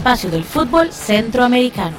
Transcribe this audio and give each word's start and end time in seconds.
espacio 0.00 0.30
del 0.30 0.44
fútbol 0.44 0.90
centroamericano. 0.92 1.94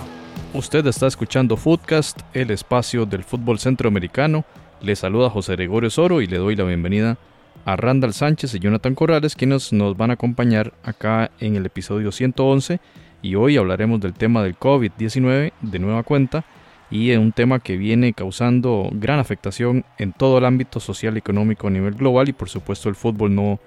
Usted 0.55 0.87
está 0.87 1.05
escuchando 1.05 1.55
Footcast, 1.55 2.19
el 2.33 2.49
espacio 2.49 3.05
del 3.05 3.23
fútbol 3.23 3.59
centroamericano. 3.59 4.43
Le 4.81 4.95
saluda 4.95 5.29
José 5.29 5.53
Gregorio 5.53 5.91
Soro 5.91 6.19
y 6.19 6.25
le 6.25 6.39
doy 6.39 6.55
la 6.55 6.63
bienvenida 6.63 7.19
a 7.63 7.75
Randall 7.75 8.15
Sánchez 8.15 8.55
y 8.55 8.59
Jonathan 8.59 8.95
Corrales, 8.95 9.35
quienes 9.35 9.71
nos 9.71 9.95
van 9.97 10.09
a 10.09 10.13
acompañar 10.13 10.73
acá 10.83 11.29
en 11.39 11.55
el 11.55 11.67
episodio 11.67 12.11
111. 12.11 12.79
Y 13.21 13.35
hoy 13.35 13.57
hablaremos 13.57 14.01
del 14.01 14.13
tema 14.13 14.41
del 14.41 14.57
COVID-19 14.57 15.51
de 15.61 15.79
nueva 15.79 16.01
cuenta 16.01 16.43
y 16.89 17.11
un 17.11 17.31
tema 17.31 17.59
que 17.59 17.77
viene 17.77 18.13
causando 18.13 18.89
gran 18.93 19.19
afectación 19.19 19.85
en 19.99 20.11
todo 20.11 20.39
el 20.39 20.45
ámbito 20.45 20.79
social 20.79 21.13
y 21.17 21.19
económico 21.19 21.67
a 21.67 21.69
nivel 21.69 21.93
global 21.93 22.29
y 22.29 22.33
por 22.33 22.49
supuesto 22.49 22.89
el 22.89 22.95
fútbol 22.95 23.35
no 23.35 23.59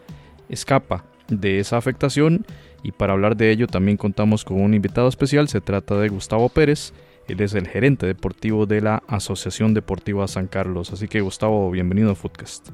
escapa 0.49 1.05
de 1.29 1.61
esa 1.61 1.77
afectación 1.77 2.45
y 2.85 2.93
para 2.93 3.15
hablar 3.15 3.37
de 3.37 3.51
ello 3.51 3.67
también 3.67 3.97
contamos 3.97 4.45
con 4.45 4.61
un 4.61 4.75
invitado 4.75 5.09
especial, 5.09 5.49
se 5.49 5.63
trata 5.63 5.97
de 5.97 6.11
Gustavo 6.11 6.51
Pérez, 6.51 6.93
él 7.27 7.41
es 7.41 7.55
el 7.55 7.67
gerente 7.67 8.07
deportivo 8.07 8.67
de 8.67 8.83
la 8.83 9.03
Asociación 9.09 9.73
Deportiva 9.73 10.29
San 10.29 10.47
Carlos, 10.47 10.93
así 10.93 11.09
que 11.09 11.23
Gustavo, 11.23 11.71
bienvenido 11.71 12.13
a 12.13 12.15
Footcast. 12.15 12.69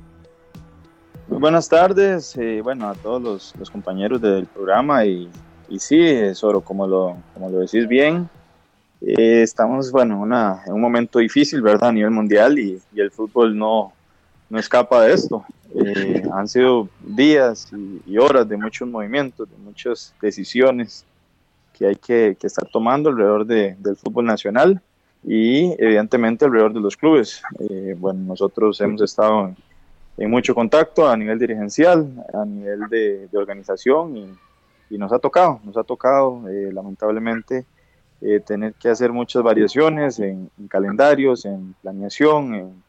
Muy 1.29 1.39
buenas 1.39 1.69
tardes, 1.69 2.37
eh, 2.37 2.61
bueno, 2.61 2.89
a 2.89 2.95
todos 2.97 3.55
los, 3.57 3.71
compañeros 3.71 4.21
del 4.21 4.47
programa 4.47 5.05
y, 5.07 5.31
y 5.69 5.79
sí, 5.79 6.35
Soro, 6.35 6.61
como 6.61 6.89
lo, 6.89 7.17
como 7.33 7.49
lo 7.49 7.61
decís 7.61 7.87
bien, 7.87 8.29
eh, 9.01 9.43
estamos, 9.43 9.93
bueno, 9.93 10.21
una, 10.21 10.63
en 10.67 10.73
un 10.73 10.80
momento 10.80 11.21
difícil, 11.21 11.63
¿verdad? 11.63 11.91
A 11.91 11.93
nivel 11.93 12.11
mundial 12.11 12.59
y, 12.59 12.83
y 12.93 13.01
el 13.01 13.13
fútbol 13.13 13.57
no, 13.57 13.93
no 14.51 14.59
escapa 14.59 15.04
de 15.04 15.15
esto. 15.15 15.45
Eh, 15.74 16.23
han 16.32 16.48
sido 16.48 16.88
días 17.01 17.73
y, 18.06 18.18
horas 18.18 18.46
de 18.48 18.56
muchos 18.56 18.87
movimientos, 18.88 19.48
de 19.48 19.56
muchas 19.59 20.12
decisiones 20.20 21.06
que 21.73 21.87
hay 21.87 21.96
que, 21.96 22.37
estar 22.43 22.68
tomando 22.68 23.09
alrededor 23.09 23.46
del 23.46 23.96
fútbol 23.96 24.26
nacional 24.26 24.82
y 25.24 25.73
evidentemente 25.78 26.45
alrededor 26.45 26.74
de 26.74 26.80
los 26.80 26.96
clubes. 26.96 27.40
Eh, 27.60 27.95
bueno, 27.96 28.21
nosotros 28.24 28.80
hemos 28.80 29.01
estado 29.01 29.54
en, 30.16 30.30
mucho 30.30 30.54
contacto 30.54 31.09
a 31.09 31.16
nivel 31.16 31.38
dirigencial, 31.38 32.12
a 32.34 32.45
nivel 32.45 32.80
de, 32.90 33.28
organización 33.32 34.16
y, 34.16 34.98
nos 34.98 35.12
ha 35.12 35.21
tocado, 35.21 35.60
nos 35.62 35.76
ha 35.76 35.84
tocado 35.84 36.48
eh, 36.48 36.73
lamentablemente 36.73 37.65
tener 38.45 38.74
que 38.74 38.88
hacer 38.88 39.12
muchas 39.12 39.43
variaciones 39.43 40.18
en, 40.18 40.51
en 40.59 40.68
calendarios, 40.68 41.46
en 41.46 41.74
planeación, 41.80 42.54
en 42.54 42.82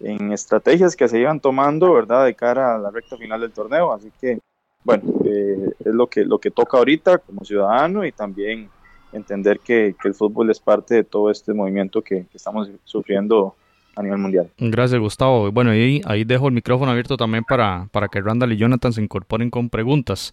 en 0.00 0.32
estrategias 0.32 0.96
que 0.96 1.08
se 1.08 1.18
iban 1.18 1.40
tomando, 1.40 1.92
¿verdad?, 1.92 2.24
de 2.24 2.34
cara 2.34 2.74
a 2.74 2.78
la 2.78 2.90
recta 2.90 3.16
final 3.16 3.40
del 3.40 3.52
torneo. 3.52 3.92
Así 3.92 4.10
que, 4.20 4.38
bueno, 4.82 5.02
eh, 5.24 5.70
es 5.78 5.94
lo 5.94 6.06
que, 6.06 6.24
lo 6.24 6.38
que 6.38 6.50
toca 6.50 6.78
ahorita 6.78 7.18
como 7.18 7.44
ciudadano 7.44 8.04
y 8.04 8.12
también 8.12 8.68
entender 9.12 9.60
que, 9.60 9.94
el 10.04 10.14
fútbol 10.14 10.50
es 10.50 10.60
parte 10.60 10.94
de 10.94 11.04
todo 11.04 11.30
este 11.30 11.54
movimiento 11.54 12.02
que, 12.02 12.26
estamos 12.34 12.68
sufriendo 12.84 13.54
a 13.96 14.02
nivel 14.02 14.18
mundial. 14.18 14.50
Gracias, 14.58 15.00
Gustavo. 15.00 15.52
Bueno, 15.52 15.70
ahí, 15.70 16.00
ahí 16.04 16.24
dejo 16.24 16.48
el 16.48 16.54
micrófono 16.54 16.90
abierto 16.90 17.16
también 17.16 17.44
para, 17.44 17.88
para 17.92 18.08
que 18.08 18.20
Randall 18.20 18.52
y 18.52 18.56
Jonathan 18.56 18.92
se 18.92 19.00
incorporen 19.00 19.50
con 19.50 19.70
preguntas. 19.70 20.32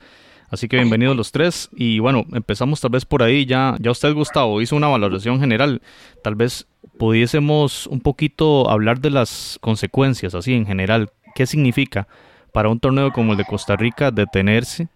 Así 0.52 0.67
que 0.67 0.75
bienvenidos 0.75 1.16
los 1.16 1.31
tres. 1.31 1.69
Y 1.73 1.99
bueno, 1.99 2.25
empezamos 2.33 2.81
tal 2.81 2.91
vez 2.91 3.05
por 3.05 3.23
ahí. 3.23 3.45
Ya, 3.45 3.77
ya 3.80 3.91
usted, 3.91 4.13
Gustavo, 4.13 4.61
hizo 4.61 4.75
una 4.75 4.89
valoración 4.89 5.39
general. 5.39 5.81
Tal 6.23 6.35
vez 6.35 6.67
pudiésemos 6.99 7.88
un 7.88 8.02
poquito 8.02 8.69
hablar 8.69 8.99
de 8.99 9.11
las 9.11 9.58
consecuencias, 9.61 10.36
así 10.36 10.53
en 10.53 10.65
general. 10.65 11.09
¿Qué 11.36 11.45
significa 11.45 12.09
para 12.52 12.67
un 12.67 12.81
torneo 12.81 13.14
como 13.14 13.31
el 13.31 13.37
de 13.37 13.45
Costa 13.45 13.77
Rica 13.77 14.11
detenerse? 14.11 14.89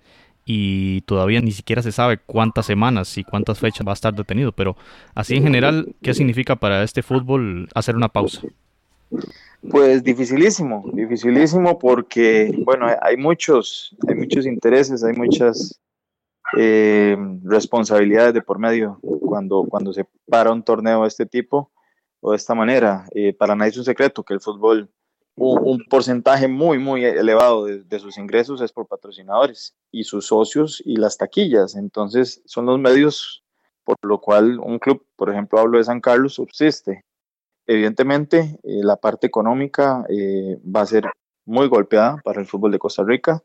Y 0.43 1.01
todavía 1.01 1.39
ni 1.39 1.51
siquiera 1.51 1.81
se 1.81 1.93
sabe 1.93 2.17
cuántas 2.17 2.65
semanas 2.65 3.17
y 3.17 3.23
cuántas 3.23 3.57
fechas 3.57 3.87
va 3.87 3.91
a 3.91 3.93
estar 3.93 4.13
detenido. 4.13 4.51
Pero 4.51 4.75
así 5.15 5.37
en 5.37 5.43
general, 5.43 5.95
¿qué 6.03 6.13
significa 6.13 6.57
para 6.57 6.83
este 6.83 7.01
fútbol 7.01 7.69
hacer 7.73 7.95
una 7.95 8.09
pausa? 8.09 8.41
Pues 9.69 10.03
dificilísimo, 10.03 10.83
dificilísimo 10.93 11.79
porque, 11.79 12.53
bueno, 12.63 12.87
hay 13.01 13.17
muchos, 13.17 13.95
hay 14.07 14.15
muchos 14.15 14.45
intereses, 14.45 15.03
hay 15.03 15.13
muchas 15.13 15.79
eh, 16.57 17.17
responsabilidades 17.43 18.33
de 18.33 18.41
por 18.41 18.59
medio 18.59 18.99
cuando, 19.01 19.65
cuando 19.67 19.93
se 19.93 20.05
para 20.29 20.51
un 20.51 20.63
torneo 20.63 21.01
de 21.01 21.07
este 21.07 21.25
tipo 21.25 21.71
o 22.21 22.31
de 22.31 22.37
esta 22.37 22.53
manera. 22.53 23.07
Eh, 23.13 23.33
para 23.33 23.55
nadie 23.55 23.71
es 23.71 23.77
un 23.77 23.85
secreto 23.85 24.23
que 24.23 24.33
el 24.33 24.41
fútbol, 24.41 24.89
un, 25.35 25.83
porcentaje 25.89 26.47
muy, 26.47 26.77
muy 26.77 27.03
elevado 27.03 27.65
de, 27.65 27.83
de, 27.83 27.99
sus 27.99 28.17
ingresos 28.17 28.61
es 28.61 28.71
por 28.71 28.87
patrocinadores 28.87 29.75
y 29.91 30.03
sus 30.03 30.27
socios 30.27 30.81
y 30.85 30.97
las 30.97 31.17
taquillas. 31.17 31.75
Entonces 31.75 32.41
son 32.45 32.65
los 32.65 32.79
medios 32.79 33.43
por 33.85 33.97
lo 34.01 34.19
cual 34.19 34.59
un 34.59 34.79
club, 34.79 35.05
por 35.15 35.29
ejemplo, 35.29 35.59
hablo 35.59 35.77
de 35.77 35.83
San 35.83 36.01
Carlos, 36.01 36.33
subsiste. 36.33 37.05
Evidentemente, 37.67 38.59
eh, 38.63 38.81
la 38.83 38.95
parte 38.95 39.25
económica 39.27 40.05
eh, 40.09 40.59
va 40.63 40.81
a 40.81 40.85
ser 40.85 41.05
muy 41.45 41.67
golpeada 41.67 42.17
para 42.23 42.39
el 42.39 42.47
fútbol 42.47 42.71
de 42.71 42.79
Costa 42.79 43.03
Rica. 43.03 43.43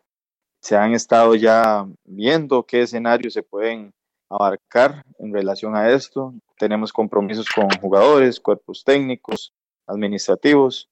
Se 0.60 0.76
han 0.76 0.92
estado 0.92 1.34
ya 1.34 1.86
viendo 2.04 2.64
qué 2.64 2.82
escenarios 2.82 3.32
se 3.32 3.42
pueden 3.42 3.92
abarcar 4.28 5.04
en 5.18 5.32
relación 5.32 5.74
a 5.74 5.90
esto. 5.90 6.34
Tenemos 6.58 6.92
compromisos 6.92 7.48
con 7.48 7.68
jugadores, 7.80 8.40
cuerpos 8.40 8.84
técnicos, 8.84 9.54
administrativos, 9.86 10.90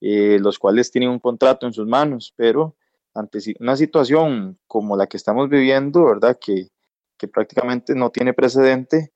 eh, 0.00 0.38
los 0.40 0.58
cuales 0.58 0.90
tienen 0.92 1.10
un 1.10 1.18
contrato 1.18 1.66
en 1.66 1.72
sus 1.72 1.86
manos, 1.86 2.32
pero 2.36 2.76
ante 3.12 3.40
una 3.58 3.76
situación 3.76 4.58
como 4.68 4.96
la 4.96 5.08
que 5.08 5.16
estamos 5.16 5.48
viviendo, 5.48 6.04
¿verdad? 6.04 6.38
Que, 6.40 6.68
que 7.16 7.26
prácticamente 7.26 7.96
no 7.96 8.10
tiene 8.10 8.32
precedente, 8.32 9.12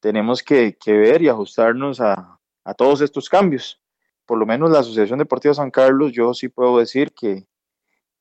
tenemos 0.00 0.42
que, 0.42 0.76
que 0.76 0.92
ver 0.92 1.22
y 1.22 1.28
ajustarnos 1.28 2.00
a, 2.02 2.35
a 2.66 2.74
todos 2.74 3.00
estos 3.00 3.28
cambios. 3.28 3.80
Por 4.26 4.38
lo 4.38 4.44
menos 4.44 4.70
la 4.70 4.80
Asociación 4.80 5.20
Deportiva 5.20 5.54
San 5.54 5.70
Carlos, 5.70 6.12
yo 6.12 6.34
sí 6.34 6.48
puedo 6.48 6.78
decir 6.78 7.12
que, 7.12 7.46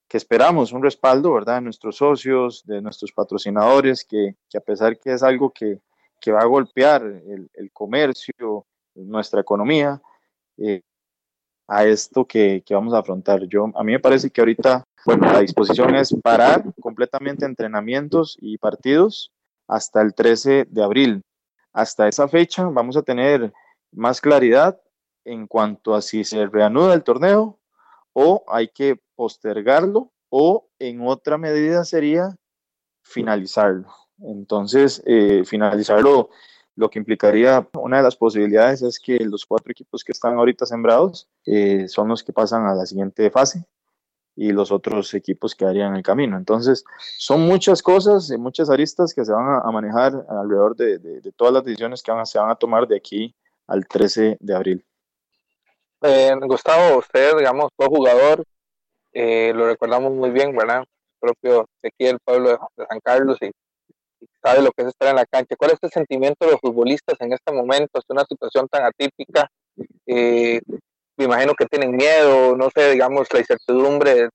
que 0.07 0.17
esperamos 0.17 0.72
un 0.72 0.83
respaldo, 0.83 1.33
¿verdad?, 1.33 1.56
de 1.56 1.61
nuestros 1.61 1.97
socios, 1.97 2.63
de 2.63 2.79
nuestros 2.79 3.11
patrocinadores, 3.11 4.05
que, 4.05 4.35
que 4.47 4.57
a 4.57 4.61
pesar 4.61 5.00
que 5.00 5.13
es 5.13 5.23
algo 5.23 5.51
que, 5.51 5.79
que 6.22 6.31
va 6.31 6.41
a 6.41 6.45
golpear 6.45 7.01
el, 7.03 7.50
el 7.53 7.72
comercio, 7.72 8.67
nuestra 8.94 9.41
economía, 9.41 10.00
eh, 10.57 10.81
a 11.67 11.84
esto 11.85 12.25
que, 12.25 12.61
que, 12.63 12.75
vamos 12.75 12.94
a 12.94 13.00
afrontar. 13.00 13.47
Yo, 13.47 13.72
a 13.73 13.84
mí 13.84 13.94
me 13.94 14.00
parece 14.00 14.29
que 14.29 14.41
ahorita, 14.41 14.84
bueno, 15.07 15.25
la 15.25 15.39
disposición 15.39 15.95
es 15.95 16.16
parar 16.22 16.63
completamente 16.79 17.45
entrenamientos 17.45 18.38
y 18.39 18.59
partidos 18.59 19.31
hasta 19.67 20.03
el 20.03 20.13
13 20.13 20.67
de 20.69 20.84
abril. 20.84 21.23
Hasta 21.73 22.07
esa 22.07 22.28
fecha 22.28 22.66
vamos 22.66 22.95
a 22.95 23.01
tener 23.01 23.51
más 23.95 24.22
claridad 24.22 24.79
en 25.23 25.47
cuanto 25.47 25.95
a 25.95 26.01
si 26.01 26.23
se 26.23 26.45
reanuda 26.47 26.94
el 26.94 27.03
torneo 27.03 27.59
o 28.13 28.44
hay 28.47 28.67
que 28.67 29.00
postergarlo 29.16 30.11
o 30.29 30.67
en 30.79 31.06
otra 31.07 31.38
medida 31.38 31.83
sería 31.83 32.35
finalizarlo. 33.03 33.88
Entonces, 34.19 35.01
eh, 35.05 35.44
finalizarlo 35.45 36.29
lo 36.75 36.89
que 36.89 37.00
implicaría 37.00 37.67
una 37.73 37.97
de 37.97 38.03
las 38.03 38.16
posibilidades 38.16 38.81
es 38.81 39.00
que 39.00 39.17
los 39.19 39.45
cuatro 39.45 39.72
equipos 39.72 40.03
que 40.03 40.11
están 40.11 40.35
ahorita 40.35 40.66
sembrados 40.66 41.28
eh, 41.45 41.88
son 41.88 42.09
los 42.09 42.23
que 42.23 42.34
pasan 42.34 42.66
a 42.66 42.75
la 42.75 42.85
siguiente 42.85 43.29
fase 43.31 43.66
y 44.35 44.51
los 44.51 44.72
otros 44.72 45.13
equipos 45.13 45.55
quedarían 45.55 45.91
en 45.91 45.97
el 45.97 46.03
camino. 46.03 46.38
Entonces, 46.38 46.84
son 47.17 47.41
muchas 47.47 47.81
cosas, 47.81 48.29
muchas 48.38 48.69
aristas 48.69 49.13
que 49.13 49.23
se 49.23 49.31
van 49.31 49.61
a, 49.64 49.72
manejar 49.72 50.25
alrededor 50.28 50.75
de, 50.75 51.31
todas 51.37 51.53
las 51.53 51.64
decisiones 51.64 52.03
que 52.03 52.11
se 52.25 52.37
van 52.37 52.49
a 52.49 52.55
tomar 52.55 52.85
de 52.87 52.97
aquí 52.97 53.34
al 53.67 53.88
13 53.88 54.38
de 54.40 54.56
abril. 54.56 54.85
Eh, 56.02 56.34
Gustavo, 56.41 57.00
usted, 57.00 57.35
digamos, 57.38 57.72
fue 57.76 57.88
jugador, 57.88 58.44
eh, 59.14 59.53
lo 59.56 59.66
recordamos 59.67 60.12
muy 60.14 60.29
bien, 60.29 60.56
¿verdad? 60.56 60.84
Propio 61.20 61.67
de 61.82 61.88
aquí 61.90 62.06
del 62.06 62.20
pueblo 62.20 62.50
de 62.50 62.85
San 62.88 63.00
Carlos 63.00 63.38
y, 63.41 63.50
sabe 64.44 64.62
lo 64.62 64.72
que 64.72 64.84
es 64.84 64.90
estar 64.90 65.09
en 65.09 65.16
la 65.16 65.26
cancha. 65.26 65.56
¿Cuál 65.58 65.72
es 65.72 65.79
el 65.82 65.90
sentimiento 65.90 66.46
de 66.46 66.52
los 66.52 66.62
futbolistas 66.62 67.20
en 67.22 67.34
este 67.34 67.52
momento? 67.52 67.97
Es 67.97 68.06
una 68.09 68.23
situación 68.26 68.67
tan 68.67 68.84
atípica. 68.84 69.50
Eh, 70.06 70.62
me 71.17 71.26
imagino 71.26 71.53
que 71.56 71.66
tienen 71.66 71.96
miedo, 71.96 72.56
no 72.56 72.70
sé, 72.70 72.91
digamos, 72.91 73.28
la 73.34 73.40
incertidumbre 73.40 74.29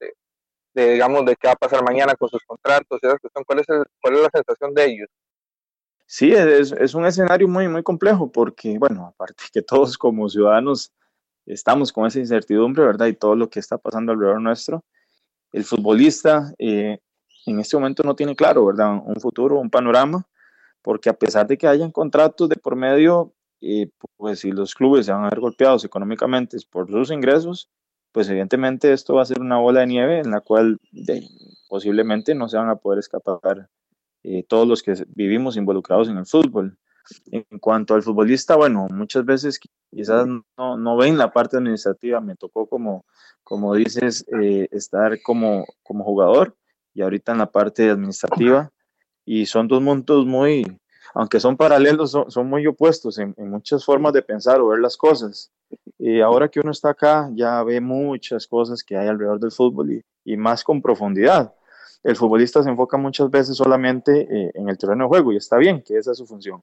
de, 0.74 0.92
digamos, 0.92 1.24
de 1.26 1.36
qué 1.36 1.48
va 1.48 1.52
a 1.52 1.56
pasar 1.56 1.84
mañana 1.84 2.14
con 2.16 2.28
sus 2.28 2.42
contratos. 2.44 2.98
¿Cuál, 3.46 3.60
es 3.60 3.66
¿Cuál 4.00 4.14
es 4.14 4.20
la 4.22 4.30
sensación 4.32 4.74
de 4.74 4.84
ellos? 4.86 5.08
Sí, 6.12 6.32
es, 6.32 6.72
un 6.94 7.06
escenario 7.06 7.46
muy, 7.46 7.68
muy 7.68 7.84
complejo 7.84 8.32
porque, 8.32 8.76
bueno, 8.80 9.06
aparte 9.06 9.44
que 9.52 9.62
todos 9.62 9.96
como 9.96 10.28
ciudadanos 10.28 10.92
estamos 11.46 11.92
con 11.92 12.04
esa 12.04 12.18
incertidumbre, 12.18 12.84
¿verdad? 12.84 13.06
Y 13.06 13.14
todo 13.14 13.36
lo 13.36 13.48
que 13.48 13.60
está 13.60 13.78
pasando 13.78 14.10
alrededor 14.10 14.40
nuestro, 14.40 14.84
el 15.52 15.62
futbolista 15.62 16.52
eh, 16.58 16.98
en 17.46 17.60
este 17.60 17.76
momento 17.76 18.02
no 18.02 18.16
tiene 18.16 18.34
claro, 18.34 18.66
¿verdad? 18.66 19.00
Un 19.04 19.20
futuro, 19.20 19.60
un 19.60 19.70
panorama, 19.70 20.26
porque 20.82 21.10
a 21.10 21.14
pesar 21.14 21.46
de 21.46 21.56
que 21.56 21.68
hayan 21.68 21.92
contratos 21.92 22.48
de 22.48 22.56
por 22.56 22.74
medio, 22.74 23.32
eh, 23.60 23.88
pues 24.16 24.40
si 24.40 24.50
los 24.50 24.74
clubes 24.74 25.06
se 25.06 25.12
van 25.12 25.26
a 25.26 25.30
ver 25.30 25.38
golpeados 25.38 25.84
económicamente 25.84 26.56
por 26.72 26.90
sus 26.90 27.12
ingresos, 27.12 27.70
pues 28.10 28.28
evidentemente 28.28 28.92
esto 28.92 29.14
va 29.14 29.22
a 29.22 29.26
ser 29.26 29.40
una 29.40 29.58
bola 29.58 29.82
de 29.82 29.86
nieve 29.86 30.18
en 30.18 30.32
la 30.32 30.40
cual 30.40 30.80
posiblemente 31.68 32.34
no 32.34 32.48
se 32.48 32.56
van 32.56 32.68
a 32.68 32.76
poder 32.76 32.98
escapar 32.98 33.68
eh, 34.22 34.44
todos 34.46 34.66
los 34.66 34.82
que 34.82 34.94
vivimos 35.08 35.56
involucrados 35.56 36.08
en 36.08 36.18
el 36.18 36.26
fútbol. 36.26 36.76
En 37.30 37.44
cuanto 37.58 37.94
al 37.94 38.02
futbolista, 38.02 38.56
bueno, 38.56 38.86
muchas 38.90 39.24
veces 39.24 39.58
quizás 39.90 40.26
no, 40.26 40.76
no 40.76 40.96
ven 40.96 41.18
la 41.18 41.32
parte 41.32 41.56
administrativa, 41.56 42.20
me 42.20 42.36
tocó 42.36 42.68
como, 42.68 43.04
como 43.42 43.74
dices, 43.74 44.24
eh, 44.40 44.68
estar 44.70 45.20
como, 45.22 45.64
como 45.82 46.04
jugador 46.04 46.56
y 46.94 47.02
ahorita 47.02 47.32
en 47.32 47.38
la 47.38 47.50
parte 47.50 47.90
administrativa 47.90 48.70
y 49.24 49.46
son 49.46 49.66
dos 49.66 49.82
mundos 49.82 50.26
muy, 50.26 50.64
aunque 51.14 51.40
son 51.40 51.56
paralelos, 51.56 52.16
son, 52.28 52.48
muy 52.48 52.66
opuestos 52.66 53.18
en, 53.18 53.34
muchas 53.38 53.84
formas 53.84 54.12
de 54.12 54.22
pensar 54.22 54.60
o 54.60 54.68
ver 54.68 54.80
las 54.80 54.96
cosas. 54.96 55.50
Y 55.98 56.20
ahora 56.20 56.48
que 56.48 56.60
uno 56.60 56.70
está 56.70 56.90
acá, 56.90 57.30
ya 57.34 57.62
ve 57.62 57.80
muchas 57.80 58.46
cosas 58.46 58.82
que 58.82 58.96
hay 58.96 59.08
alrededor 59.08 59.40
del 59.40 59.52
fútbol 59.52 59.92
y, 59.92 60.02
y 60.24 60.36
más 60.36 60.64
con 60.64 60.82
profundidad. 60.82 61.54
El 62.02 62.16
futbolista 62.16 62.62
se 62.62 62.70
enfoca 62.70 62.96
muchas 62.96 63.30
veces 63.30 63.56
solamente 63.56 64.22
eh, 64.22 64.50
en 64.54 64.68
el 64.68 64.78
terreno 64.78 65.04
de 65.04 65.08
juego 65.08 65.32
y 65.32 65.36
está 65.36 65.56
bien, 65.58 65.82
que 65.82 65.96
esa 65.96 66.12
es 66.12 66.18
su 66.18 66.26
función. 66.26 66.62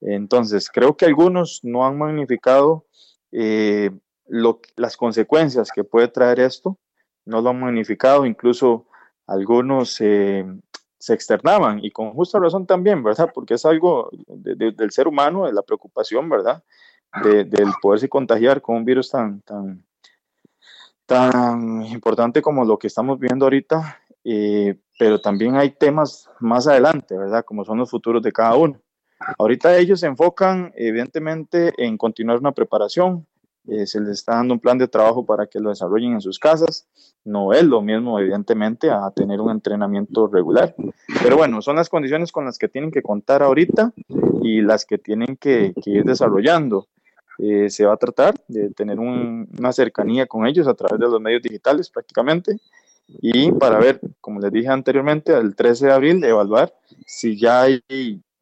Entonces, 0.00 0.68
creo 0.70 0.96
que 0.96 1.06
algunos 1.06 1.60
no 1.62 1.86
han 1.86 1.96
magnificado 1.96 2.86
eh, 3.32 3.90
las 4.26 4.96
consecuencias 4.96 5.70
que 5.74 5.84
puede 5.84 6.08
traer 6.08 6.40
esto, 6.40 6.78
no 7.24 7.40
lo 7.40 7.50
han 7.50 7.60
magnificado, 7.60 8.26
incluso 8.26 8.86
algunos 9.26 10.00
eh, 10.00 10.44
se 10.98 11.14
externaban 11.14 11.82
y 11.82 11.90
con 11.90 12.12
justa 12.12 12.38
razón 12.38 12.66
también, 12.66 13.02
¿verdad? 13.02 13.30
Porque 13.34 13.54
es 13.54 13.64
algo 13.64 14.10
del 14.26 14.90
ser 14.90 15.08
humano, 15.08 15.46
de 15.46 15.52
la 15.52 15.62
preocupación, 15.62 16.28
¿verdad? 16.28 16.62
De, 17.22 17.44
del 17.44 17.68
poderse 17.80 18.08
contagiar 18.08 18.60
con 18.60 18.76
un 18.76 18.84
virus 18.84 19.10
tan, 19.10 19.40
tan, 19.42 19.84
tan 21.06 21.82
importante 21.86 22.42
como 22.42 22.64
lo 22.64 22.78
que 22.78 22.88
estamos 22.88 23.18
viendo 23.18 23.46
ahorita, 23.46 24.00
eh, 24.24 24.76
pero 24.98 25.20
también 25.20 25.56
hay 25.56 25.70
temas 25.70 26.30
más 26.40 26.66
adelante, 26.66 27.16
¿verdad? 27.16 27.44
Como 27.44 27.64
son 27.64 27.78
los 27.78 27.90
futuros 27.90 28.22
de 28.22 28.32
cada 28.32 28.56
uno. 28.56 28.80
Ahorita 29.38 29.76
ellos 29.76 30.00
se 30.00 30.06
enfocan 30.06 30.72
evidentemente 30.76 31.72
en 31.78 31.96
continuar 31.96 32.38
una 32.38 32.52
preparación, 32.52 33.26
eh, 33.66 33.86
se 33.86 33.98
les 34.00 34.10
está 34.10 34.34
dando 34.34 34.54
un 34.54 34.60
plan 34.60 34.76
de 34.76 34.88
trabajo 34.88 35.24
para 35.24 35.46
que 35.46 35.58
lo 35.58 35.70
desarrollen 35.70 36.12
en 36.12 36.20
sus 36.20 36.38
casas. 36.38 36.86
No 37.24 37.52
es 37.52 37.64
lo 37.64 37.80
mismo, 37.80 38.18
evidentemente, 38.18 38.90
a 38.90 39.10
tener 39.10 39.40
un 39.40 39.50
entrenamiento 39.50 40.26
regular. 40.26 40.74
Pero 41.22 41.36
bueno, 41.36 41.62
son 41.62 41.76
las 41.76 41.88
condiciones 41.88 42.30
con 42.30 42.44
las 42.44 42.58
que 42.58 42.68
tienen 42.68 42.90
que 42.90 43.02
contar 43.02 43.42
ahorita 43.42 43.92
y 44.42 44.60
las 44.60 44.84
que 44.84 44.98
tienen 44.98 45.36
que, 45.36 45.72
ir 45.86 46.04
desarrollando. 46.04 46.88
Eh, 47.38 47.70
se 47.70 47.84
va 47.84 47.94
a 47.94 47.96
tratar 47.96 48.34
de 48.46 48.70
tener 48.70 49.00
una 49.00 49.72
cercanía 49.72 50.26
con 50.26 50.46
ellos 50.46 50.68
a 50.68 50.74
través 50.74 51.00
de 51.00 51.08
los 51.08 51.20
medios 51.20 51.42
digitales 51.42 51.90
prácticamente 51.90 52.60
y 53.06 53.52
para 53.52 53.78
ver, 53.78 54.00
como 54.20 54.40
les 54.40 54.52
dije 54.52 54.68
anteriormente, 54.68 55.36
el 55.36 55.54
13 55.54 55.86
de 55.86 55.92
abril 55.92 56.24
evaluar 56.24 56.74
si 57.06 57.38
ya 57.38 57.62
hay 57.62 57.82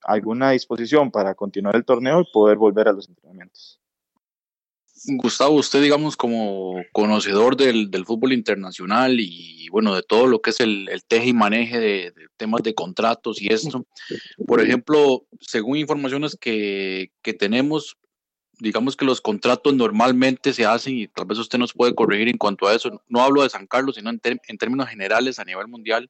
alguna 0.03 0.50
disposición 0.50 1.11
para 1.11 1.35
continuar 1.35 1.76
el 1.76 1.85
torneo 1.85 2.20
y 2.20 2.32
poder 2.32 2.56
volver 2.56 2.88
a 2.88 2.93
los 2.93 3.09
entrenamientos. 3.09 3.82
Gustavo, 5.05 5.56
usted, 5.56 5.82
digamos, 5.82 6.17
como 6.17 6.76
conocedor 6.93 7.56
del, 7.56 8.05
fútbol 8.05 8.32
internacional 8.32 9.19
y, 9.19 9.69
bueno, 9.70 9.94
de 9.94 10.03
todo 10.03 10.26
lo 10.26 10.41
que 10.41 10.50
es 10.50 10.61
el, 10.61 10.88
teje 11.09 11.29
y 11.29 11.32
maneje 11.32 11.81
de, 11.81 12.14
temas 12.37 12.62
de 12.62 12.75
contratos 12.75 13.43
y 13.43 13.53
esto, 13.53 13.85
por 14.47 14.61
ejemplo, 14.61 15.25
según 15.41 15.79
informaciones 15.79 16.37
que, 16.41 17.11
tenemos, 17.38 17.97
digamos 18.62 18.97
que 18.97 19.05
los 19.05 19.20
contratos 19.20 19.75
normalmente 19.75 20.53
se 20.53 20.64
hacen, 20.64 20.97
y 20.97 21.09
tal 21.09 21.26
vez 21.26 21.37
usted 21.38 21.59
nos 21.59 21.73
puede 21.73 21.97
corregir 21.97 22.29
en 22.29 22.38
cuanto 22.38 22.69
a 22.69 22.75
eso, 22.75 23.03
no 23.09 23.20
hablo 23.20 23.43
de 23.43 23.50
San 23.50 23.67
Carlos, 23.67 23.97
sino 23.97 24.09
en, 24.09 24.20
términos 24.20 24.88
generales 24.88 25.41
a 25.41 25.44
nivel 25.44 25.67
mundial, 25.67 26.09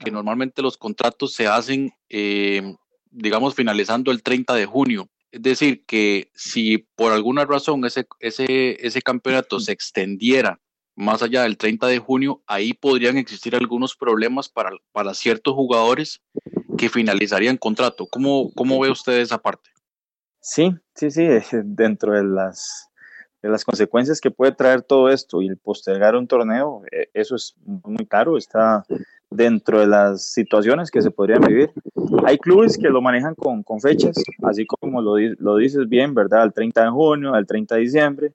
que 0.00 0.10
normalmente 0.10 0.60
los 0.60 0.76
contratos 0.76 1.34
se 1.34 1.46
hacen, 1.46 1.92
eh, 2.08 2.74
digamos, 3.12 3.54
finalizando 3.54 4.10
el 4.10 4.24
30 4.24 4.54
de 4.54 4.66
junio. 4.66 5.08
Es 5.30 5.42
decir, 5.42 5.84
que 5.86 6.32
si 6.34 6.78
por 6.96 7.12
alguna 7.12 7.44
razón 7.44 7.84
ese, 7.84 8.06
ese, 8.18 8.84
ese 8.84 9.00
campeonato 9.00 9.60
se 9.60 9.70
extendiera 9.70 10.60
más 10.96 11.22
allá 11.22 11.42
del 11.42 11.56
30 11.56 11.86
de 11.86 12.00
junio, 12.00 12.42
ahí 12.48 12.72
podrían 12.72 13.18
existir 13.18 13.54
algunos 13.54 13.94
problemas 13.94 14.48
para, 14.48 14.70
para 14.90 15.14
ciertos 15.14 15.54
jugadores 15.54 16.20
que 16.76 16.88
finalizarían 16.88 17.56
contrato. 17.56 18.08
¿Cómo, 18.08 18.52
¿Cómo 18.54 18.80
ve 18.80 18.90
usted 18.90 19.20
esa 19.20 19.38
parte? 19.38 19.73
Sí, 20.46 20.74
sí, 20.94 21.10
sí, 21.10 21.26
dentro 21.64 22.12
de 22.12 22.22
las, 22.22 22.90
de 23.42 23.48
las 23.48 23.64
consecuencias 23.64 24.20
que 24.20 24.30
puede 24.30 24.52
traer 24.52 24.82
todo 24.82 25.08
esto 25.08 25.40
y 25.40 25.48
el 25.48 25.56
postergar 25.56 26.16
un 26.16 26.26
torneo, 26.26 26.82
eh, 26.92 27.08
eso 27.14 27.34
es 27.34 27.54
muy 27.64 28.04
caro, 28.04 28.36
está 28.36 28.84
dentro 29.30 29.80
de 29.80 29.86
las 29.86 30.32
situaciones 30.32 30.90
que 30.90 31.00
se 31.00 31.10
podrían 31.10 31.40
vivir. 31.40 31.70
Hay 32.26 32.36
clubes 32.36 32.76
que 32.76 32.90
lo 32.90 33.00
manejan 33.00 33.34
con, 33.34 33.62
con 33.62 33.80
fechas, 33.80 34.22
así 34.42 34.66
como 34.66 35.00
lo, 35.00 35.16
lo, 35.16 35.56
dices 35.56 35.88
bien, 35.88 36.12
¿verdad? 36.12 36.42
Al 36.42 36.52
30 36.52 36.84
de 36.84 36.90
junio, 36.90 37.32
al 37.32 37.46
30 37.46 37.76
de 37.76 37.80
diciembre, 37.80 38.32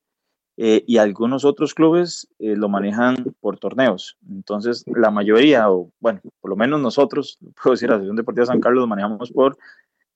eh, 0.58 0.84
y 0.88 0.98
algunos 0.98 1.46
otros 1.46 1.76
clubes 1.76 2.28
eh, 2.40 2.56
lo 2.56 2.70
manejan 2.70 3.18
por 3.40 3.60
torneos. 3.60 4.18
Entonces, 4.28 4.84
la 4.88 5.12
mayoría, 5.12 5.72
o 5.72 5.92
bueno, 6.00 6.22
por 6.42 6.50
lo 6.50 6.56
menos 6.56 6.82
nosotros, 6.82 7.38
puedo 7.64 7.76
decir, 7.76 7.88
la 7.88 7.98
Asociación 7.98 8.16
Deportiva 8.16 8.48
San 8.48 8.62
Carlos, 8.62 8.82
lo 8.82 8.88
manejamos 8.88 9.32
por 9.32 9.60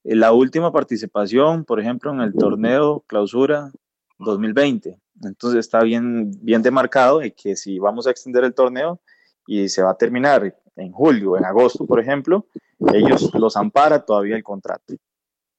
la 0.04 0.34
última 0.34 0.72
participación, 0.72 1.66
por 1.66 1.80
ejemplo, 1.80 2.12
en 2.12 2.22
el 2.22 2.34
torneo 2.34 3.04
Clausura 3.08 3.72
2020. 4.20 4.98
Entonces, 5.24 5.60
está 5.60 5.82
bien, 5.84 6.32
bien 6.42 6.62
demarcado 6.62 7.20
de 7.20 7.34
que 7.34 7.56
si 7.56 7.80
vamos 7.80 8.08
a 8.08 8.12
extender 8.12 8.44
el 8.44 8.54
torneo 8.54 9.00
y 9.48 9.70
se 9.70 9.82
va 9.82 9.92
a 9.92 9.98
terminar 9.98 10.56
en 10.76 10.92
julio, 10.92 11.38
en 11.38 11.46
agosto, 11.46 11.86
por 11.86 12.00
ejemplo, 12.00 12.48
ellos 12.94 13.34
los 13.34 13.56
ampara 13.56 14.04
todavía 14.04 14.36
el 14.36 14.44
contrato. 14.44 14.96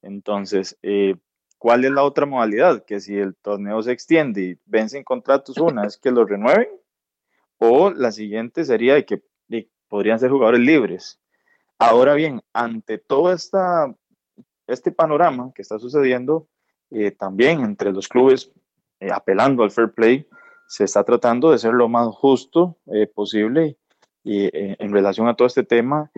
Entonces, 0.03 0.77
eh, 0.83 1.17
¿cuál 1.57 1.85
es 1.85 1.91
la 1.91 2.03
otra 2.03 2.27
modalidad? 2.27 2.85
Que 2.85 3.01
si 3.01 3.17
el 3.17 3.35
torneo 3.37 3.83
se 3.83 3.93
extiende 3.93 4.43
y 4.43 4.59
vencen 4.67 5.05
contratos, 5.05 5.57
una 5.59 5.87
es 5.87 5.97
que 5.97 6.11
los 6.11 6.29
renueven, 6.29 6.69
o 7.59 7.91
la 7.91 8.13
siguiente 8.13 8.65
sería 8.65 8.95
de 8.95 9.07
que 9.07 9.23
podrían 9.89 10.19
ser 10.19 10.31
jugadores 10.31 10.61
libres. 10.61 11.21
Ahora 11.79 12.15
bien, 12.15 12.43
ante 12.53 12.99
todo 12.99 13.33
esta, 13.33 13.95
este 14.67 14.93
panorama 14.93 15.53
que 15.55 15.63
está 15.63 15.79
sucediendo, 15.79 16.49
eh, 16.91 17.11
también 17.11 17.61
entre 17.61 17.93
los 17.93 18.09
clubes, 18.09 18.51
eh, 19.01 19.09
apelando 19.13 19.63
al 19.63 19.71
fair 19.71 19.93
play, 19.93 20.27
se 20.67 20.85
está 20.85 21.05
tratando 21.05 21.51
de 21.51 21.59
ser 21.59 21.75
lo 21.75 21.89
más 21.89 22.09
justo 22.15 22.79
posible 23.15 23.77
y, 24.25 24.45
eh, 24.47 24.77
en 24.79 24.93
relación 24.93 25.29
a 25.29 25.35
todo 25.35 25.47
este 25.47 25.63
tema 25.63 26.11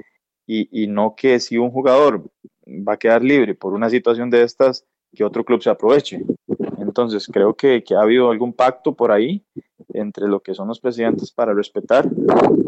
y, 0.47 0.87
no 0.87 1.17
que 1.17 1.41
si 1.41 1.59
un 1.59 1.73
jugador 1.73 2.23
va 2.65 2.93
a 2.93 2.97
quedar 2.97 3.23
libre 3.23 3.57
por 3.57 3.75
una 3.75 3.91
situación 3.91 4.31
de 4.31 4.45
estas, 4.45 4.85
que 5.13 5.25
otro 5.25 5.45
club 5.45 5.61
se 5.61 5.71
aproveche. 5.71 6.23
Entonces, 6.97 7.29
creo 7.31 7.53
que, 7.53 7.85
que 7.85 7.95
ha 7.95 8.01
habido 8.01 8.31
algún 8.31 8.55
pacto 8.55 8.95
por 8.95 9.13
ahí 9.13 9.45
entre 9.91 10.27
lo 10.29 10.41
que 10.41 10.55
son 10.55 10.69
los 10.69 10.81
presidentes 10.81 11.31
para 11.31 11.53
respetar 11.53 12.09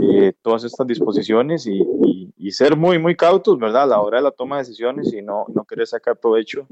eh, 0.02 0.34
todas 0.42 0.64
estas 0.64 0.86
disposiciones 0.86 1.66
y, 1.66 1.78
y, 2.04 2.34
y, 2.36 2.50
ser 2.50 2.76
muy, 2.76 2.98
muy 2.98 3.16
cautos, 3.16 3.58
¿verdad? 3.58 3.84
A 3.84 3.86
la 3.86 4.00
hora 4.02 4.18
de 4.18 4.24
la 4.24 4.30
toma 4.30 4.56
de 4.56 4.64
decisiones 4.64 5.14
y 5.14 5.22
no, 5.22 5.46
no 5.54 5.64
querer 5.64 5.86
sacar 5.86 6.18
provecho 6.18 6.68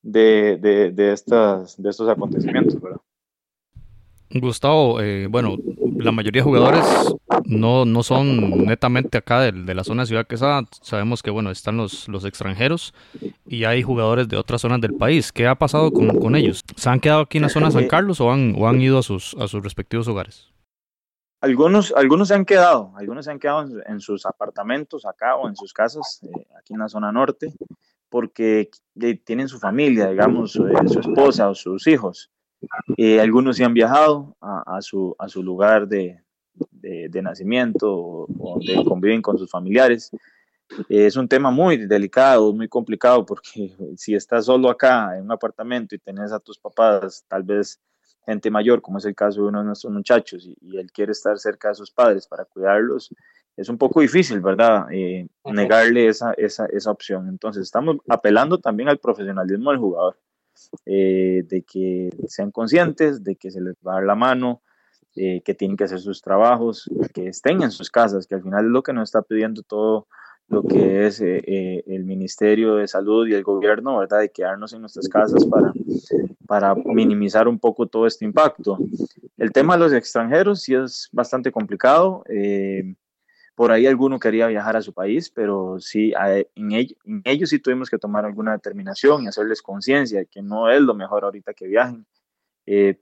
de, 0.00 0.58
de, 0.60 0.92
de, 0.92 1.12
estas, 1.12 1.82
de 1.82 1.90
estos 1.90 2.08
acontecimientos, 2.08 2.80
¿verdad? 2.80 3.00
Gustavo, 4.30 5.00
eh, 5.00 5.26
bueno, 5.28 5.56
la 5.96 6.12
mayoría 6.12 6.40
de 6.40 6.44
jugadores 6.44 6.84
no, 7.44 7.84
no 7.84 8.02
son 8.02 8.64
netamente 8.64 9.18
acá 9.18 9.40
de, 9.40 9.52
de 9.52 9.74
la 9.74 9.84
zona 9.84 10.02
de 10.02 10.06
Ciudad 10.06 10.26
Quesada. 10.26 10.64
Sabemos 10.82 11.22
que, 11.22 11.30
bueno, 11.30 11.50
están 11.50 11.76
los, 11.76 12.08
los 12.08 12.24
extranjeros 12.24 12.92
y 13.46 13.64
hay 13.64 13.82
jugadores 13.82 14.28
de 14.28 14.36
otras 14.36 14.60
zonas 14.60 14.80
del 14.80 14.94
país. 14.94 15.32
¿Qué 15.32 15.46
ha 15.46 15.54
pasado 15.54 15.92
con, 15.92 16.08
con 16.18 16.34
ellos? 16.36 16.62
¿Se 16.76 16.88
han 16.88 17.00
quedado 17.00 17.22
aquí 17.22 17.38
en 17.38 17.42
la 17.42 17.48
zona 17.48 17.66
de 17.66 17.72
San 17.72 17.88
Carlos 17.88 18.20
o 18.20 18.30
han, 18.30 18.54
o 18.58 18.68
han 18.68 18.80
ido 18.80 18.98
a 18.98 19.02
sus, 19.02 19.36
a 19.40 19.48
sus 19.48 19.62
respectivos 19.62 20.08
hogares? 20.08 20.52
Algunos, 21.40 21.92
algunos 21.94 22.28
se 22.28 22.34
han 22.34 22.44
quedado, 22.44 22.92
algunos 22.96 23.26
se 23.26 23.30
han 23.30 23.38
quedado 23.38 23.66
en, 23.86 24.00
sus 24.00 24.24
apartamentos 24.26 25.04
acá 25.04 25.36
o 25.36 25.48
en 25.48 25.54
sus 25.54 25.72
casas, 25.72 26.20
eh, 26.22 26.46
aquí 26.58 26.72
en 26.72 26.80
la 26.80 26.88
zona 26.88 27.12
norte, 27.12 27.52
porque 28.08 28.70
tienen 29.24 29.46
su 29.46 29.58
familia, 29.58 30.08
digamos, 30.08 30.56
eh, 30.56 30.88
su 30.88 31.00
esposa 31.00 31.48
o 31.50 31.54
sus 31.54 31.86
hijos. 31.86 32.30
Eh, 32.96 33.20
algunos 33.20 33.56
se 33.56 33.64
han 33.64 33.74
viajado 33.74 34.36
a, 34.40 34.80
su, 34.80 35.14
a 35.18 35.28
su 35.28 35.42
lugar 35.42 35.86
de, 35.86 36.20
de, 36.72 37.22
nacimiento 37.22 37.92
o, 37.92 38.26
donde 38.28 38.84
conviven 38.84 39.22
con 39.22 39.38
sus 39.38 39.50
familiares. 39.50 40.10
Eh, 40.88 41.06
es 41.06 41.16
un 41.16 41.28
tema 41.28 41.50
muy 41.50 41.86
delicado, 41.86 42.52
muy 42.52 42.68
complicado, 42.68 43.24
porque 43.24 43.74
si 43.96 44.14
estás 44.14 44.46
solo 44.46 44.68
acá 44.70 45.16
en 45.16 45.24
un 45.24 45.32
apartamento 45.32 45.94
y 45.94 45.98
tenés 45.98 46.32
a 46.32 46.40
tus 46.40 46.58
papás, 46.58 47.24
tal 47.28 47.42
vez 47.42 47.80
gente 48.24 48.50
mayor, 48.50 48.82
como 48.82 48.98
es 48.98 49.04
el 49.04 49.14
caso 49.14 49.42
de 49.42 49.48
uno 49.48 49.60
de 49.60 49.66
nuestros 49.66 49.92
muchachos, 49.92 50.48
y, 50.60 50.76
él 50.76 50.90
quiere 50.92 51.12
estar 51.12 51.38
cerca 51.38 51.68
de 51.68 51.76
sus 51.76 51.90
padres 51.90 52.26
para 52.26 52.44
cuidarlos, 52.44 53.14
es 53.56 53.68
un 53.68 53.78
poco 53.78 54.00
difícil, 54.00 54.40
¿verdad? 54.40 54.86
Eh, 54.92 55.28
negarle 55.44 56.08
esa, 56.08 56.32
esa, 56.32 56.66
esa 56.66 56.90
opción. 56.90 57.28
Entonces, 57.28 57.62
estamos 57.62 57.96
apelando 58.06 58.58
también 58.58 58.90
al 58.90 58.98
profesionalismo 58.98 59.70
del 59.70 59.80
jugador. 59.80 60.18
Eh, 60.84 61.44
de 61.46 61.62
que 61.62 62.10
sean 62.28 62.50
conscientes, 62.50 63.22
de 63.22 63.36
que 63.36 63.50
se 63.50 63.60
les 63.60 63.74
va 63.86 63.92
a 63.92 63.94
dar 63.96 64.04
la 64.04 64.14
mano, 64.14 64.62
eh, 65.14 65.40
que 65.42 65.54
tienen 65.54 65.76
que 65.76 65.84
hacer 65.84 66.00
sus 66.00 66.20
trabajos, 66.20 66.90
que 67.14 67.28
estén 67.28 67.62
en 67.62 67.70
sus 67.70 67.90
casas, 67.90 68.26
que 68.26 68.34
al 68.34 68.42
final 68.42 68.66
es 68.66 68.70
lo 68.70 68.82
que 68.82 68.92
nos 68.92 69.08
está 69.08 69.22
pidiendo 69.22 69.62
todo, 69.62 70.06
lo 70.48 70.62
que 70.62 71.06
es 71.06 71.20
eh, 71.20 71.82
el 71.86 72.04
Ministerio 72.04 72.76
de 72.76 72.86
Salud 72.86 73.26
y 73.26 73.34
el 73.34 73.42
gobierno, 73.42 73.98
¿verdad? 73.98 74.20
De 74.20 74.28
quedarnos 74.30 74.72
en 74.72 74.80
nuestras 74.80 75.08
casas 75.08 75.44
para, 75.46 75.72
para 76.46 76.74
minimizar 76.74 77.48
un 77.48 77.58
poco 77.58 77.86
todo 77.86 78.06
este 78.06 78.24
impacto. 78.24 78.78
El 79.36 79.52
tema 79.52 79.74
de 79.74 79.80
los 79.80 79.92
extranjeros 79.92 80.62
sí 80.62 80.74
es 80.74 81.08
bastante 81.12 81.50
complicado. 81.50 82.22
Eh, 82.28 82.94
por 83.56 83.72
ahí 83.72 83.86
alguno 83.86 84.20
quería 84.20 84.46
viajar 84.46 84.76
a 84.76 84.82
su 84.82 84.92
país, 84.92 85.30
pero 85.30 85.80
sí, 85.80 86.12
en, 86.54 87.22
ellos 87.24 87.50
sí 87.50 87.58
tuvimos 87.58 87.90
que 87.90 87.98
tomar 87.98 88.24
alguna 88.24 88.52
determinación 88.52 89.24
y 89.24 89.28
hacerles 89.28 89.62
conciencia 89.62 90.24
que 90.26 90.42
no 90.42 90.70
es 90.70 90.80
lo 90.80 90.94
mejor 90.94 91.24
ahorita 91.24 91.54
que 91.54 91.66
viajen. 91.66 92.06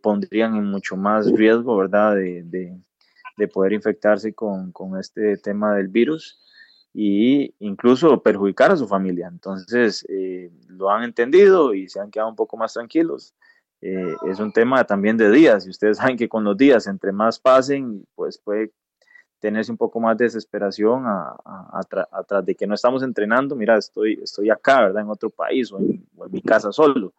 pondrían 0.01 0.57
en 0.57 0.65
mucho 0.65 0.97
más 0.97 1.31
riesgo, 1.33 1.77
¿verdad? 1.77 2.15
De, 2.15 2.45
de, 2.45 2.79
de 3.37 3.49
poder 3.49 3.73
infectarse 3.73 4.33
con, 4.33 4.73
con 4.73 4.99
este 4.99 5.37
tema 5.39 5.75
del 5.75 5.89
virus 5.89 6.41
y 6.93 7.53
incluso 7.59 8.23
perjudicar 8.23 8.71
a 8.71 8.77
su 8.77 8.87
familia. 8.87 9.27
Entonces, 9.27 10.07
eh, 10.09 10.51
lo 10.69 10.91
han 10.91 11.03
entendido 11.03 11.75
y 11.75 11.89
se 11.89 11.99
han 11.99 12.11
quedado 12.11 12.31
un 12.31 12.37
poco 12.37 12.57
más 12.57 12.73
tranquilos. 12.75 13.35
Eh, 13.81 14.15
es 14.31 14.39
un 14.39 14.53
tema 14.53 14.85
también 14.85 15.17
de 15.17 15.31
días 15.31 15.67
y 15.67 15.71
ustedes 15.71 15.99
saben 15.99 16.17
que 16.17 16.29
con 16.29 16.45
los 16.45 16.57
días, 16.57 16.87
entre 16.87 17.13
más 17.13 17.41
pasen, 17.41 18.07
pues 18.15 18.39
puede 18.39 18.71
tenerse 19.45 19.71
un 19.71 19.77
poco 19.77 20.01
más 20.01 20.17
de 20.17 20.25
desesperación 20.25 21.05
atrás 21.05 22.47
de 22.47 22.55
que 22.55 22.67
no 22.67 22.75
estamos 22.75 23.03
entrenando. 23.03 23.55
Mira, 23.55 23.77
estoy, 23.77 24.19
estoy 24.23 24.49
acá, 24.49 24.81
¿verdad? 24.81 25.03
En 25.03 25.11
otro 25.11 25.29
país 25.29 25.71
o 25.71 25.79
en, 25.79 26.03
mi 26.31 26.41
casa 26.41 26.73
solo. 26.73 27.13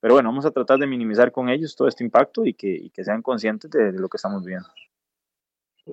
Pero 0.00 0.14
bueno, 0.14 0.28
vamos 0.28 0.46
a 0.46 0.52
tratar 0.52 0.78
de 0.78 0.86
minimizar 0.86 1.32
con 1.32 1.48
ellos 1.48 1.74
todo 1.74 1.88
este 1.88 2.04
impacto 2.04 2.46
y 2.46 2.54
que, 2.54 2.90
que 2.94 3.02
sean 3.02 3.22
conscientes 3.22 3.72
de, 3.72 3.90
lo 3.90 4.08
que 4.08 4.18
estamos 4.18 4.44
viendo. 4.44 4.68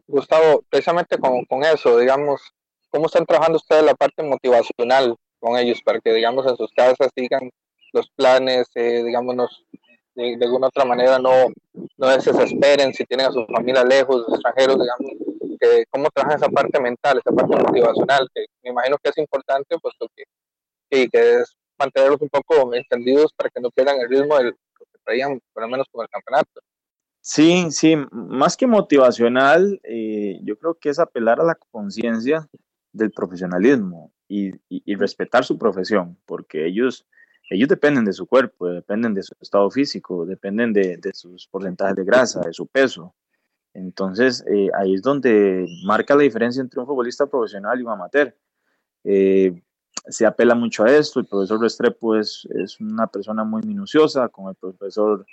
Gustavo, 0.06 0.64
precisamente 0.70 1.18
con, 1.18 1.64
eso, 1.64 1.98
digamos, 1.98 2.54
¿Cómo 2.92 3.08
están 3.08 3.26
trabajando 3.26 3.56
ustedes 3.58 3.84
la 3.84 3.96
parte 3.96 4.22
motivacional 4.22 5.16
con 5.40 5.58
ellos 5.58 5.82
para 5.82 6.00
que, 6.00 6.14
digamos, 6.14 6.46
en 6.46 6.58
sus 6.58 6.72
casas 6.74 7.10
sigan 7.16 7.50
los 7.94 8.08
planes, 8.12 8.70
eh, 8.76 9.02
digamos, 9.04 9.66
de, 10.14 10.38
alguna 10.42 10.68
otra 10.68 10.86
manera 10.86 11.18
no, 11.18 11.32
no 11.98 12.22
se 12.22 12.34
desesperen 12.34 12.94
si 12.94 13.04
tienen 13.06 13.28
a 13.28 13.32
su 13.32 13.46
familia 13.48 13.84
lejos, 13.84 14.26
extranjeros, 14.30 14.78
digamos, 14.78 15.31
que, 15.62 15.86
cómo 15.92 16.10
trabajan 16.14 16.40
esa 16.40 16.50
parte 16.50 16.82
mental, 16.82 17.20
esa 17.20 17.36
parte 17.36 17.64
motivacional, 17.64 18.28
que 18.34 18.46
me 18.64 18.72
imagino 18.72 18.98
que 19.02 19.10
es 19.10 19.18
importante, 19.18 19.78
puesto 19.80 20.08
que, 20.16 20.24
y 20.90 21.08
que 21.08 21.36
es 21.36 21.56
mantenerlos 21.80 22.22
un 22.22 22.30
poco 22.30 22.74
entendidos 22.74 23.32
para 23.34 23.50
que 23.50 23.62
no 23.62 23.70
pierdan 23.70 24.00
el 24.02 24.10
ritmo 24.10 24.38
del 24.38 24.54
que 24.54 25.00
traían, 25.06 25.40
por 25.54 25.64
lo 25.64 25.70
menos 25.70 25.88
con 25.92 26.04
el 26.04 26.10
campeonato. 26.10 26.62
Sí, 27.24 27.68
sí, 27.70 27.96
más 28.12 28.58
que 28.58 28.66
motivacional, 28.66 29.80
eh, 29.84 30.40
yo 30.44 30.58
creo 30.58 30.74
que 30.80 30.90
es 30.90 30.98
apelar 30.98 31.40
a 31.40 31.44
la 31.44 31.56
conciencia 31.56 32.50
del 32.92 33.12
profesionalismo 33.12 34.12
y, 34.28 34.52
respetar 34.96 35.44
su 35.44 35.58
profesión, 35.58 36.18
porque 36.26 36.66
ellos, 36.66 37.06
ellos 37.50 37.70
dependen 37.70 38.06
de 38.06 38.14
su 38.14 38.26
cuerpo, 38.26 38.70
dependen 38.70 39.14
de 39.14 39.24
su 39.24 39.36
estado 39.40 39.70
físico, 39.70 40.26
dependen 40.26 40.74
de, 40.74 41.00
sus 41.14 41.48
porcentajes 41.48 41.96
de 41.96 42.04
grasa, 42.06 42.42
de 42.42 42.54
su 42.54 42.66
peso. 42.68 43.14
Entonces, 43.74 44.44
eh, 44.48 44.70
ahí 44.78 44.94
es 44.94 45.02
donde 45.02 45.66
marca 45.86 46.16
la 46.16 46.24
diferencia 46.24 46.62
entre 46.62 46.80
un 46.80 46.86
futbolista 46.86 47.26
profesional 47.28 47.80
y 47.80 47.84
un 47.84 47.92
amateur. 47.92 48.36
Eh, 49.04 49.62
se 50.08 50.26
apela 50.26 50.56
mucho 50.56 50.84
a 50.84 50.92
esto, 50.92 51.20
el 51.20 51.28
profesor 51.28 51.62
Restrepo 51.62 52.16
es, 52.16 52.48
es 52.56 52.80
una 52.80 53.08
persona 53.08 53.44
muy 53.44 53.62
minuciosa, 53.64 54.30
con 54.30 54.50
el 54.50 54.56
profesor 54.56 55.26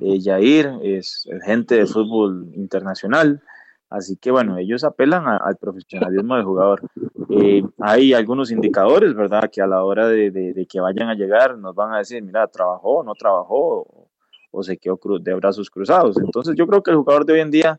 eh, 0.00 0.18
Yair, 0.18 0.78
es 0.82 1.28
gente 1.44 1.76
de 1.76 1.86
fútbol 1.86 2.50
internacional, 2.54 3.42
Así 3.90 4.16
que 4.16 4.30
bueno, 4.30 4.58
ellos 4.58 4.84
apelan 4.84 5.26
al 5.26 5.56
profesionalismo 5.56 6.36
del 6.36 6.44
jugador. 6.44 6.82
Eh, 7.30 7.62
hay 7.80 8.12
algunos 8.12 8.50
indicadores, 8.50 9.14
¿verdad? 9.14 9.50
Que 9.50 9.62
a 9.62 9.66
la 9.66 9.82
hora 9.82 10.06
de, 10.08 10.66
que 10.68 10.80
vayan 10.80 11.08
a 11.08 11.14
llegar 11.14 11.56
nos 11.56 11.74
van 11.74 11.94
a 11.94 11.98
decir, 11.98 12.22
mira, 12.22 12.46
trabajó, 12.48 13.02
no 13.02 13.14
trabajó, 13.14 14.07
o, 14.58 14.62
se 14.62 14.76
quedó 14.76 14.98
de 15.20 15.34
brazos 15.34 15.70
cruzados. 15.70 16.16
Entonces 16.18 16.54
yo 16.56 16.66
creo 16.66 16.82
que 16.82 16.90
el 16.90 16.96
jugador 16.98 17.24
de 17.24 17.34
hoy 17.34 17.40
en 17.40 17.50
día 17.50 17.78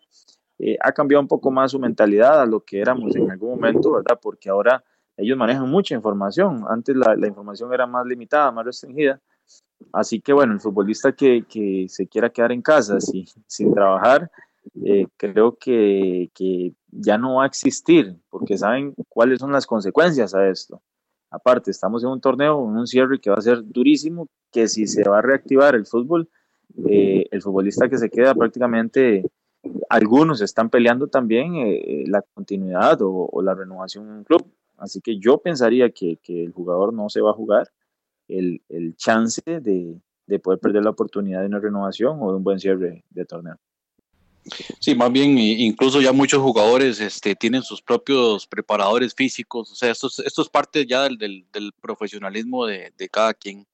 eh, 0.58 0.78
ha 0.82 0.92
cambiado 0.92 1.22
un 1.22 1.28
poco 1.28 1.52
más 1.52 1.72
su 1.72 1.80
mentalidad 1.80 2.42
a 2.42 2.46
lo 2.46 2.62
que 2.62 2.80
éramos 2.80 3.16
en 3.16 3.30
algún 3.32 3.52
momento, 3.52 3.92
¿verdad? 3.92 4.20
Porque 4.22 4.50
ahora 4.50 4.84
ellos 5.18 5.38
manejan 5.38 5.70
mucha 5.70 5.96
información. 5.96 6.66
Antes 6.70 6.96
la, 6.96 7.28
información 7.28 7.74
era 7.74 7.86
más 7.86 8.06
limitada, 8.06 8.52
más 8.52 8.66
restringida. 8.66 9.20
Así 9.94 10.22
que 10.22 10.34
bueno, 10.34 10.54
el 10.54 10.60
futbolista 10.60 11.14
que, 11.14 11.44
que 11.48 11.86
se 11.90 12.08
quiera 12.08 12.30
quedar 12.30 12.52
en 12.52 12.62
casa 12.62 13.00
sin, 13.00 13.26
sin 13.48 13.74
trabajar, 13.74 14.30
eh, 14.86 15.08
creo 15.18 15.58
que, 15.58 16.30
que, 16.34 16.74
ya 16.92 17.20
no 17.20 17.36
va 17.36 17.44
a 17.44 17.48
existir, 17.48 18.16
porque 18.30 18.58
saben 18.58 18.96
cuáles 19.08 19.40
son 19.40 19.52
las 19.52 19.68
consecuencias 19.68 20.34
a 20.34 20.48
esto. 20.50 20.82
Aparte, 21.30 21.70
estamos 21.70 22.04
en 22.04 22.10
un 22.10 22.20
torneo, 22.20 22.68
en 22.68 22.78
un 22.78 22.88
cierre 22.88 23.20
que 23.20 23.30
va 23.30 23.36
a 23.36 23.42
ser 23.42 23.62
durísimo, 23.64 24.28
que 24.52 24.68
si 24.68 24.88
se 24.88 25.08
va 25.08 25.20
a 25.20 25.22
reactivar 25.22 25.76
el 25.76 25.86
fútbol, 25.86 26.28
eh, 26.88 27.26
el 27.32 27.42
futbolista 27.42 27.90
que 27.90 27.98
se 27.98 28.10
queda 28.10 28.36
prácticamente, 28.36 29.24
algunos 29.90 30.42
están 30.42 30.70
peleando 30.70 31.08
también 31.08 31.56
eh, 31.56 32.04
la 32.08 32.22
continuidad 32.34 33.00
o, 33.02 33.42
la 33.42 33.56
renovación 33.56 34.08
en 34.08 34.14
un 34.14 34.24
club. 34.24 34.46
Así 34.78 35.02
que 35.02 35.20
yo 35.20 35.40
pensaría 35.40 35.90
que, 35.90 36.18
que 36.18 36.44
el 36.44 36.54
jugador 36.54 36.94
no 36.94 37.10
se 37.10 37.22
va 37.22 37.32
a 37.32 37.34
jugar 37.34 37.70
el, 38.28 38.62
el 38.70 38.96
chance 38.96 39.42
de, 39.46 40.00
de 40.28 40.40
poder 40.40 40.60
perder 40.60 40.84
la 40.84 40.92
oportunidad 40.92 41.42
de 41.42 41.48
una 41.48 41.60
renovación 41.60 42.20
o 42.22 42.32
de 42.32 42.38
un 42.38 42.44
buen 42.44 42.60
cierre 42.60 43.04
de 43.10 43.26
torneo. 43.26 43.58
Sí, 44.80 44.96
más 44.96 45.12
bien, 45.12 45.38
incluso 45.38 46.02
ya 46.02 46.12
muchos 46.12 46.42
jugadores 46.42 47.00
este, 47.00 47.36
tienen 47.36 47.62
sus 47.62 47.82
propios 47.82 48.48
preparadores 48.48 49.14
físicos, 49.14 49.72
o 49.72 49.76
sea, 49.76 49.92
esto, 49.92 50.08
esto 50.26 50.42
es 50.42 50.50
parte 50.50 50.86
ya 50.86 51.04
del, 51.04 51.46
del, 51.52 51.74
profesionalismo 51.82 52.66
de, 52.66 52.92
de, 52.98 53.10
cada 53.10 53.34
quien. 53.34 53.68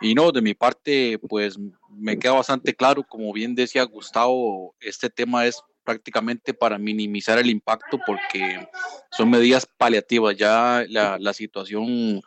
Y 0.00 0.14
no, 0.14 0.32
de 0.32 0.42
mi 0.42 0.54
parte, 0.54 1.18
pues 1.18 1.58
me 1.90 2.18
queda 2.18 2.32
bastante 2.32 2.74
claro, 2.74 3.02
como 3.02 3.32
bien 3.32 3.54
decía 3.54 3.84
Gustavo, 3.84 4.74
este 4.80 5.10
tema 5.10 5.46
es 5.46 5.62
prácticamente 5.86 6.52
para 6.52 6.76
minimizar 6.76 7.38
el 7.38 7.48
impacto 7.48 7.98
porque 8.04 8.68
son 9.16 9.30
medidas 9.30 9.66
paliativas, 9.78 10.36
ya 10.36 10.84
la, 10.88 11.16
la 11.18 11.32
situación 11.32 12.20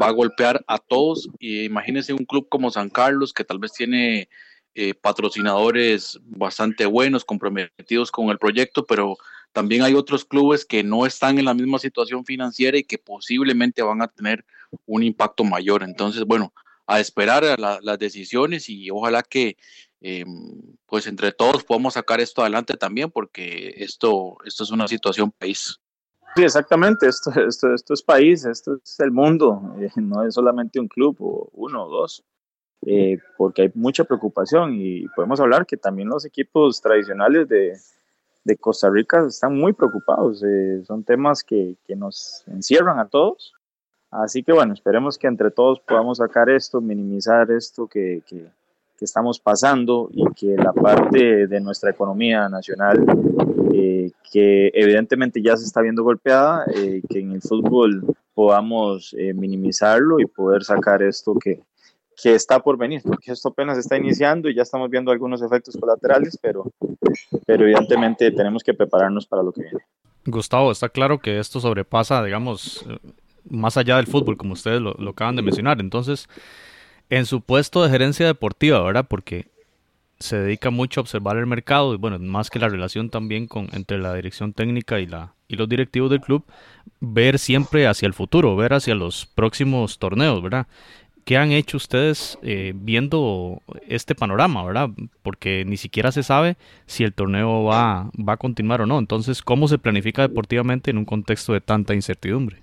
va 0.00 0.08
a 0.08 0.12
golpear 0.12 0.62
a 0.68 0.78
todos. 0.78 1.28
Y 1.40 1.64
imagínense 1.64 2.12
un 2.12 2.26
club 2.26 2.48
como 2.48 2.70
San 2.70 2.90
Carlos 2.90 3.32
que 3.32 3.42
tal 3.42 3.58
vez 3.58 3.72
tiene 3.72 4.28
eh, 4.78 4.92
patrocinadores 4.92 6.20
bastante 6.22 6.84
buenos, 6.84 7.24
comprometidos 7.24 8.12
con 8.12 8.28
el 8.28 8.38
proyecto, 8.38 8.84
pero 8.84 9.16
también 9.52 9.80
hay 9.80 9.94
otros 9.94 10.26
clubes 10.26 10.66
que 10.66 10.84
no 10.84 11.06
están 11.06 11.38
en 11.38 11.46
la 11.46 11.54
misma 11.54 11.78
situación 11.78 12.26
financiera 12.26 12.76
y 12.76 12.84
que 12.84 12.98
posiblemente 12.98 13.80
van 13.80 14.02
a 14.02 14.08
tener 14.08 14.44
un 14.84 15.02
impacto 15.02 15.44
mayor. 15.44 15.82
Entonces, 15.82 16.24
bueno, 16.24 16.52
a 16.86 17.00
esperar 17.00 17.42
a 17.42 17.80
las 17.80 17.98
decisiones 17.98 18.68
y 18.68 18.90
ojalá 18.90 19.22
que 19.22 19.56
eh, 20.02 20.26
pues 20.84 21.06
entre 21.06 21.32
todos 21.32 21.64
podamos 21.64 21.94
sacar 21.94 22.20
esto 22.20 22.42
adelante 22.42 22.76
también 22.76 23.10
porque 23.10 23.72
esto, 23.78 24.36
esto 24.44 24.62
es 24.62 24.70
una 24.70 24.86
situación 24.88 25.32
país. 25.32 25.80
Sí, 26.36 26.44
exactamente, 26.44 27.08
esto, 27.08 27.30
esto, 27.48 27.72
esto 27.72 27.94
es 27.94 28.02
país, 28.02 28.44
esto 28.44 28.78
es 28.84 29.00
el 29.00 29.10
mundo, 29.10 29.74
eh, 29.80 29.88
no 29.96 30.22
es 30.22 30.34
solamente 30.34 30.78
un 30.78 30.88
club 30.88 31.16
o 31.20 31.48
uno 31.54 31.84
o 31.84 31.88
dos. 31.88 32.22
Eh, 32.84 33.18
porque 33.36 33.62
hay 33.62 33.72
mucha 33.74 34.04
preocupación 34.04 34.74
y 34.74 35.08
podemos 35.08 35.40
hablar 35.40 35.66
que 35.66 35.76
también 35.76 36.08
los 36.08 36.24
equipos 36.24 36.80
tradicionales 36.80 37.48
de, 37.48 37.76
de 38.44 38.56
Costa 38.56 38.90
Rica 38.90 39.24
están 39.26 39.56
muy 39.56 39.72
preocupados. 39.72 40.42
Eh, 40.44 40.82
son 40.86 41.02
temas 41.02 41.42
que, 41.42 41.76
que, 41.86 41.96
nos 41.96 42.44
encierran 42.46 42.98
a 42.98 43.08
todos. 43.08 43.54
Así 44.10 44.42
que 44.42 44.52
bueno, 44.52 44.74
esperemos 44.74 45.18
que 45.18 45.26
entre 45.26 45.50
todos 45.50 45.80
podamos 45.80 46.18
sacar 46.18 46.48
esto, 46.48 46.80
minimizar 46.80 47.50
esto 47.50 47.88
que, 47.88 48.22
que, 48.26 48.46
que 48.96 49.04
estamos 49.04 49.40
pasando 49.40 50.08
y 50.12 50.24
que 50.34 50.56
la 50.56 50.72
parte 50.72 51.48
de 51.48 51.60
nuestra 51.60 51.90
economía 51.90 52.48
nacional, 52.48 53.04
eh, 53.74 54.12
que 54.30 54.70
evidentemente 54.74 55.42
ya 55.42 55.56
se 55.56 55.64
está 55.64 55.80
viendo 55.80 56.04
golpeada, 56.04 56.64
que 57.08 57.18
en 57.18 57.32
el 57.32 57.42
fútbol 57.42 58.04
podamos 58.32 59.14
minimizarlo 59.34 60.20
y 60.20 60.26
poder 60.26 60.62
sacar 60.62 61.02
esto 61.02 61.34
que, 61.34 61.62
que 62.16 62.34
está 62.34 62.60
por 62.60 62.78
venir, 62.78 63.02
porque 63.02 63.32
esto 63.32 63.50
apenas 63.50 63.76
está 63.76 63.96
iniciando 63.96 64.48
y 64.48 64.54
ya 64.54 64.62
estamos 64.62 64.88
viendo 64.88 65.10
algunos 65.10 65.42
efectos 65.42 65.76
colaterales, 65.78 66.38
pero, 66.40 66.64
pero 67.44 67.64
evidentemente 67.64 68.30
tenemos 68.30 68.64
que 68.64 68.72
prepararnos 68.72 69.26
para 69.26 69.42
lo 69.42 69.52
que 69.52 69.62
viene. 69.62 69.78
Gustavo, 70.24 70.72
está 70.72 70.88
claro 70.88 71.18
que 71.18 71.38
esto 71.38 71.60
sobrepasa, 71.60 72.24
digamos, 72.24 72.84
más 73.48 73.76
allá 73.76 73.96
del 73.96 74.06
fútbol, 74.06 74.36
como 74.36 74.54
ustedes 74.54 74.80
lo, 74.80 74.96
acaban 75.08 75.36
de 75.36 75.42
mencionar. 75.42 75.78
Entonces, 75.80 76.28
en 77.10 77.26
su 77.26 77.42
puesto 77.42 77.84
de 77.84 77.90
gerencia 77.90 78.26
deportiva, 78.26 78.82
¿verdad? 78.82 79.06
Porque 79.08 79.46
se 80.18 80.38
dedica 80.38 80.70
mucho 80.70 81.00
a 81.00 81.02
observar 81.02 81.36
el 81.36 81.46
mercado 81.46 81.92
y 81.92 81.98
bueno, 81.98 82.18
más 82.18 82.48
que 82.48 82.58
la 82.58 82.70
relación 82.70 83.10
también 83.10 83.46
con 83.46 83.68
entre 83.72 83.98
la 83.98 84.14
dirección 84.14 84.54
técnica 84.54 84.98
y 84.98 85.06
la 85.06 85.34
y 85.48 85.56
los 85.56 85.68
directivos 85.68 86.10
del 86.10 86.20
club, 86.20 86.44
ver 87.00 87.38
siempre 87.38 87.86
hacia 87.86 88.06
el 88.06 88.14
futuro, 88.14 88.56
ver 88.56 88.72
hacia 88.72 88.94
los 88.94 89.26
próximos 89.26 89.98
torneos, 89.98 90.42
¿verdad? 90.42 90.66
¿Qué 91.26 91.36
han 91.36 91.50
hecho 91.50 91.76
ustedes 91.76 92.38
eh, 92.42 92.72
viendo 92.74 93.60
este 93.88 94.14
panorama, 94.14 94.64
verdad? 94.64 94.90
Porque 95.22 95.64
ni 95.66 95.76
siquiera 95.76 96.12
se 96.12 96.22
sabe 96.22 96.56
si 96.86 97.02
el 97.02 97.12
torneo 97.12 97.64
va, 97.64 98.10
va 98.16 98.34
a 98.34 98.36
continuar 98.38 98.80
o 98.80 98.86
no. 98.86 98.98
Entonces, 98.98 99.42
¿cómo 99.42 99.66
se 99.66 99.76
planifica 99.76 100.22
deportivamente 100.22 100.90
en 100.90 100.98
un 100.98 101.04
contexto 101.04 101.52
de 101.52 101.60
tanta 101.60 101.94
incertidumbre? 101.94 102.62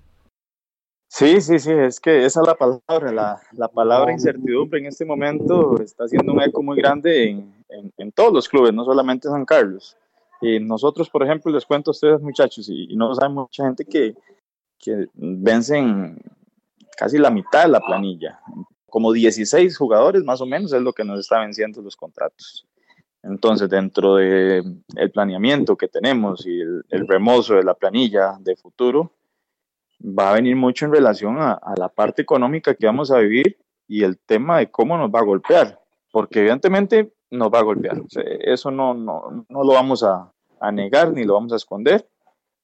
Sí, 1.10 1.42
sí, 1.42 1.60
sí, 1.60 1.72
es 1.72 2.00
que 2.00 2.26
esa 2.26 2.42
es 2.42 2.48
la 2.48 2.56
palabra, 2.56 3.12
la, 3.12 3.42
la 3.52 3.68
palabra 3.68 4.14
incertidumbre 4.14 4.80
en 4.80 4.88
este 4.88 5.06
momento 5.06 5.80
está 5.80 6.06
haciendo 6.06 6.32
un 6.32 6.42
eco 6.42 6.64
muy 6.64 6.78
grande 6.78 7.30
en, 7.30 7.54
en, 7.98 8.12
todos 8.14 8.34
los 8.34 8.50
clubes, 8.50 8.74
no 8.74 8.86
solamente 8.86 9.30
San 9.30 9.46
Carlos. 9.46 9.96
Y 10.42 10.60
nosotros, 10.60 11.10
por 11.10 11.22
ejemplo, 11.22 11.52
les 11.52 11.66
cuento 11.66 11.92
a 11.92 11.94
ustedes 11.94 12.22
muchachos, 12.22 12.68
y, 12.70 12.96
no 12.96 13.14
saben 13.14 13.36
mucha 13.36 13.66
gente 13.66 13.86
que, 13.86 14.16
que 14.80 15.08
vencen 15.14 16.18
casi 16.96 17.18
la 17.18 17.30
mitad 17.30 17.64
de 17.64 17.70
la 17.70 17.80
planilla, 17.80 18.40
como 18.90 19.12
16 19.12 19.78
jugadores 19.78 20.24
más 20.24 20.42
o 20.42 20.46
menos 20.46 20.74
es 20.74 20.82
lo 20.82 20.94
que 20.94 21.04
nos 21.04 21.20
está 21.20 21.40
venciendo 21.40 21.82
los 21.82 21.96
contratos. 21.96 22.66
Entonces, 23.24 23.70
dentro 23.70 24.16
del 24.16 24.84
el 24.96 25.12
planeamiento 25.12 25.78
que 25.78 25.88
tenemos 25.88 26.46
y 26.46 26.60
el, 26.60 26.84
el 26.90 27.08
remozo 27.08 27.56
de 27.56 27.64
la 27.64 27.74
planilla 27.74 28.38
de 28.40 28.56
futuro, 28.56 29.14
va 30.04 30.32
a 30.32 30.34
venir 30.34 30.56
mucho 30.56 30.86
en 30.86 30.94
relación 30.94 31.38
a, 31.40 31.60
la 31.78 31.90
parte 31.90 32.22
económica 32.22 32.76
que 32.76 32.86
vamos 32.86 33.12
a 33.12 33.20
vivir 33.20 33.58
y 33.88 34.04
el 34.04 34.20
tema 34.20 34.60
de 34.60 34.70
cómo 34.70 34.98
nos 34.98 35.10
va 35.10 35.20
a 35.20 35.24
golpear, 35.24 35.80
porque 36.12 36.40
evidentemente 36.40 37.14
nos 37.32 37.50
va 37.50 37.60
a 37.60 37.64
golpear. 37.64 38.02
eso 38.42 38.72
no, 38.72 38.94
no, 38.94 39.46
no, 39.48 39.64
lo 39.64 39.74
vamos 39.74 40.04
a, 40.04 40.32
a, 40.60 40.72
negar 40.72 41.14
ni 41.14 41.24
lo 41.24 41.36
vamos 41.36 41.54
a 41.54 41.58
esconder. 41.58 42.08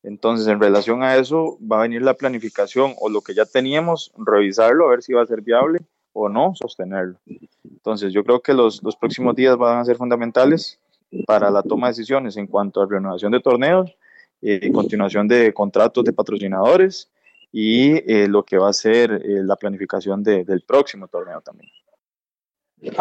Entonces, 0.04 0.48
en 0.48 0.62
relación 0.62 1.04
a 1.04 1.18
eso, 1.18 1.58
va 1.60 1.80
a 1.80 1.82
venir 1.82 2.02
la 2.02 2.14
planificación 2.14 2.94
o 3.00 3.10
lo 3.10 3.22
que 3.22 3.34
ya 3.34 3.46
teníamos, 3.46 4.12
revisarlo, 4.18 4.88
a 4.88 4.92
ver 4.92 5.04
si 5.04 5.14
va 5.14 5.24
a 5.24 5.28
ser 5.28 5.42
viable 5.42 5.80
o 6.14 6.30
no, 6.30 6.54
sostenerlo. 6.56 7.20
Entonces, 7.64 8.14
yo 8.14 8.24
creo 8.24 8.42
que 8.42 8.54
los, 8.54 8.82
los 8.84 8.96
próximos 8.96 9.36
días 9.36 9.58
van 9.58 9.80
a 9.80 9.86
ser 9.86 9.98
fundamentales 9.98 10.80
para 11.26 11.50
la 11.50 11.64
toma 11.64 11.88
de 11.88 11.92
decisiones 11.92 12.38
en 12.38 12.48
cuanto 12.48 12.82
a 12.82 12.88
renovación 12.88 13.32
de 13.32 13.40
torneos, 13.40 13.96
eh, 14.42 14.72
continuación 14.72 15.28
de 15.28 15.54
contratos 15.54 16.04
de 16.04 16.14
patrocinadores 16.14 17.10
y 17.52 17.92
eh, 18.12 18.28
lo 18.28 18.44
que 18.44 18.58
va 18.58 18.70
a 18.70 18.74
ser 18.74 19.12
eh, 19.12 19.44
la 19.44 19.56
planificación 19.56 20.24
del 20.24 20.64
próximo 20.66 21.08
torneo 21.08 21.42
también. 21.42 21.70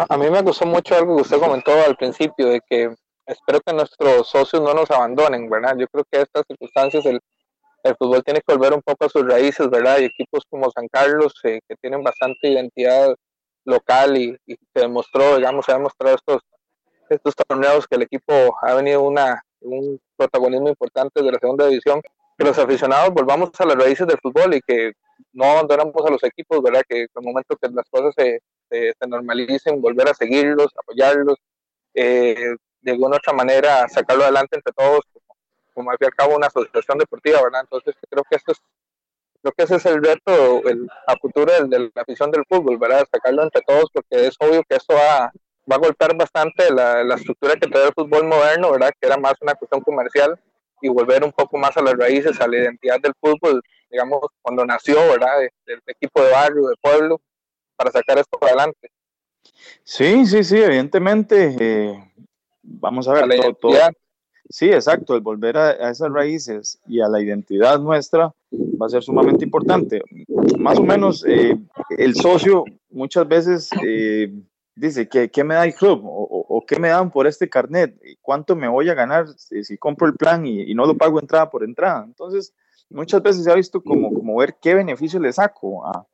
A, 0.09 0.17
mí 0.17 0.29
me 0.29 0.41
gustó 0.41 0.65
mucho 0.65 0.95
algo 0.95 1.15
que 1.15 1.21
usted 1.21 1.39
comentó 1.39 1.71
al 1.71 1.95
principio, 1.95 2.49
de 2.49 2.61
que 2.67 2.93
espero 3.29 3.61
que 3.61 3.73
nuestros 3.73 4.27
socios 4.27 4.61
no 4.61 4.73
nos 4.73 4.89
abandonen, 4.91 5.49
¿verdad? 5.49 5.75
Yo 5.77 5.87
creo 5.87 6.03
que 6.11 6.21
estas 6.21 6.43
circunstancias 6.47 7.05
el, 7.05 7.19
el 7.83 7.95
fútbol 7.95 8.23
tiene 8.23 8.41
que 8.41 8.53
volver 8.53 8.73
un 8.73 8.81
poco 8.81 9.05
a 9.05 9.09
sus 9.09 9.25
raíces, 9.27 9.69
¿verdad? 9.69 9.99
Y 9.99 10.05
equipos 10.05 10.43
como 10.49 10.71
San 10.71 10.87
Carlos, 10.87 11.33
eh, 11.43 11.59
que 11.67 11.75
tienen 11.75 12.03
bastante 12.03 12.49
identidad 12.49 13.15
local 13.65 14.17
y, 14.17 14.37
se 14.47 14.81
demostró, 14.81 15.37
digamos, 15.37 15.65
se 15.65 15.71
ha 15.71 15.75
demostrado 15.75 16.15
estos, 16.15 16.41
estos 17.09 17.35
torneos 17.35 17.87
que 17.87 17.95
el 17.95 18.03
equipo 18.03 18.33
ha 18.61 18.73
venido 18.73 19.01
una, 19.03 19.41
un 19.61 19.99
protagonismo 20.17 20.69
importante 20.69 21.21
de 21.21 21.31
la 21.31 21.39
segunda 21.39 21.67
división 21.67 22.01
que 22.37 22.45
los 22.45 22.57
aficionados 22.57 23.13
volvamos 23.13 23.49
a 23.59 23.65
las 23.65 23.75
raíces 23.75 24.07
del 24.07 24.17
fútbol 24.21 24.55
y 24.55 24.61
que 24.61 24.93
no 25.33 25.45
abandonamos 25.45 25.93
a 26.05 26.09
los 26.09 26.23
equipos, 26.23 26.61
¿verdad? 26.63 26.81
Que 26.87 27.01
en 27.01 27.07
el 27.13 27.23
momento 27.23 27.57
que 27.57 27.67
las 27.69 27.87
cosas 27.89 28.13
se, 28.17 28.39
se, 28.69 29.07
normalicen, 29.07 29.81
volver 29.81 30.07
a 30.07 30.13
seguirlos, 30.13 30.71
apoyarlos, 30.77 31.37
eh, 31.93 32.55
de 32.81 32.91
alguna 32.91 33.17
otra 33.17 33.33
manera 33.33 33.87
sacarlo 33.87 34.23
adelante 34.23 34.55
entre 34.55 34.73
todos, 34.73 35.01
como, 35.73 35.91
al 35.91 35.97
fin 35.97 36.05
y 36.05 36.07
al 36.07 36.15
cabo 36.15 36.35
una 36.35 36.47
asociación 36.47 36.97
deportiva, 36.97 37.41
¿verdad? 37.41 37.61
Entonces 37.61 37.95
creo 38.09 38.23
que 38.29 38.35
esto 38.35 38.51
es, 38.51 38.61
creo 39.41 39.53
que 39.53 39.63
ese 39.63 39.75
es 39.75 39.85
el 39.85 40.03
reto 40.03 40.67
el, 40.67 40.89
a 41.07 41.15
futuro 41.17 41.51
de, 41.67 41.79
la 41.79 42.01
afición 42.01 42.31
del 42.31 42.43
fútbol, 42.47 42.77
¿verdad? 42.77 43.07
Sacarlo 43.11 43.43
entre 43.43 43.61
todos 43.61 43.85
porque 43.93 44.27
es 44.27 44.35
obvio 44.39 44.63
que 44.67 44.75
esto 44.75 44.93
va, 44.93 45.31
va 45.71 45.75
a 45.75 45.79
golpear 45.79 46.15
bastante 46.15 46.71
la, 46.73 47.03
la 47.03 47.15
estructura 47.15 47.55
que 47.55 47.67
trae 47.67 47.87
el 47.87 47.93
fútbol 47.93 48.25
moderno, 48.25 48.71
¿verdad? 48.71 48.91
Que 48.99 49.07
era 49.07 49.17
más 49.17 49.33
una 49.41 49.55
cuestión 49.55 49.81
comercial 49.81 50.39
y 50.81 50.89
volver 50.89 51.23
un 51.23 51.31
poco 51.31 51.57
más 51.57 51.75
a 51.77 51.81
las 51.81 51.95
raíces, 51.95 52.39
a 52.39 52.47
la 52.47 52.57
identidad 52.57 52.99
del 53.01 53.13
fútbol, 53.19 53.61
digamos, 53.89 54.21
cuando 54.41 54.65
nació, 54.65 54.97
¿verdad? 55.09 55.39
Del 55.65 55.81
equipo 55.87 56.23
de 56.23 56.31
barrio, 56.31 56.67
de 56.67 56.75
pueblo, 56.81 57.21
para 57.75 57.91
sacar 57.91 58.17
esto 58.17 58.37
adelante. 58.41 58.91
Sí, 59.83 60.25
sí, 60.25 60.43
sí, 60.43 60.61
evidentemente. 60.61 61.55
Eh, 61.59 62.11
vamos 62.69 63.07
a 63.07 63.13
ver 63.13 63.55
todo, 63.59 63.73
Sí, 64.51 64.71
exacto, 64.71 65.15
el 65.15 65.21
volver 65.21 65.57
a, 65.57 65.91
esas 65.91 66.11
raíces 66.11 66.79
y 66.87 67.01
a 67.01 67.07
la 67.07 67.21
identidad 67.21 67.79
nuestra 67.79 68.33
va 68.51 68.85
a 68.87 68.89
ser 68.89 69.03
sumamente 69.03 69.45
importante. 69.45 70.01
Más 70.57 70.79
o 70.79 70.83
menos, 70.83 71.23
eh, 71.27 71.55
el 71.97 72.15
socio 72.15 72.65
muchas 72.89 73.27
veces 73.27 73.69
eh, 73.85 74.33
dice, 74.75 75.07
¿qué, 75.07 75.29
¿qué, 75.29 75.43
me 75.43 75.53
da 75.53 75.65
el 75.65 75.75
club? 75.75 76.01
O, 76.03 76.45
o, 76.49 76.65
qué 76.65 76.79
me 76.79 76.89
dan 76.89 77.11
por 77.11 77.27
este 77.27 77.47
carnet? 77.47 77.95
¿Cuánto 78.21 78.55
me 78.55 78.67
voy 78.67 78.89
a 78.89 78.95
ganar 78.95 79.27
si, 79.37 79.77
compro 79.77 80.07
el 80.07 80.15
plan 80.15 80.43
y, 80.47 80.73
no 80.73 80.87
lo 80.87 80.97
pago 80.97 81.19
entrada 81.19 81.47
por 81.51 81.63
entrada? 81.63 82.03
Entonces, 82.03 82.51
muchas 82.89 83.21
veces 83.21 83.43
se 83.43 83.51
ha 83.51 83.55
visto 83.55 83.83
como, 83.83 84.11
como 84.11 84.35
ver 84.37 84.55
qué 84.59 84.73
beneficio 84.73 85.19
le 85.19 85.31
saco 85.31 85.85
a, 85.85 86.07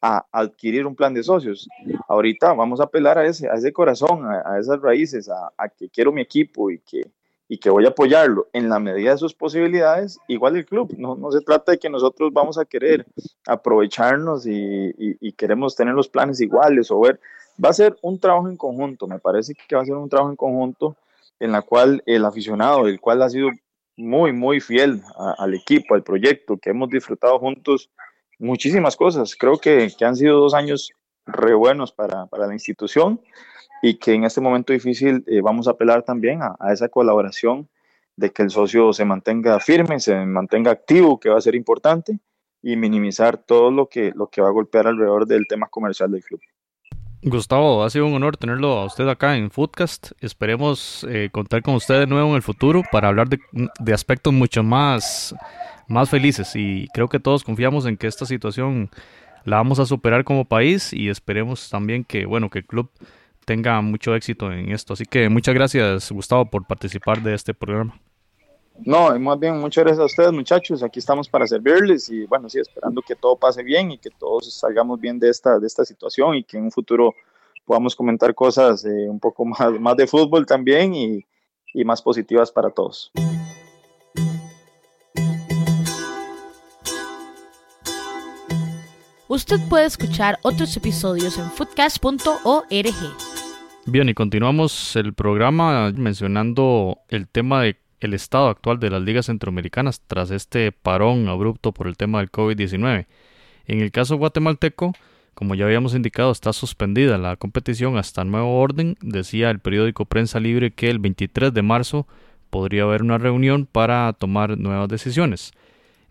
a, 0.00 0.24
adquirir 0.32 0.86
un 0.86 0.94
plan 0.94 1.14
de 1.14 1.22
socios. 1.22 1.68
Ahorita 2.08 2.52
vamos 2.52 2.80
a 2.80 2.84
apelar 2.84 3.18
a 3.18 3.26
ese, 3.26 3.48
a 3.48 3.54
ese 3.54 3.72
corazón, 3.72 4.24
a, 4.26 4.58
esas 4.58 4.80
raíces, 4.80 5.28
a, 5.28 5.52
a, 5.56 5.68
que 5.68 5.88
quiero 5.88 6.12
mi 6.12 6.20
equipo 6.20 6.70
y 6.70 6.78
que, 6.78 7.10
y 7.48 7.58
que 7.58 7.70
voy 7.70 7.84
a 7.86 7.90
apoyarlo 7.90 8.48
en 8.52 8.68
la 8.68 8.78
medida 8.78 9.12
de 9.12 9.18
sus 9.18 9.34
posibilidades, 9.34 10.18
igual 10.28 10.56
el 10.56 10.66
club. 10.66 10.94
No, 10.96 11.16
no 11.16 11.30
se 11.32 11.40
trata 11.40 11.72
de 11.72 11.78
que 11.78 11.90
nosotros 11.90 12.32
vamos 12.32 12.58
a 12.58 12.64
querer 12.64 13.06
aprovecharnos 13.46 14.46
y, 14.46 14.52
y, 14.52 15.16
y 15.20 15.32
queremos 15.32 15.76
tener 15.76 15.94
los 15.94 16.08
planes 16.08 16.40
iguales 16.40 16.90
o 16.90 17.00
ver 17.00 17.20
Va 17.62 17.70
a 17.70 17.74
ser 17.74 17.96
un 18.02 18.18
trabajo 18.18 18.48
en 18.48 18.56
conjunto, 18.56 19.06
me 19.06 19.18
parece 19.18 19.54
que 19.54 19.76
va 19.76 19.82
a 19.82 19.84
ser 19.84 19.94
un 19.94 20.08
trabajo 20.08 20.30
en 20.30 20.36
conjunto 20.36 20.96
en 21.38 21.52
la 21.52 21.62
cual 21.62 22.02
el 22.06 22.24
aficionado, 22.24 22.86
el 22.86 23.00
cual 23.00 23.22
ha 23.22 23.28
sido 23.28 23.50
muy, 23.96 24.32
muy 24.32 24.60
fiel 24.60 25.02
al 25.36 25.54
equipo, 25.54 25.94
al 25.94 26.02
proyecto, 26.02 26.56
que 26.56 26.70
hemos 26.70 26.88
disfrutado 26.88 27.38
juntos 27.38 27.90
muchísimas 28.40 28.96
cosas. 28.96 29.36
Creo 29.36 29.58
que, 29.58 29.92
que 29.96 30.04
han 30.04 30.16
sido 30.16 30.40
dos 30.40 30.54
años 30.54 30.90
re 31.26 31.54
buenos 31.54 31.92
para, 31.92 32.26
para, 32.26 32.46
la 32.46 32.54
institución 32.54 33.20
y 33.82 33.98
que 33.98 34.14
en 34.14 34.24
este 34.24 34.40
momento 34.40 34.72
difícil 34.72 35.22
eh, 35.26 35.40
vamos 35.40 35.68
a 35.68 35.72
apelar 35.72 36.02
también 36.02 36.40
a, 36.42 36.56
esa 36.72 36.88
colaboración 36.88 37.68
de 38.16 38.30
que 38.30 38.42
el 38.42 38.50
socio 38.50 38.92
se 38.92 39.04
mantenga 39.04 39.60
firme, 39.60 40.00
se 40.00 40.14
mantenga 40.26 40.70
activo, 40.70 41.20
que 41.20 41.30
va 41.30 41.38
a 41.38 41.40
ser 41.40 41.54
importante, 41.54 42.18
y 42.62 42.76
minimizar 42.76 43.38
todo 43.38 43.70
lo 43.70 43.88
que, 43.88 44.12
lo 44.14 44.28
que 44.28 44.42
va 44.42 44.48
a 44.48 44.52
golpear 44.52 44.86
alrededor 44.86 45.26
del 45.26 45.46
tema 45.46 45.68
comercial 45.68 46.10
del 46.10 46.22
club. 46.22 46.40
Gustavo, 47.22 47.84
ha 47.84 47.90
sido 47.90 48.06
un 48.06 48.14
honor 48.14 48.38
tenerlo 48.38 48.78
a 48.78 48.86
usted 48.86 49.06
acá 49.06 49.36
en 49.36 49.50
Foodcast. 49.50 50.12
Esperemos 50.20 51.06
eh, 51.08 51.28
contar 51.30 51.62
con 51.62 51.74
usted 51.74 52.00
de 52.00 52.06
nuevo 52.06 52.30
en 52.30 52.36
el 52.36 52.42
futuro 52.42 52.82
para 52.90 53.08
hablar 53.08 53.28
de, 53.28 53.92
aspectos 53.92 54.32
mucho 54.32 54.62
más, 54.62 55.34
más 55.86 56.08
felices. 56.08 56.56
Y 56.56 56.88
creo 56.94 57.08
que 57.08 57.20
todos 57.20 57.44
confiamos 57.44 57.84
en 57.84 57.98
que 57.98 58.06
esta 58.06 58.24
situación 58.24 58.90
la 59.44 59.56
vamos 59.56 59.78
a 59.80 59.86
superar 59.86 60.24
como 60.24 60.46
país 60.46 60.94
y 60.94 61.10
esperemos 61.10 61.68
también 61.68 62.04
que, 62.04 62.24
bueno, 62.24 62.48
que 62.48 62.60
el 62.60 62.66
club 62.66 62.90
tenga 63.44 63.78
mucho 63.82 64.14
éxito 64.14 64.50
en 64.50 64.72
esto. 64.72 64.94
Así 64.94 65.04
que 65.04 65.28
muchas 65.28 65.54
gracias, 65.54 66.10
Gustavo, 66.10 66.46
por 66.46 66.66
participar 66.66 67.22
de 67.22 67.34
este 67.34 67.52
programa. 67.52 68.00
No, 68.78 69.18
más 69.18 69.38
bien, 69.38 69.58
muchas 69.58 69.84
gracias 69.84 70.02
a 70.02 70.06
ustedes, 70.06 70.32
muchachos. 70.32 70.82
Aquí 70.82 70.98
estamos 70.98 71.28
para 71.28 71.46
servirles 71.46 72.08
y 72.08 72.24
bueno, 72.24 72.48
sí, 72.48 72.58
esperando 72.58 73.02
que 73.02 73.14
todo 73.14 73.36
pase 73.36 73.62
bien 73.62 73.90
y 73.90 73.98
que 73.98 74.10
todos 74.10 74.52
salgamos 74.54 74.98
bien 75.00 75.18
de 75.18 75.28
esta, 75.28 75.58
de 75.58 75.66
esta 75.66 75.84
situación 75.84 76.36
y 76.36 76.44
que 76.44 76.56
en 76.56 76.64
un 76.64 76.70
futuro 76.70 77.14
podamos 77.66 77.94
comentar 77.94 78.34
cosas 78.34 78.84
eh, 78.84 79.08
un 79.08 79.20
poco 79.20 79.44
más, 79.46 79.72
más 79.78 79.96
de 79.96 80.06
fútbol 80.06 80.46
también 80.46 80.94
y, 80.94 81.24
y 81.74 81.84
más 81.84 82.00
positivas 82.00 82.50
para 82.50 82.70
todos. 82.70 83.12
Usted 89.28 89.60
puede 89.68 89.84
escuchar 89.84 90.40
otros 90.42 90.76
episodios 90.76 91.38
en 91.38 91.48
foodcast.org. 91.52 92.66
Bien, 93.86 94.08
y 94.08 94.14
continuamos 94.14 94.96
el 94.96 95.14
programa 95.14 95.92
mencionando 95.94 96.98
el 97.08 97.28
tema 97.28 97.62
de 97.62 97.76
el 98.00 98.14
estado 98.14 98.48
actual 98.48 98.80
de 98.80 98.90
las 98.90 99.02
ligas 99.02 99.26
centroamericanas 99.26 100.00
tras 100.06 100.30
este 100.30 100.72
parón 100.72 101.28
abrupto 101.28 101.72
por 101.72 101.86
el 101.86 101.96
tema 101.96 102.18
del 102.18 102.30
COVID-19. 102.30 103.06
En 103.66 103.80
el 103.80 103.92
caso 103.92 104.16
guatemalteco, 104.16 104.94
como 105.34 105.54
ya 105.54 105.64
habíamos 105.64 105.94
indicado, 105.94 106.32
está 106.32 106.52
suspendida 106.52 107.16
la 107.18 107.36
competición 107.36 107.96
hasta 107.96 108.24
nuevo 108.24 108.60
orden. 108.60 108.96
Decía 109.00 109.50
el 109.50 109.60
periódico 109.60 110.04
Prensa 110.04 110.40
Libre 110.40 110.70
que 110.70 110.90
el 110.90 110.98
23 110.98 111.54
de 111.54 111.62
marzo 111.62 112.06
podría 112.50 112.82
haber 112.82 113.02
una 113.02 113.18
reunión 113.18 113.66
para 113.66 114.12
tomar 114.12 114.58
nuevas 114.58 114.88
decisiones. 114.88 115.52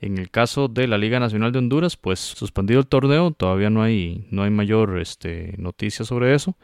En 0.02 0.17
el 0.17 0.32
caso 0.32 0.69
de 0.69 0.88
la 0.88 0.97
Liga 0.97 1.19
Nacional 1.19 1.52
de 1.52 1.60
Honduras, 1.60 1.97
pues 1.97 2.19
suspendido 2.19 2.80
el 2.80 2.88
torneo, 2.88 3.32
todavía 3.32 3.69
no 3.69 3.84
hay, 3.84 4.25
no 4.32 4.43
hay 4.43 4.49
mayor 4.49 4.97
este, 4.99 5.54
noticia 5.58 6.06
sobre 6.06 6.34
eso. 6.34 6.56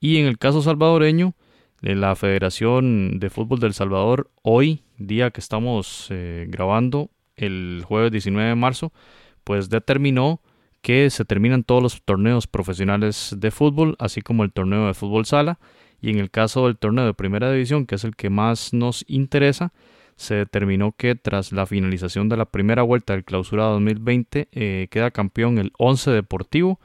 Y 0.00 0.16
en 0.16 0.26
el 0.26 0.38
caso 0.38 0.62
salvadoreño, 0.62 1.34
la 1.80 2.14
Federación 2.14 3.18
de 3.18 3.30
Fútbol 3.30 3.60
del 3.60 3.74
Salvador 3.74 4.30
hoy, 4.42 4.82
día 4.98 5.30
que 5.30 5.40
estamos 5.40 6.08
eh, 6.10 6.46
grabando, 6.48 7.10
el 7.36 7.82
jueves 7.86 8.12
19 8.12 8.50
de 8.50 8.54
marzo, 8.54 8.92
pues 9.44 9.70
determinó 9.70 10.42
que 10.82 11.10
se 11.10 11.24
terminan 11.24 11.64
todos 11.64 11.82
los 11.82 12.02
torneos 12.02 12.46
profesionales 12.46 13.34
de 13.38 13.50
fútbol, 13.50 13.96
así 13.98 14.20
como 14.20 14.44
el 14.44 14.52
torneo 14.52 14.86
de 14.86 14.94
fútbol 14.94 15.26
sala, 15.26 15.58
y 16.00 16.10
en 16.10 16.18
el 16.18 16.30
caso 16.30 16.66
del 16.66 16.78
torneo 16.78 17.04
de 17.04 17.14
primera 17.14 17.50
división, 17.52 17.86
que 17.86 17.96
es 17.96 18.04
el 18.04 18.16
que 18.16 18.30
más 18.30 18.72
nos 18.72 19.04
interesa, 19.08 19.72
se 20.16 20.34
determinó 20.34 20.92
que 20.92 21.14
tras 21.14 21.52
la 21.52 21.66
finalización 21.66 22.28
de 22.28 22.36
la 22.36 22.44
primera 22.44 22.82
vuelta 22.82 23.14
del 23.14 23.24
clausura 23.24 23.64
2020 23.64 24.48
eh, 24.52 24.88
queda 24.90 25.10
campeón 25.10 25.58
el 25.58 25.72
11 25.78 26.10
Deportivo 26.10 26.78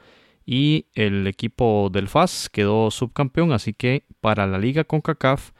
y 0.45 0.87
el 0.93 1.27
equipo 1.27 1.89
del 1.91 2.07
FAS 2.07 2.49
quedó 2.49 2.91
subcampeón, 2.91 3.51
así 3.51 3.73
que 3.73 4.03
para 4.21 4.45
la 4.47 4.57
liga 4.57 4.83
con 4.83 5.01
CACAF 5.01 5.51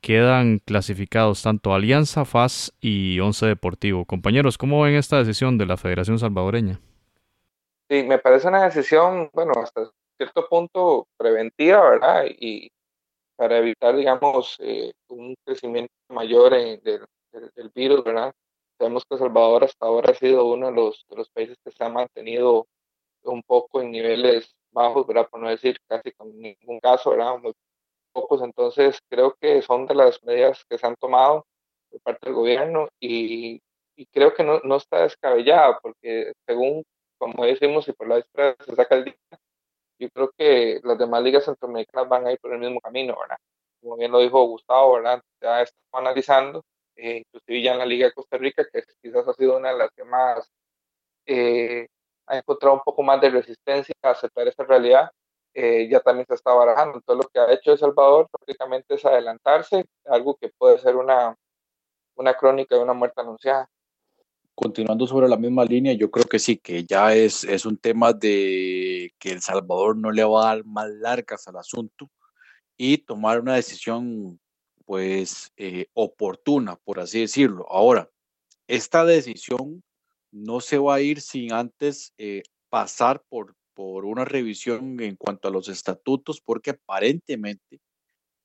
quedan 0.00 0.58
clasificados 0.58 1.42
tanto 1.42 1.74
Alianza, 1.74 2.24
FAS 2.24 2.72
y 2.80 3.18
Once 3.20 3.44
Deportivo. 3.46 4.04
Compañeros, 4.04 4.58
¿cómo 4.58 4.82
ven 4.82 4.94
esta 4.94 5.18
decisión 5.18 5.58
de 5.58 5.66
la 5.66 5.76
Federación 5.76 6.18
Salvadoreña? 6.18 6.80
Sí, 7.88 8.02
me 8.02 8.18
parece 8.18 8.48
una 8.48 8.64
decisión, 8.64 9.30
bueno, 9.32 9.52
hasta 9.62 9.90
cierto 10.16 10.48
punto 10.48 11.06
preventiva, 11.16 11.90
¿verdad? 11.90 12.24
Y 12.28 12.70
para 13.36 13.58
evitar, 13.58 13.96
digamos, 13.96 14.56
eh, 14.60 14.92
un 15.08 15.34
crecimiento 15.44 15.92
mayor 16.08 16.52
del, 16.52 17.06
virus, 17.74 18.02
¿verdad? 18.02 18.32
Sabemos 18.78 19.04
que 19.08 19.18
Salvador 19.18 19.64
hasta 19.64 19.86
ahora 19.86 20.12
ha 20.12 20.14
sido 20.14 20.46
uno 20.46 20.68
de 20.68 20.72
los, 20.72 21.04
países 21.34 21.56
que 21.64 21.70
se 21.70 21.84
ha 21.84 21.88
mantenido 21.88 22.66
niveles 23.96 24.54
bajos, 24.70 25.06
¿verdad? 25.06 25.28
Por 25.30 25.40
no 25.40 25.48
decir 25.48 25.78
casi 25.88 26.12
con 26.12 26.36
ningún 26.38 26.80
caso, 26.80 27.10
¿verdad? 27.10 27.38
Muy 27.38 27.52
pocos, 28.12 28.42
entonces 28.42 28.98
creo 29.10 29.34
que 29.40 29.62
son 29.62 29.86
de 29.86 29.94
las 29.94 30.22
medidas 30.22 30.64
que 30.68 30.78
se 30.78 30.86
han 30.86 30.96
tomado 30.96 31.46
por 31.90 32.00
parte 32.02 32.26
del 32.26 32.34
gobierno 32.34 32.88
y, 33.00 33.60
creo 34.12 34.34
que 34.34 34.44
no, 34.44 34.60
no, 34.64 34.76
está 34.76 35.02
descabellada 35.02 35.78
porque 35.80 36.32
según, 36.46 36.84
como 37.18 37.44
decimos, 37.44 37.88
y 37.88 37.92
por 37.92 38.08
la 38.08 38.18
historia 38.18 38.56
se 38.64 38.74
saca 38.76 38.96
el 38.96 39.04
día, 39.04 39.14
yo 39.98 40.10
creo 40.10 40.30
que 40.36 40.80
las 40.84 40.98
demás 40.98 41.22
ligas 41.22 41.44
centroamericanas 41.44 42.08
van 42.08 42.26
a 42.26 42.32
ir 42.32 42.38
por 42.40 42.52
el 42.52 42.60
mismo 42.60 42.80
camino, 42.80 43.16
¿verdad? 43.18 43.38
Como 43.80 43.96
bien 43.96 44.12
lo 44.12 44.20
dijo 44.20 44.44
Gustavo, 44.44 44.94
¿verdad? 44.94 45.22
Ya 45.40 45.62
estamos 45.62 45.84
analizando, 45.92 46.64
eh, 46.96 47.18
inclusive 47.18 47.62
ya 47.62 47.72
en 47.72 47.78
la 47.78 47.86
Liga 47.86 48.06
de 48.06 48.12
Costa 48.12 48.36
Rica, 48.38 48.66
que 48.70 48.82
quizás 49.02 49.26
ha 49.28 49.34
sido 49.34 49.56
una 49.56 49.72
de 49.72 49.78
las 49.78 49.90
que 49.92 50.04
más 50.04 50.50
eh, 51.26 51.86
ha 52.26 52.38
encontrado 52.38 52.74
un 52.74 52.82
poco 52.84 53.02
más 53.02 53.20
de 53.20 53.30
resistencia 53.30 53.94
a 54.02 54.10
aceptar 54.10 54.48
esa 54.48 54.64
realidad, 54.64 55.10
eh, 55.54 55.88
ya 55.90 56.00
también 56.00 56.26
se 56.26 56.34
está 56.34 56.52
barajando. 56.52 56.98
Entonces 56.98 57.24
lo 57.24 57.30
que 57.30 57.38
ha 57.38 57.52
hecho 57.52 57.72
El 57.72 57.78
Salvador 57.78 58.28
prácticamente 58.30 58.94
es 58.94 59.04
adelantarse, 59.04 59.86
algo 60.04 60.36
que 60.36 60.50
puede 60.50 60.78
ser 60.78 60.96
una, 60.96 61.36
una 62.16 62.34
crónica 62.34 62.76
de 62.76 62.82
una 62.82 62.92
muerte 62.92 63.20
anunciada. 63.20 63.68
Continuando 64.54 65.06
sobre 65.06 65.28
la 65.28 65.36
misma 65.36 65.64
línea, 65.64 65.92
yo 65.92 66.10
creo 66.10 66.24
que 66.24 66.38
sí, 66.38 66.56
que 66.56 66.84
ya 66.84 67.14
es, 67.14 67.44
es 67.44 67.66
un 67.66 67.76
tema 67.76 68.12
de 68.12 69.12
que 69.18 69.32
El 69.32 69.42
Salvador 69.42 69.96
no 69.96 70.10
le 70.10 70.24
va 70.24 70.42
a 70.42 70.54
dar 70.54 70.64
más 70.64 70.88
largas 70.88 71.46
al 71.46 71.56
asunto 71.56 72.08
y 72.76 72.98
tomar 72.98 73.40
una 73.40 73.54
decisión 73.54 74.40
pues 74.86 75.52
eh, 75.56 75.86
oportuna, 75.94 76.76
por 76.76 77.00
así 77.00 77.20
decirlo. 77.20 77.66
Ahora, 77.68 78.08
esta 78.66 79.04
decisión 79.04 79.82
no 80.30 80.60
se 80.60 80.78
va 80.78 80.96
a 80.96 81.00
ir 81.00 81.20
sin 81.20 81.52
antes 81.52 82.12
eh, 82.18 82.42
pasar 82.68 83.22
por 83.28 83.56
por 83.76 84.06
una 84.06 84.24
revisión 84.24 84.98
en 85.00 85.16
cuanto 85.16 85.48
a 85.48 85.50
los 85.50 85.68
estatutos, 85.68 86.40
porque 86.40 86.70
aparentemente 86.70 87.78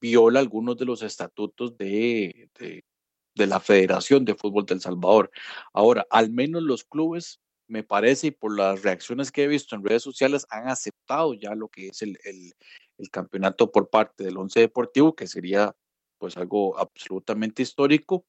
viola 0.02 0.42
algunos 0.42 0.76
de 0.78 0.84
los 0.84 1.04
estatutos 1.04 1.78
de, 1.78 2.50
de, 2.60 3.48
la 3.48 3.62
Federación 3.62 4.26
de 4.26 4.36
Fútbol 4.36 4.66
del 4.66 4.82
Salvador. 4.82 5.32
Ahora, 5.72 6.06
al 6.10 6.32
menos 6.32 6.64
los 6.64 6.84
clubes, 6.84 7.40
me 7.70 7.82
parece, 7.82 8.28
y 8.28 8.32
por 8.32 8.58
las 8.58 8.84
reacciones 8.84 9.32
que 9.32 9.44
he 9.44 9.48
visto 9.48 9.74
en 9.74 9.86
redes 9.86 10.04
sociales, 10.04 10.46
han 10.50 10.68
aceptado 10.68 11.34
ya 11.34 11.56
lo 11.56 11.70
que 11.70 11.88
es 11.88 12.02
el, 12.02 12.18
el, 12.26 12.52
el 12.98 13.10
campeonato 13.10 13.72
por 13.72 13.90
parte 13.90 14.26
del 14.26 14.38
Once 14.38 14.60
Deportivo, 14.60 15.16
que 15.16 15.28
sería 15.28 15.74
pues 16.18 16.36
algo 16.36 16.78
absolutamente 16.78 17.64
histórico 17.64 18.26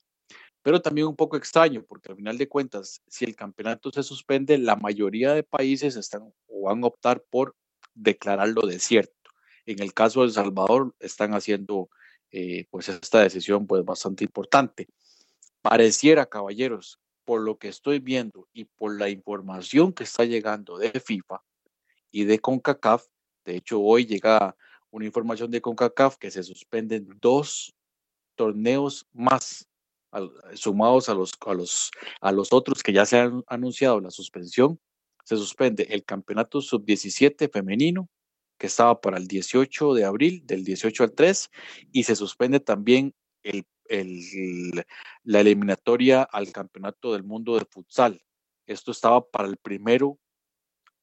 pero 0.62 0.80
también 0.80 1.08
un 1.08 1.16
poco 1.16 1.36
extraño, 1.36 1.84
porque 1.86 2.10
al 2.10 2.16
final 2.16 2.38
de 2.38 2.48
cuentas, 2.48 3.02
si 3.08 3.24
el 3.24 3.34
campeonato 3.34 3.90
se 3.90 4.02
suspende, 4.02 4.58
la 4.58 4.76
mayoría 4.76 5.34
de 5.34 5.42
países 5.42 5.96
están 5.96 6.32
o 6.46 6.62
van 6.62 6.84
a 6.84 6.86
optar 6.86 7.22
por 7.28 7.56
declararlo 7.94 8.62
desierto. 8.62 9.30
En 9.66 9.82
el 9.82 9.92
caso 9.92 10.20
de 10.20 10.26
El 10.26 10.32
Salvador, 10.32 10.94
están 11.00 11.34
haciendo 11.34 11.90
eh, 12.30 12.66
pues 12.70 12.88
esta 12.88 13.20
decisión 13.20 13.66
pues 13.66 13.84
bastante 13.84 14.24
importante. 14.24 14.88
Pareciera, 15.60 16.26
caballeros, 16.26 17.00
por 17.24 17.40
lo 17.40 17.58
que 17.58 17.68
estoy 17.68 17.98
viendo 17.98 18.48
y 18.52 18.64
por 18.64 18.98
la 18.98 19.08
información 19.08 19.92
que 19.92 20.04
está 20.04 20.24
llegando 20.24 20.78
de 20.78 20.90
FIFA 20.98 21.42
y 22.10 22.24
de 22.24 22.38
CONCACAF, 22.38 23.06
de 23.44 23.56
hecho 23.56 23.80
hoy 23.80 24.06
llega 24.06 24.56
una 24.90 25.06
información 25.06 25.50
de 25.50 25.60
CONCACAF 25.60 26.16
que 26.16 26.30
se 26.30 26.42
suspenden 26.42 27.08
dos 27.20 27.74
torneos 28.34 29.06
más 29.12 29.68
sumados 30.54 31.08
a 31.08 31.14
los, 31.14 31.32
a, 31.46 31.54
los, 31.54 31.90
a 32.20 32.32
los 32.32 32.52
otros 32.52 32.82
que 32.82 32.92
ya 32.92 33.06
se 33.06 33.18
han 33.18 33.42
anunciado 33.46 34.00
la 34.00 34.10
suspensión, 34.10 34.78
se 35.24 35.36
suspende 35.36 35.84
el 35.90 36.04
campeonato 36.04 36.60
sub-17 36.60 37.50
femenino, 37.50 38.08
que 38.58 38.66
estaba 38.66 39.00
para 39.00 39.18
el 39.18 39.26
18 39.26 39.94
de 39.94 40.04
abril, 40.04 40.42
del 40.46 40.64
18 40.64 41.04
al 41.04 41.12
3, 41.12 41.50
y 41.92 42.04
se 42.04 42.16
suspende 42.16 42.60
también 42.60 43.14
el, 43.42 43.64
el, 43.86 44.84
la 45.24 45.40
eliminatoria 45.40 46.22
al 46.22 46.52
campeonato 46.52 47.12
del 47.12 47.24
mundo 47.24 47.58
de 47.58 47.64
futsal. 47.64 48.22
Esto 48.66 48.92
estaba 48.92 49.24
para 49.28 49.48
el 49.48 49.56
primero, 49.56 50.18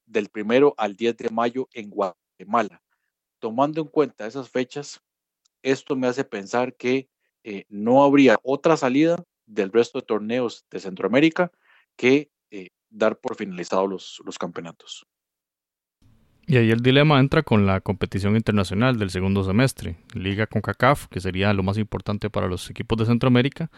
del 0.06 0.30
primero 0.30 0.74
al 0.78 0.96
10 0.96 1.18
de 1.18 1.30
mayo 1.30 1.68
en 1.74 1.90
Guatemala. 1.90 2.82
Tomando 3.40 3.82
en 3.82 3.88
cuenta 3.88 4.28
esas 4.28 4.50
fechas, 4.50 5.02
esto 5.62 5.96
me 5.96 6.08
hace 6.08 6.24
pensar 6.24 6.76
que 6.76 7.10
eh, 7.44 7.66
no 7.70 8.04
habría 8.04 8.38
otra 8.44 8.78
salida 8.78 9.24
del 9.46 9.72
resto 9.72 10.00
de 10.00 10.06
torneos 10.06 10.66
de 10.70 10.80
Centroamérica 10.80 11.52
que 11.96 12.32
eh, 12.52 12.70
dar 12.90 13.18
por 13.20 13.36
finalizados 13.36 13.90
los, 13.90 14.22
los 14.26 14.38
campeonatos. 14.38 15.06
Y 16.46 16.58
ahí 16.58 16.72
el 16.72 16.82
dilema 16.82 17.20
entra 17.20 17.44
con 17.44 17.68
la 17.68 17.80
competición 17.80 18.36
internacional 18.36 18.98
del 18.98 19.12
segundo 19.12 19.44
semestre, 19.44 19.98
Liga 20.16 20.48
con 20.48 20.64
CACAF, 20.64 21.08
que 21.08 21.20
sería 21.20 21.54
lo 21.54 21.62
más 21.62 21.78
importante 21.78 22.32
para 22.32 22.48
los 22.48 22.70
equipos 22.72 22.98
de 22.98 23.06
Centroamérica, 23.06 23.70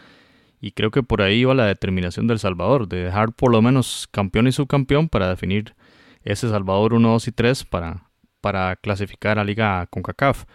y 0.62 0.72
creo 0.72 0.90
que 0.90 1.04
por 1.04 1.22
ahí 1.22 1.44
va 1.44 1.54
la 1.54 1.66
determinación 1.66 2.28
del 2.28 2.40
Salvador, 2.40 2.88
de 2.88 3.04
dejar 3.04 3.34
por 3.34 3.52
lo 3.52 3.62
menos 3.62 4.08
campeón 4.12 4.48
y 4.48 4.54
subcampeón 4.54 5.10
para 5.10 5.28
definir 5.28 5.76
ese 6.24 6.48
Salvador 6.50 6.94
1, 6.94 7.10
2 7.10 7.28
y 7.28 7.32
3 7.34 7.66
para, 7.66 8.10
para 8.40 8.78
clasificar 8.78 9.38
a 9.38 9.44
Liga 9.44 9.88
con 9.88 10.02
CACAF 10.04 10.46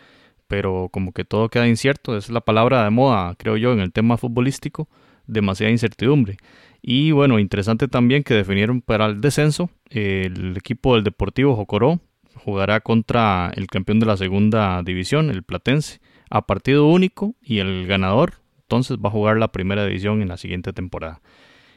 pero 0.48 0.88
como 0.92 1.12
que 1.12 1.24
todo 1.24 1.48
queda 1.48 1.68
incierto, 1.68 2.16
es 2.16 2.30
la 2.30 2.40
palabra 2.40 2.85
de 2.85 2.90
moda, 2.90 3.35
creo 3.37 3.56
yo, 3.56 3.72
en 3.72 3.80
el 3.80 3.92
tema 3.92 4.16
futbolístico, 4.16 4.88
demasiada 5.26 5.70
incertidumbre. 5.70 6.37
Y 6.82 7.11
bueno, 7.11 7.38
interesante 7.38 7.88
también 7.88 8.22
que 8.22 8.35
definieron 8.35 8.80
para 8.80 9.06
el 9.06 9.20
descenso, 9.20 9.70
el 9.90 10.56
equipo 10.56 10.94
del 10.94 11.04
Deportivo 11.04 11.56
Jocoró 11.56 12.00
jugará 12.35 12.80
contra 12.80 13.50
el 13.56 13.66
campeón 13.66 13.98
de 13.98 14.06
la 14.06 14.16
segunda 14.16 14.82
división, 14.82 15.30
el 15.30 15.42
Platense, 15.42 16.00
a 16.30 16.46
partido 16.46 16.87
único 16.87 17.35
y 17.40 17.59
el 17.59 17.87
ganador 17.87 18.35
entonces 18.66 18.98
va 18.98 19.09
a 19.09 19.12
jugar 19.12 19.37
la 19.37 19.52
primera 19.52 19.87
división 19.87 20.22
en 20.22 20.28
la 20.28 20.37
siguiente 20.37 20.72
temporada. 20.72 21.20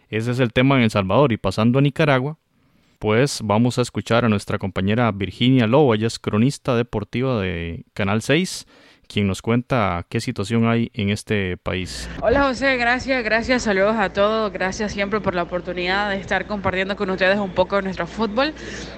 Ese 0.10 0.32
es 0.32 0.40
el 0.40 0.52
tema 0.52 0.78
en 0.78 0.84
El 0.84 0.90
Salvador 0.90 1.32
y 1.32 1.38
pasando 1.38 1.78
a 1.78 1.84
Nicaragua, 1.84 2.39
pues 3.00 3.40
vamos 3.44 3.80
a 3.80 3.82
escuchar 3.82 4.26
a 4.26 4.30
nuestra 4.30 4.60
compañera 4.60 5.12
Virginia 5.12 5.66
Lobo, 5.66 5.96
ella 5.96 6.08
es 6.08 6.20
cronista 6.20 6.76
deportiva 6.76 7.42
de 7.42 7.86
Canal 7.94 8.22
6 8.22 8.68
quien 9.10 9.26
nos 9.26 9.42
cuenta 9.42 10.06
qué 10.08 10.22
situación 10.22 10.68
hay 10.68 10.92
en 10.94 11.10
este 11.10 11.58
país. 11.58 12.08
Hola 12.22 12.44
José, 12.44 12.78
gracias, 12.78 13.24
gracias, 13.24 13.64
saludos 13.64 13.96
a 13.98 14.14
todos, 14.14 14.54
gracias 14.54 14.92
siempre 14.92 15.20
por 15.20 15.34
la 15.34 15.44
oportunidad 15.44 16.12
de 16.12 16.18
estar 16.18 16.46
compartiendo 16.46 16.96
con 16.96 17.10
ustedes 17.10 17.40
un 17.40 17.50
poco 17.50 17.78
de 17.78 17.82
nuestro 17.82 18.06
fútbol. 18.06 18.54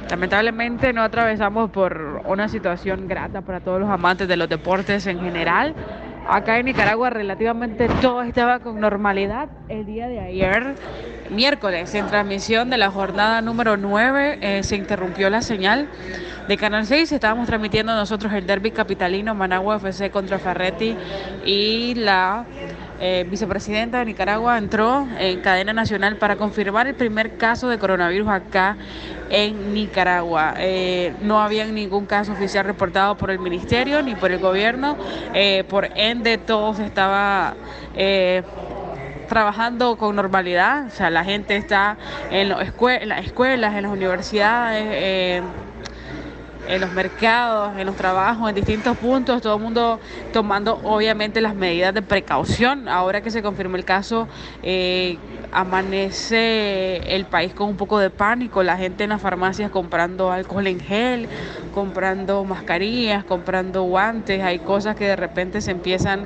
Lamentablemente 0.09 0.91
no 0.91 1.01
atravesamos 1.01 1.71
por 1.71 2.23
una 2.25 2.49
situación 2.49 3.07
grata 3.07 3.41
para 3.41 3.61
todos 3.61 3.79
los 3.79 3.89
amantes 3.89 4.27
de 4.27 4.35
los 4.35 4.49
deportes 4.49 5.07
en 5.07 5.21
general. 5.21 5.73
Acá 6.27 6.60
en 6.60 6.65
Nicaragua 6.67 7.10
relativamente 7.10 7.88
todo 8.01 8.21
estaba 8.21 8.60
con 8.60 8.79
normalidad. 8.79 9.49
El 9.69 9.86
día 9.86 10.07
de 10.07 10.19
ayer, 10.19 10.75
miércoles, 11.29 11.93
en 11.95 12.07
transmisión 12.07 12.69
de 12.69 12.77
la 12.77 12.91
jornada 12.91 13.41
número 13.41 13.75
9, 13.75 14.38
eh, 14.41 14.63
se 14.63 14.75
interrumpió 14.75 15.29
la 15.29 15.41
señal 15.41 15.89
de 16.47 16.57
Canal 16.57 16.86
6. 16.86 17.12
Estábamos 17.12 17.47
transmitiendo 17.47 17.93
nosotros 17.95 18.31
el 18.34 18.45
derby 18.45 18.71
capitalino 18.71 19.34
Managua 19.34 19.77
FC 19.77 20.12
contra 20.12 20.38
Ferretti 20.39 20.95
y 21.45 21.95
la 21.95 22.45
eh, 23.03 23.25
vicepresidenta 23.27 23.97
de 23.97 24.05
Nicaragua 24.05 24.59
entró 24.59 25.07
en 25.17 25.41
cadena 25.41 25.73
nacional 25.73 26.17
para 26.17 26.35
confirmar 26.35 26.85
el 26.85 26.93
primer 26.93 27.35
caso 27.35 27.67
de 27.67 27.79
coronavirus 27.79 28.29
acá 28.29 28.77
en 29.31 29.73
Nicaragua. 29.73 30.53
Eh, 30.57 31.15
no 31.23 31.41
había 31.41 31.65
ningún 31.65 32.05
caso 32.05 32.33
oficial 32.33 32.63
reportado 32.63 33.17
por 33.17 33.31
el 33.31 33.39
ministerio 33.39 34.03
ni 34.03 34.13
por 34.13 34.31
el 34.31 34.37
gobierno, 34.37 34.97
eh, 35.33 35.63
por 35.67 35.89
ende 35.95 36.37
todo 36.37 36.75
se 36.75 36.85
estaba 36.85 37.55
trabajando 39.27 39.97
con 39.97 40.15
normalidad, 40.15 40.85
o 40.85 40.89
sea, 40.91 41.09
la 41.09 41.23
gente 41.23 41.55
está 41.55 41.97
en, 42.29 42.51
en 42.51 43.09
las 43.09 43.25
escuelas, 43.25 43.73
en 43.75 43.81
las 43.81 43.91
universidades 43.91 45.43
en 46.67 46.82
los 46.82 46.91
mercados, 46.91 47.78
en 47.78 47.86
los 47.86 47.95
trabajos, 47.95 48.50
en 48.50 48.56
distintos 48.56 48.97
puntos, 48.97 49.41
todo 49.41 49.56
el 49.56 49.62
mundo 49.62 50.00
tomando 50.34 50.80
obviamente 50.84 51.41
las 51.41 51.56
medidas 51.56 51.93
de 51.93 52.02
precaución. 52.02 52.88
Ahora 52.88 53.21
que 53.21 53.32
se 53.32 53.41
confirmó 53.41 53.76
el 53.76 53.86
caso, 53.86 54.28
eh, 54.63 55.17
amanece 55.52 57.15
el 57.15 57.26
país 57.26 57.54
con 57.54 57.69
un 57.69 57.78
poco 57.78 58.00
de 58.00 58.10
pánico, 58.10 58.63
la 58.63 58.78
gente 58.78 59.04
en 59.04 59.10
las 59.10 59.21
farmacias 59.21 59.69
comprando 59.69 60.32
alcohol 60.32 60.67
en 60.67 60.80
gel, 60.80 61.28
comprando 61.74 62.43
mascarillas, 62.45 63.24
comprando 63.24 63.84
guantes, 63.84 64.41
hay 64.41 64.60
cosas 64.60 64.95
que 64.95 65.06
de 65.06 65.15
repente 65.15 65.62
se 65.62 65.71
empiezan 65.71 66.26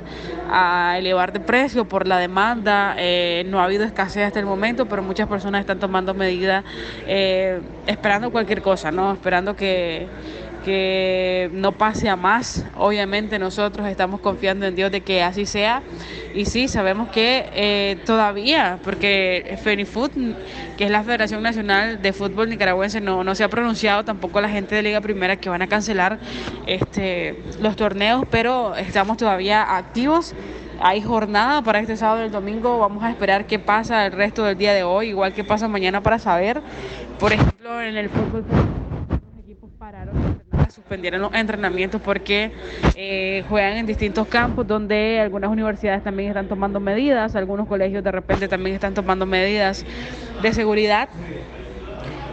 a 0.50 0.96
elevar 0.98 1.32
de 1.32 1.40
precio 1.40 1.86
por 1.86 2.06
la 2.06 2.18
demanda, 2.18 2.94
eh, 2.98 3.44
no 3.48 3.60
ha 3.60 3.64
habido 3.64 3.84
escasez 3.84 4.26
hasta 4.26 4.38
el 4.38 4.46
momento, 4.46 4.86
pero 4.86 5.02
muchas 5.02 5.28
personas 5.28 5.60
están 5.60 5.78
tomando 5.78 6.14
medidas 6.14 6.64
eh, 7.06 7.60
esperando 7.86 8.30
cualquier 8.30 8.62
cosa, 8.62 8.90
¿no? 8.90 9.12
Esperando 9.12 9.56
que 9.56 10.06
que 10.66 11.48
no 11.52 11.70
pase 11.70 12.08
a 12.08 12.16
más. 12.16 12.66
Obviamente 12.76 13.38
nosotros 13.38 13.86
estamos 13.86 14.18
confiando 14.18 14.66
en 14.66 14.74
Dios 14.74 14.90
de 14.90 15.00
que 15.00 15.22
así 15.22 15.46
sea. 15.46 15.80
Y 16.34 16.46
sí, 16.46 16.66
sabemos 16.66 17.08
que 17.10 17.48
eh, 17.52 17.98
todavía, 18.04 18.80
porque 18.82 19.58
FENIFUT, 19.62 20.10
que 20.76 20.84
es 20.84 20.90
la 20.90 21.04
Federación 21.04 21.44
Nacional 21.44 22.02
de 22.02 22.12
Fútbol 22.12 22.48
Nicaragüense, 22.48 23.00
no, 23.00 23.22
no 23.22 23.36
se 23.36 23.44
ha 23.44 23.48
pronunciado, 23.48 24.04
tampoco 24.04 24.40
la 24.40 24.48
gente 24.48 24.74
de 24.74 24.82
Liga 24.82 25.00
Primera 25.00 25.36
que 25.36 25.48
van 25.48 25.62
a 25.62 25.68
cancelar 25.68 26.18
este, 26.66 27.40
los 27.62 27.76
torneos, 27.76 28.24
pero 28.28 28.74
estamos 28.74 29.18
todavía 29.18 29.76
activos. 29.76 30.34
Hay 30.80 31.00
jornada 31.00 31.62
para 31.62 31.78
este 31.78 31.96
sábado 31.96 32.22
y 32.22 32.26
el 32.26 32.32
domingo. 32.32 32.80
Vamos 32.80 33.04
a 33.04 33.10
esperar 33.10 33.46
qué 33.46 33.60
pasa 33.60 34.04
el 34.04 34.10
resto 34.10 34.42
del 34.42 34.58
día 34.58 34.74
de 34.74 34.82
hoy, 34.82 35.10
igual 35.10 35.32
que 35.32 35.44
pasa 35.44 35.68
mañana 35.68 36.02
para 36.02 36.18
saber. 36.18 36.60
Por 37.20 37.32
ejemplo, 37.32 37.80
en 37.80 37.96
el 37.96 38.10
fútbol 38.10 38.44
los 39.08 39.44
equipos 39.44 39.70
pararon 39.78 40.44
suspendieron 40.70 41.20
los 41.20 41.34
entrenamientos 41.34 42.00
porque 42.00 42.52
eh, 42.94 43.44
juegan 43.48 43.78
en 43.78 43.86
distintos 43.86 44.26
campos 44.28 44.66
donde 44.66 45.20
algunas 45.20 45.50
universidades 45.50 46.02
también 46.02 46.28
están 46.28 46.48
tomando 46.48 46.80
medidas, 46.80 47.36
algunos 47.36 47.66
colegios 47.66 48.02
de 48.02 48.12
repente 48.12 48.48
también 48.48 48.74
están 48.74 48.94
tomando 48.94 49.26
medidas 49.26 49.84
de 50.42 50.52
seguridad 50.52 51.08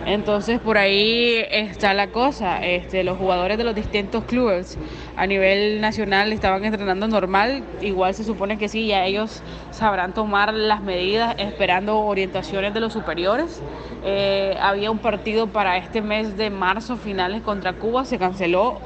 entonces 0.05 0.59
por 0.59 0.77
ahí 0.77 1.45
está 1.49 1.93
la 1.93 2.07
cosa. 2.07 2.65
Este, 2.65 3.03
los 3.03 3.17
jugadores 3.17 3.57
de 3.57 3.63
los 3.63 3.75
distintos 3.75 4.25
clubes 4.25 4.77
a 5.15 5.27
nivel 5.27 5.79
nacional 5.81 6.33
estaban 6.33 6.63
entrenando 6.65 7.07
normal. 7.07 7.63
Igual 7.81 8.13
se 8.13 8.23
supone 8.23 8.57
que 8.57 8.67
sí, 8.67 8.87
ya 8.87 9.05
ellos 9.05 9.41
sabrán 9.71 10.13
tomar 10.13 10.53
las 10.53 10.81
medidas 10.81 11.35
esperando 11.37 11.99
orientaciones 11.99 12.73
de 12.73 12.79
los 12.79 12.93
superiores. 12.93 13.61
Eh, 14.03 14.57
había 14.59 14.91
un 14.91 14.99
partido 14.99 15.47
para 15.47 15.77
este 15.77 16.01
mes 16.01 16.35
de 16.37 16.49
marzo, 16.49 16.97
finales 16.97 17.41
contra 17.41 17.73
Cuba, 17.73 18.05
se 18.05 18.17
canceló. 18.17 18.79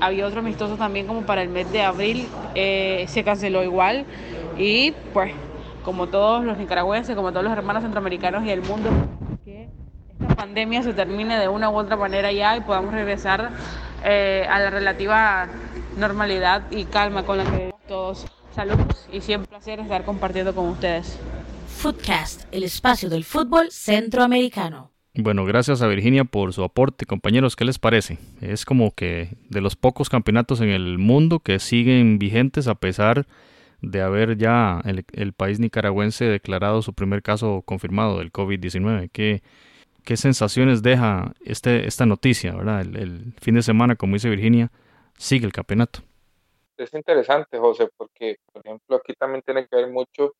Había 0.00 0.26
otro 0.26 0.40
amistoso 0.40 0.76
también 0.76 1.06
como 1.06 1.22
para 1.22 1.42
el 1.42 1.48
mes 1.48 1.70
de 1.72 1.82
abril, 1.82 2.26
eh, 2.54 3.04
se 3.08 3.22
canceló 3.22 3.62
igual. 3.62 4.04
Y 4.58 4.92
pues, 5.12 5.32
como 5.84 6.08
todos 6.08 6.44
los 6.44 6.58
nicaragüenses, 6.58 7.14
como 7.14 7.30
todos 7.30 7.44
los 7.44 7.52
hermanos 7.52 7.82
centroamericanos 7.82 8.44
y 8.44 8.50
el 8.50 8.62
mundo, 8.62 8.90
esta 10.20 10.36
pandemia 10.36 10.82
se 10.82 10.92
termine 10.92 11.38
de 11.38 11.48
una 11.48 11.70
u 11.70 11.76
otra 11.76 11.96
manera 11.96 12.32
ya 12.32 12.56
y 12.56 12.60
podamos 12.60 12.94
regresar 12.94 13.50
eh, 14.04 14.46
a 14.48 14.58
la 14.58 14.70
relativa 14.70 15.48
normalidad 15.96 16.70
y 16.70 16.84
calma 16.84 17.24
con 17.24 17.38
la 17.38 17.44
que 17.44 17.72
todos 17.88 18.26
saludos 18.54 19.08
y 19.12 19.20
siempre 19.20 19.46
un 19.46 19.58
placer 19.58 19.80
estar 19.80 20.04
compartiendo 20.04 20.54
con 20.54 20.68
ustedes. 20.68 21.18
Footcast, 21.68 22.44
el 22.52 22.62
espacio 22.62 23.10
del 23.10 23.24
fútbol 23.24 23.70
centroamericano. 23.70 24.90
Bueno, 25.16 25.44
gracias 25.44 25.80
a 25.82 25.86
Virginia 25.86 26.24
por 26.24 26.52
su 26.52 26.64
aporte. 26.64 27.06
Compañeros, 27.06 27.54
¿qué 27.56 27.64
les 27.64 27.78
parece? 27.78 28.18
Es 28.40 28.64
como 28.64 28.92
que 28.92 29.36
de 29.48 29.60
los 29.60 29.76
pocos 29.76 30.08
campeonatos 30.08 30.60
en 30.60 30.70
el 30.70 30.98
mundo 30.98 31.40
que 31.40 31.58
siguen 31.58 32.18
vigentes 32.18 32.66
a 32.66 32.74
pesar 32.74 33.26
de 33.80 34.02
haber 34.02 34.36
ya 34.38 34.80
el, 34.84 35.04
el 35.12 35.32
país 35.32 35.60
nicaragüense 35.60 36.24
declarado 36.24 36.82
su 36.82 36.94
primer 36.94 37.22
caso 37.22 37.62
confirmado 37.64 38.18
del 38.18 38.32
COVID-19. 38.32 39.10
¿Qué, 39.12 39.42
qué 40.04 40.16
sensaciones 40.16 40.82
deja 40.82 41.32
este, 41.44 41.86
esta 41.86 42.06
noticia, 42.06 42.54
¿verdad? 42.54 42.82
El, 42.82 43.32
fin 43.40 43.54
de 43.54 43.62
semana, 43.62 43.96
como 43.96 44.14
dice 44.14 44.28
Virginia, 44.28 44.70
sigue 45.18 45.46
el 45.46 45.52
campeonato. 45.52 46.00
Es 46.76 46.92
interesante, 46.92 47.58
José, 47.58 47.88
porque, 47.96 48.36
por 48.52 48.64
ejemplo, 48.64 48.96
aquí 48.96 49.14
también 49.14 49.42
tiene 49.42 49.66
que 49.66 49.76
ver 49.76 49.90
mucho, 49.90 50.34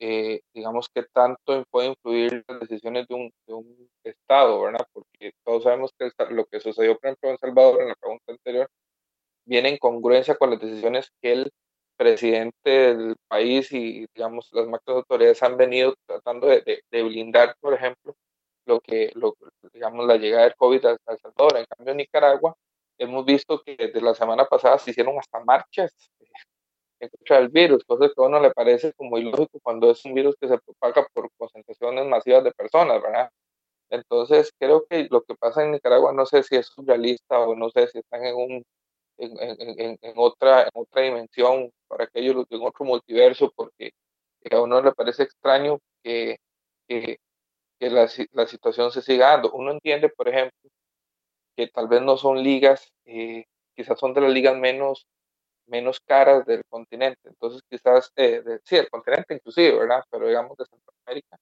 eh, 0.00 0.40
digamos, 0.52 0.88
que 0.92 1.04
tanto 1.12 1.64
puede 1.70 1.88
influir 1.88 2.44
las 2.48 2.60
decisiones 2.60 3.06
de 3.08 3.14
un, 3.14 3.32
de 3.46 3.54
un 3.54 3.88
Estado, 4.04 4.60
¿verdad? 4.62 4.86
Porque 4.92 5.32
todos 5.44 5.62
sabemos 5.62 5.92
que 5.98 6.10
lo 6.30 6.44
que 6.46 6.60
sucedió, 6.60 6.98
por 6.98 7.06
ejemplo, 7.06 7.30
en 7.30 7.38
Salvador, 7.38 7.82
en 7.82 7.88
la 7.88 7.94
pregunta 7.94 8.32
anterior, 8.32 8.68
viene 9.46 9.70
en 9.70 9.78
congruencia 9.78 10.36
con 10.36 10.50
las 10.50 10.60
decisiones 10.60 11.10
que 11.22 11.32
el 11.32 11.50
presidente 11.96 12.70
del 12.70 13.16
país 13.28 13.72
y, 13.72 14.06
digamos, 14.14 14.48
las 14.52 14.66
máximas 14.66 14.98
autoridades 14.98 15.42
han 15.42 15.56
venido 15.56 15.94
tratando 16.06 16.48
de, 16.48 16.82
de 16.90 17.02
blindar, 17.02 17.56
por 17.60 17.74
ejemplo, 17.74 18.14
lo 18.68 18.80
que, 18.80 19.10
lo, 19.14 19.34
digamos, 19.72 20.06
la 20.06 20.16
llegada 20.16 20.44
del 20.44 20.54
COVID 20.56 20.84
a 20.86 20.90
El 20.92 20.98
Salvador. 21.20 21.56
En 21.56 21.64
cambio, 21.64 21.92
en 21.92 21.96
Nicaragua, 21.98 22.54
hemos 22.98 23.24
visto 23.24 23.60
que 23.62 23.76
desde 23.76 24.00
la 24.00 24.14
semana 24.14 24.44
pasada 24.44 24.78
se 24.78 24.90
hicieron 24.90 25.18
hasta 25.18 25.40
marchas 25.40 25.92
en 27.00 27.08
contra 27.10 27.38
del 27.38 27.48
virus, 27.48 27.84
cosas 27.84 28.12
que 28.14 28.22
a 28.22 28.26
uno 28.26 28.40
le 28.40 28.50
parece 28.50 28.92
como 28.94 29.18
ilógico 29.18 29.58
cuando 29.62 29.90
es 29.90 30.04
un 30.04 30.14
virus 30.14 30.36
que 30.40 30.48
se 30.48 30.58
propaga 30.58 31.06
por 31.12 31.30
concentraciones 31.36 32.06
masivas 32.06 32.44
de 32.44 32.52
personas, 32.52 33.00
¿verdad? 33.00 33.30
Entonces, 33.90 34.52
creo 34.58 34.84
que 34.88 35.06
lo 35.10 35.22
que 35.22 35.34
pasa 35.36 35.64
en 35.64 35.72
Nicaragua, 35.72 36.12
no 36.12 36.26
sé 36.26 36.42
si 36.42 36.56
es 36.56 36.66
surrealista 36.66 37.38
o 37.40 37.54
no 37.54 37.70
sé 37.70 37.88
si 37.88 37.98
están 37.98 38.24
en 38.24 38.36
un 38.36 38.64
en, 39.18 39.36
en, 39.40 39.98
en, 40.00 40.12
otra, 40.16 40.62
en 40.62 40.70
otra 40.74 41.02
dimensión, 41.02 41.72
para 41.88 42.04
aquellos 42.04 42.46
en 42.50 42.62
otro 42.62 42.84
multiverso, 42.84 43.52
porque 43.56 43.92
a 44.50 44.60
uno 44.60 44.80
le 44.80 44.92
parece 44.92 45.24
extraño 45.24 45.78
que, 46.02 46.38
que 46.88 47.18
que 47.78 47.90
la, 47.90 48.08
la, 48.32 48.46
situación 48.46 48.90
se 48.92 49.02
siga 49.02 49.30
dando. 49.30 49.52
Uno 49.52 49.72
entiende, 49.72 50.08
por 50.08 50.28
ejemplo, 50.28 50.70
que 51.56 51.68
tal 51.68 51.88
vez 51.88 52.02
no 52.02 52.16
son 52.16 52.42
ligas, 52.42 52.92
eh, 53.04 53.44
quizás 53.76 53.98
son 53.98 54.14
de 54.14 54.20
las 54.22 54.30
ligas 54.32 54.56
menos, 54.56 55.06
menos 55.66 56.00
caras 56.00 56.46
del 56.46 56.62
continente, 56.68 57.20
entonces 57.28 57.62
quizás, 57.68 58.12
eh, 58.16 58.42
de, 58.42 58.60
sí, 58.64 58.76
del 58.76 58.90
continente 58.90 59.34
inclusive, 59.34 59.78
¿verdad? 59.78 60.04
Pero 60.10 60.28
digamos 60.28 60.56
de 60.56 60.66
Centroamérica, 60.66 61.38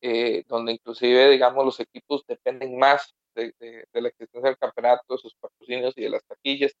eh, 0.00 0.44
donde 0.48 0.72
inclusive, 0.72 1.30
digamos, 1.30 1.64
los 1.64 1.80
equipos 1.80 2.24
dependen 2.26 2.78
más 2.78 3.14
de, 3.34 3.54
de, 3.58 3.84
de, 3.92 4.00
la 4.02 4.08
existencia 4.08 4.50
del 4.50 4.58
campeonato, 4.58 5.14
de 5.14 5.18
sus 5.18 5.34
patrocinios 5.36 5.94
y 5.96 6.02
de 6.02 6.10
las 6.10 6.24
taquillas. 6.24 6.72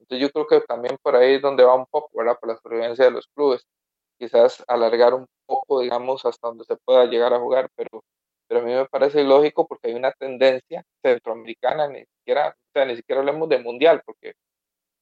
Entonces 0.00 0.22
yo 0.22 0.30
creo 0.32 0.46
que 0.46 0.66
también 0.66 0.98
por 1.02 1.16
ahí 1.16 1.34
es 1.34 1.42
donde 1.42 1.64
va 1.64 1.74
un 1.74 1.86
poco, 1.86 2.10
¿verdad? 2.18 2.38
Por 2.40 2.50
la 2.50 2.56
supervivencia 2.56 3.04
de 3.06 3.10
los 3.12 3.28
clubes. 3.28 3.66
Quizás 4.18 4.64
alargar 4.68 5.14
un 5.14 5.26
poco, 5.46 5.80
digamos, 5.80 6.24
hasta 6.24 6.48
donde 6.48 6.64
se 6.64 6.76
pueda 6.76 7.06
llegar 7.06 7.32
a 7.34 7.40
jugar, 7.40 7.70
pero 7.76 8.02
pero 8.46 8.60
a 8.60 8.62
mí 8.64 8.72
me 8.72 8.86
parece 8.86 9.22
ilógico 9.22 9.66
porque 9.66 9.88
hay 9.88 9.94
una 9.94 10.12
tendencia 10.12 10.84
centroamericana, 11.02 11.88
ni 11.88 12.04
siquiera, 12.04 12.50
o 12.50 12.72
sea, 12.72 12.84
ni 12.84 12.96
siquiera 12.96 13.20
hablemos 13.20 13.48
de 13.48 13.58
mundial, 13.58 14.02
porque 14.04 14.34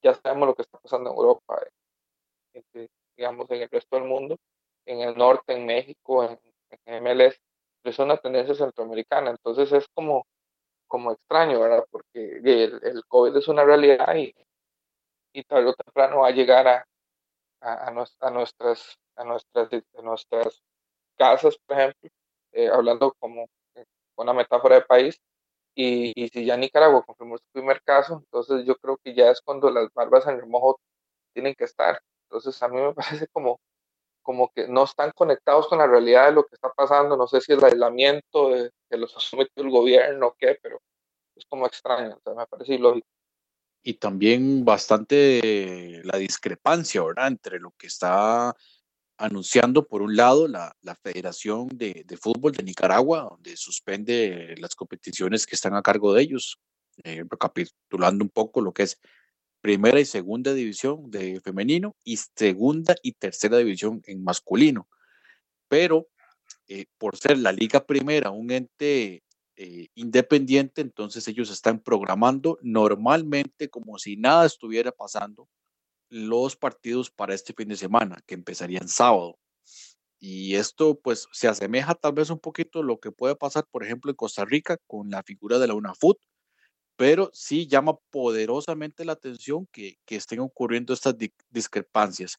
ya 0.03 0.15
sabemos 0.15 0.49
lo 0.49 0.55
que 0.55 0.63
está 0.63 0.79
pasando 0.79 1.11
en 1.11 1.17
Europa, 1.17 1.63
digamos, 3.17 3.51
en 3.51 3.63
el 3.63 3.69
resto 3.71 3.97
del 3.97 4.05
mundo, 4.07 4.37
en 4.87 5.01
el 5.01 5.17
norte, 5.17 5.55
en 5.55 5.67
México, 5.67 6.25
en, 6.25 6.39
MLS, 6.87 7.39
es 7.85 7.99
una 7.99 8.17
tendencia 8.17 8.55
centroamericana, 8.55 9.31
entonces 9.31 9.71
es 9.73 9.87
como, 9.95 10.27
como 10.87 11.13
extraño, 11.13 11.61
¿verdad? 11.61 11.85
Porque 11.91 12.39
el, 12.45 12.81
el 12.83 13.05
COVID 13.07 13.37
es 13.37 13.49
una 13.49 13.65
realidad 13.65 14.15
y, 14.17 14.35
y 15.33 15.45
tarde 15.45 15.67
o 15.71 15.75
temprano 15.75 16.21
va 16.21 16.29
a 16.29 16.33
llegar 16.33 16.67
a, 16.69 16.87
a, 17.61 17.89
a, 17.89 17.91
nuestras, 17.91 18.99
a, 19.17 19.25
nuestras, 19.25 19.69
a 19.99 20.03
nuestras 20.03 20.63
casas, 21.17 21.59
por 21.67 21.79
ejemplo, 21.79 22.11
eh, 22.53 22.69
hablando 22.69 23.15
como 23.19 23.47
una 24.17 24.33
metáfora 24.33 24.77
de 24.77 24.83
país, 24.83 25.21
y, 25.75 26.13
y, 26.15 26.29
si 26.29 26.45
ya 26.45 26.57
Nicaragua 26.57 27.03
confirmó 27.05 27.39
su 27.39 27.45
primer 27.53 27.83
caso, 27.83 28.19
entonces 28.25 28.67
yo 28.67 28.77
creo 28.77 28.99
que 29.03 29.15
ya 29.15 29.31
es 29.31 29.41
cuando 29.41 29.71
las 29.71 29.89
barbas 29.95 30.27
en 30.27 30.39
remojo 30.39 30.79
tienen 31.33 31.55
que 31.55 31.65
estar. 31.65 31.99
Entonces 32.25 32.63
a 32.63 32.69
mí 32.69 32.77
me 32.81 32.95
parece 32.95 33.27
como, 33.29 33.61
como 34.23 34.51
que 34.55 34.69
no 34.69 34.85
están 34.85 35.13
conectados 35.15 35.69
con 35.69 35.79
la 35.79 35.87
realidad 35.87 36.27
de 36.27 36.33
lo 36.33 36.45
que 36.45 36.55
está 36.55 36.71
pasando, 36.73 37.17
no 37.17 37.27
sé 37.27 37.41
si 37.41 37.53
el 37.53 37.65
aislamiento 37.65 38.51
de, 38.51 38.71
que 38.91 38.97
los 38.97 39.15
ha 39.17 39.21
sometido 39.21 39.65
el 39.65 39.71
gobierno 39.71 40.29
o 40.29 40.37
qué, 40.39 40.59
pero 40.63 40.81
es 41.37 41.45
como 41.47 41.67
extraño, 41.67 42.17
o 42.17 42.21
sea, 42.23 42.35
me 42.35 42.47
parece 42.47 42.75
ilógico. 42.75 43.07
Y 43.85 43.95
también 43.95 44.65
bastante 44.65 46.03
la 46.05 46.17
discrepancia, 46.17 47.03
¿verdad?, 47.03 47.27
entre 47.27 47.59
lo 47.59 47.73
que 47.73 47.89
está 47.89 48.55
anunciando, 49.19 49.87
por 49.87 50.03
un 50.03 50.17
lado, 50.17 50.49
la, 50.49 50.75
Federación 51.03 51.69
de, 51.69 52.05
de, 52.07 52.17
Fútbol 52.17 52.53
de 52.53 52.63
Nicaragua, 52.63 53.29
donde 53.31 53.57
suspende 53.57 54.55
las 54.59 54.75
competiciones 54.75 55.47
que 55.47 55.55
están 55.55 55.75
a 55.75 55.83
cargo 55.83 56.13
de 56.15 56.23
ellos, 56.23 56.59
eh, 57.05 57.25
recapitulando 57.29 58.25
un 58.25 58.31
poco 58.31 58.61
lo 58.61 58.73
que 58.73 58.85
es 58.85 58.99
primera 59.63 60.01
y 60.01 60.05
segunda 60.05 60.53
división 60.53 61.11
de 61.11 61.41
femenino 61.41 61.97
y 62.05 62.19
segunda 62.37 62.95
y 63.03 63.13
tercera 63.13 63.59
división 63.59 64.03
en 64.07 64.23
masculino. 64.23 64.89
Pero 65.69 66.09
eh, 66.69 66.87
por 66.99 67.17
ser 67.17 67.39
la 67.39 67.53
liga 67.53 67.87
primera 67.87 68.31
un 68.31 68.51
ente 68.51 69.23
eh, 69.57 69.89
independiente, 69.95 70.81
entonces 70.83 71.27
ellos 71.29 71.51
están 71.51 71.81
programando 71.81 72.59
normalmente 72.63 73.69
como 73.69 73.99
si 73.99 74.17
nada 74.17 74.47
estuviera 74.47 74.93
pasando 74.93 75.49
los 76.13 76.57
partidos 76.57 77.11
para 77.11 77.35
este 77.35 77.55
fin 77.55 77.69
de 77.69 77.77
semana, 77.77 78.23
que 78.27 78.35
empezarían 78.35 78.87
sábado. 78.87 79.39
Y 80.21 80.57
esto 80.57 81.01
pues 81.01 81.27
se 81.33 81.49
asemeja 81.49 81.95
tal 81.95 82.13
vez 82.13 82.29
un 82.29 82.39
poquito 82.39 82.81
a 82.81 82.83
lo 82.85 83.01
que 83.01 83.11
puede 83.11 83.35
pasar, 83.35 83.67
por 83.71 83.83
ejemplo, 83.83 84.11
en 84.11 84.17
Costa 84.17 84.45
Rica 84.45 84.77
con 84.87 85.11
la 85.11 85.23
figura 85.23 85.59
de 85.59 85.69
la 85.69 85.75
UNAFUT, 85.75 86.19
pero 86.97 87.31
sí 87.33 87.67
llama 87.67 87.97
poderosamente 88.11 89.07
la 89.07 89.15
atención 89.15 89.67
que, 89.73 89.99
estén 90.07 90.41
ocurriendo 90.41 90.93
estas 90.93 91.17
discrepancias. 91.51 92.39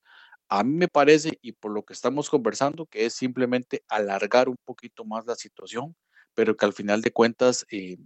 A 0.49 0.63
mí 0.63 0.75
me 0.75 0.87
parece, 0.87 1.39
y 1.41 1.53
por 1.53 1.71
lo 1.71 1.83
que 1.83 1.93
estamos 1.93 2.29
conversando, 2.29 2.85
que 2.85 3.05
es 3.05 3.15
simplemente 3.15 3.83
alargar 3.89 4.49
un 4.49 4.57
poquito 4.65 5.03
más 5.03 5.25
la 5.25 5.35
situación, 5.35 5.95
pero 6.35 6.55
que 6.55 6.65
al 6.65 6.73
final 6.73 7.01
de 7.01 7.11
cuentas 7.11 7.65
eh, 7.71 7.97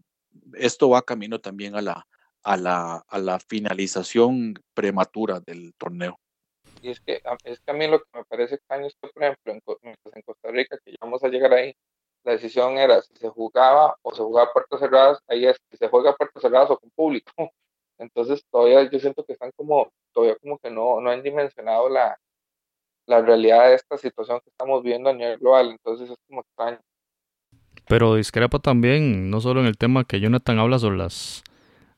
esto 0.54 0.90
va 0.90 1.02
camino 1.02 1.42
también 1.42 1.76
a 1.76 1.82
la, 1.82 2.08
a, 2.44 2.58
la, 2.58 3.04
a 3.08 3.20
la 3.20 3.40
finalización 3.40 4.56
prematura 4.74 5.40
del 5.40 5.74
torneo. 5.76 6.18
Y 6.82 6.90
es 6.90 7.00
que, 7.00 7.22
es 7.44 7.60
que 7.60 7.72
a 7.72 7.74
mí 7.74 7.88
lo 7.88 8.00
que 8.00 8.06
me 8.14 8.24
parece 8.26 8.56
extraño 8.56 8.88
es 8.88 8.96
que, 9.02 9.10
por 9.10 9.24
ejemplo, 9.24 9.78
en, 9.82 9.96
en 10.14 10.22
Costa 10.22 10.52
Rica, 10.52 10.78
que 10.84 10.92
ya 10.92 10.98
vamos 11.02 11.24
a 11.24 11.28
llegar 11.28 11.54
ahí, 11.54 11.76
la 12.24 12.34
decisión 12.34 12.78
era 12.78 13.02
si 13.02 13.16
se 13.16 13.30
jugaba 13.30 13.96
o 14.02 14.14
se 14.14 14.22
jugaba 14.22 14.50
a 14.50 14.54
puertas 14.54 14.80
cerradas, 14.80 15.20
ahí 15.28 15.46
es 15.46 15.58
si 15.72 15.78
se 15.78 15.88
juega 15.88 16.12
a 16.12 16.16
puertas 16.16 16.42
cerradas 16.42 16.70
o 16.72 16.78
con 16.78 16.90
público. 16.92 17.32
Entonces 17.98 18.44
todavía 18.52 18.90
yo 18.90 19.00
siento 19.00 19.24
que 19.24 19.34
están 19.34 19.52
como, 19.56 19.90
todavía 20.14 20.36
como 20.42 20.60
que 20.60 20.70
no, 20.70 21.02
no 21.02 21.10
han 21.10 21.24
dimensionado 21.24 21.90
la, 21.90 22.18
la 23.08 23.22
realidad 23.22 23.70
de 23.70 23.76
esta 23.76 23.98
situación 23.98 24.40
que 24.44 24.50
estamos 24.50 24.84
viendo 24.84 25.10
a 25.10 25.14
nivel 25.14 25.40
global. 25.40 25.72
Entonces 25.72 26.10
es 26.10 26.18
como 26.28 26.42
extraño. 26.42 26.80
Pero 27.88 28.16
discrepa 28.16 28.60
también, 28.60 29.30
no 29.30 29.40
solo 29.40 29.62
en 29.62 29.68
el 29.68 29.78
tema 29.78 30.04
que 30.04 30.20
Jonathan 30.20 30.60
habla 30.60 30.78
sobre 30.78 30.98
las, 30.98 31.44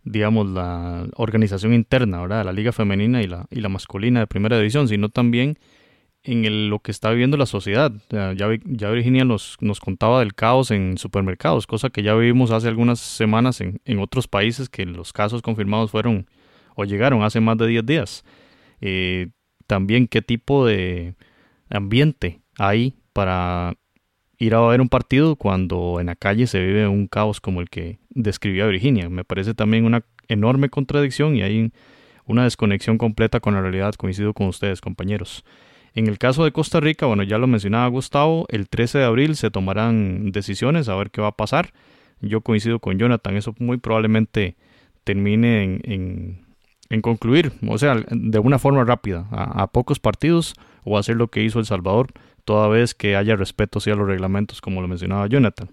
digamos, 0.03 0.47
la 0.47 1.07
organización 1.15 1.73
interna, 1.73 2.21
¿verdad? 2.21 2.45
La 2.45 2.53
liga 2.53 2.71
femenina 2.71 3.21
y 3.21 3.27
la, 3.27 3.45
y 3.49 3.61
la 3.61 3.69
masculina 3.69 4.21
de 4.21 4.27
primera 4.27 4.57
división, 4.57 4.87
sino 4.87 5.09
también 5.09 5.57
en 6.23 6.69
lo 6.69 6.79
que 6.79 6.91
está 6.91 7.09
viviendo 7.11 7.37
la 7.37 7.45
sociedad. 7.45 7.91
Ya, 8.09 8.33
ya 8.33 8.89
Virginia 8.89 9.25
nos, 9.25 9.57
nos 9.61 9.79
contaba 9.79 10.19
del 10.19 10.33
caos 10.33 10.71
en 10.71 10.97
supermercados, 10.97 11.67
cosa 11.67 11.89
que 11.89 12.03
ya 12.03 12.13
vivimos 12.15 12.51
hace 12.51 12.67
algunas 12.67 12.99
semanas 12.99 13.61
en, 13.61 13.81
en 13.85 13.99
otros 13.99 14.27
países 14.27 14.69
que 14.69 14.85
los 14.85 15.13
casos 15.13 15.41
confirmados 15.41 15.91
fueron 15.91 16.27
o 16.75 16.85
llegaron 16.85 17.23
hace 17.23 17.39
más 17.39 17.57
de 17.57 17.67
10 17.67 17.85
días. 17.85 18.23
Eh, 18.81 19.29
también 19.67 20.07
qué 20.07 20.21
tipo 20.21 20.65
de 20.65 21.15
ambiente 21.69 22.41
hay 22.57 22.95
para 23.13 23.75
ir 24.39 24.55
a 24.55 24.61
ver 24.61 24.81
un 24.81 24.89
partido 24.89 25.35
cuando 25.35 25.99
en 25.99 26.07
la 26.07 26.15
calle 26.15 26.47
se 26.47 26.59
vive 26.59 26.87
un 26.87 27.07
caos 27.07 27.41
como 27.41 27.61
el 27.61 27.69
que 27.69 27.99
describió 28.09 28.67
Virginia. 28.69 29.09
Me 29.09 29.25
parece 29.25 29.53
también 29.53 29.85
una 29.85 30.03
enorme 30.29 30.69
contradicción 30.69 31.35
y 31.35 31.43
hay 31.43 31.71
una 32.25 32.45
desconexión 32.45 32.97
completa 32.97 33.41
con 33.41 33.53
la 33.53 33.61
realidad. 33.61 33.93
Coincido 33.95 34.33
con 34.33 34.47
ustedes, 34.47 34.79
compañeros. 34.79 35.43
En 35.93 36.07
el 36.07 36.17
caso 36.17 36.43
de 36.43 36.51
Costa 36.51 36.79
Rica, 36.79 37.05
bueno, 37.05 37.23
ya 37.23 37.37
lo 37.37 37.47
mencionaba 37.47 37.87
Gustavo, 37.87 38.45
el 38.49 38.69
13 38.69 38.99
de 38.99 39.03
abril 39.05 39.35
se 39.35 39.51
tomarán 39.51 40.31
decisiones 40.31 40.87
a 40.87 40.95
ver 40.95 41.11
qué 41.11 41.21
va 41.21 41.29
a 41.29 41.35
pasar. 41.35 41.73
Yo 42.21 42.41
coincido 42.41 42.79
con 42.79 42.97
Jonathan, 42.97 43.35
eso 43.35 43.55
muy 43.59 43.77
probablemente 43.77 44.55
termine 45.03 45.63
en, 45.63 46.45
en, 46.89 47.01
concluir, 47.01 47.53
o 47.67 47.77
sea, 47.77 47.95
de 48.11 48.39
una 48.39 48.59
forma 48.59 48.83
rápida, 48.83 49.27
a, 49.31 49.67
pocos 49.67 49.99
partidos, 49.99 50.53
o 50.83 50.97
hacer 50.97 51.15
lo 51.15 51.29
que 51.29 51.43
hizo 51.43 51.59
El 51.59 51.65
Salvador, 51.65 52.09
toda 52.49 52.67
vez 52.67 52.95
que 52.95 53.15
haya 53.15 53.35
respeto 53.35 53.77
hacia 53.77 53.93
los 53.93 54.07
reglamentos, 54.07 54.59
como 54.59 54.81
lo 54.81 54.87
mencionaba 54.87 55.27
Jonathan. 55.27 55.69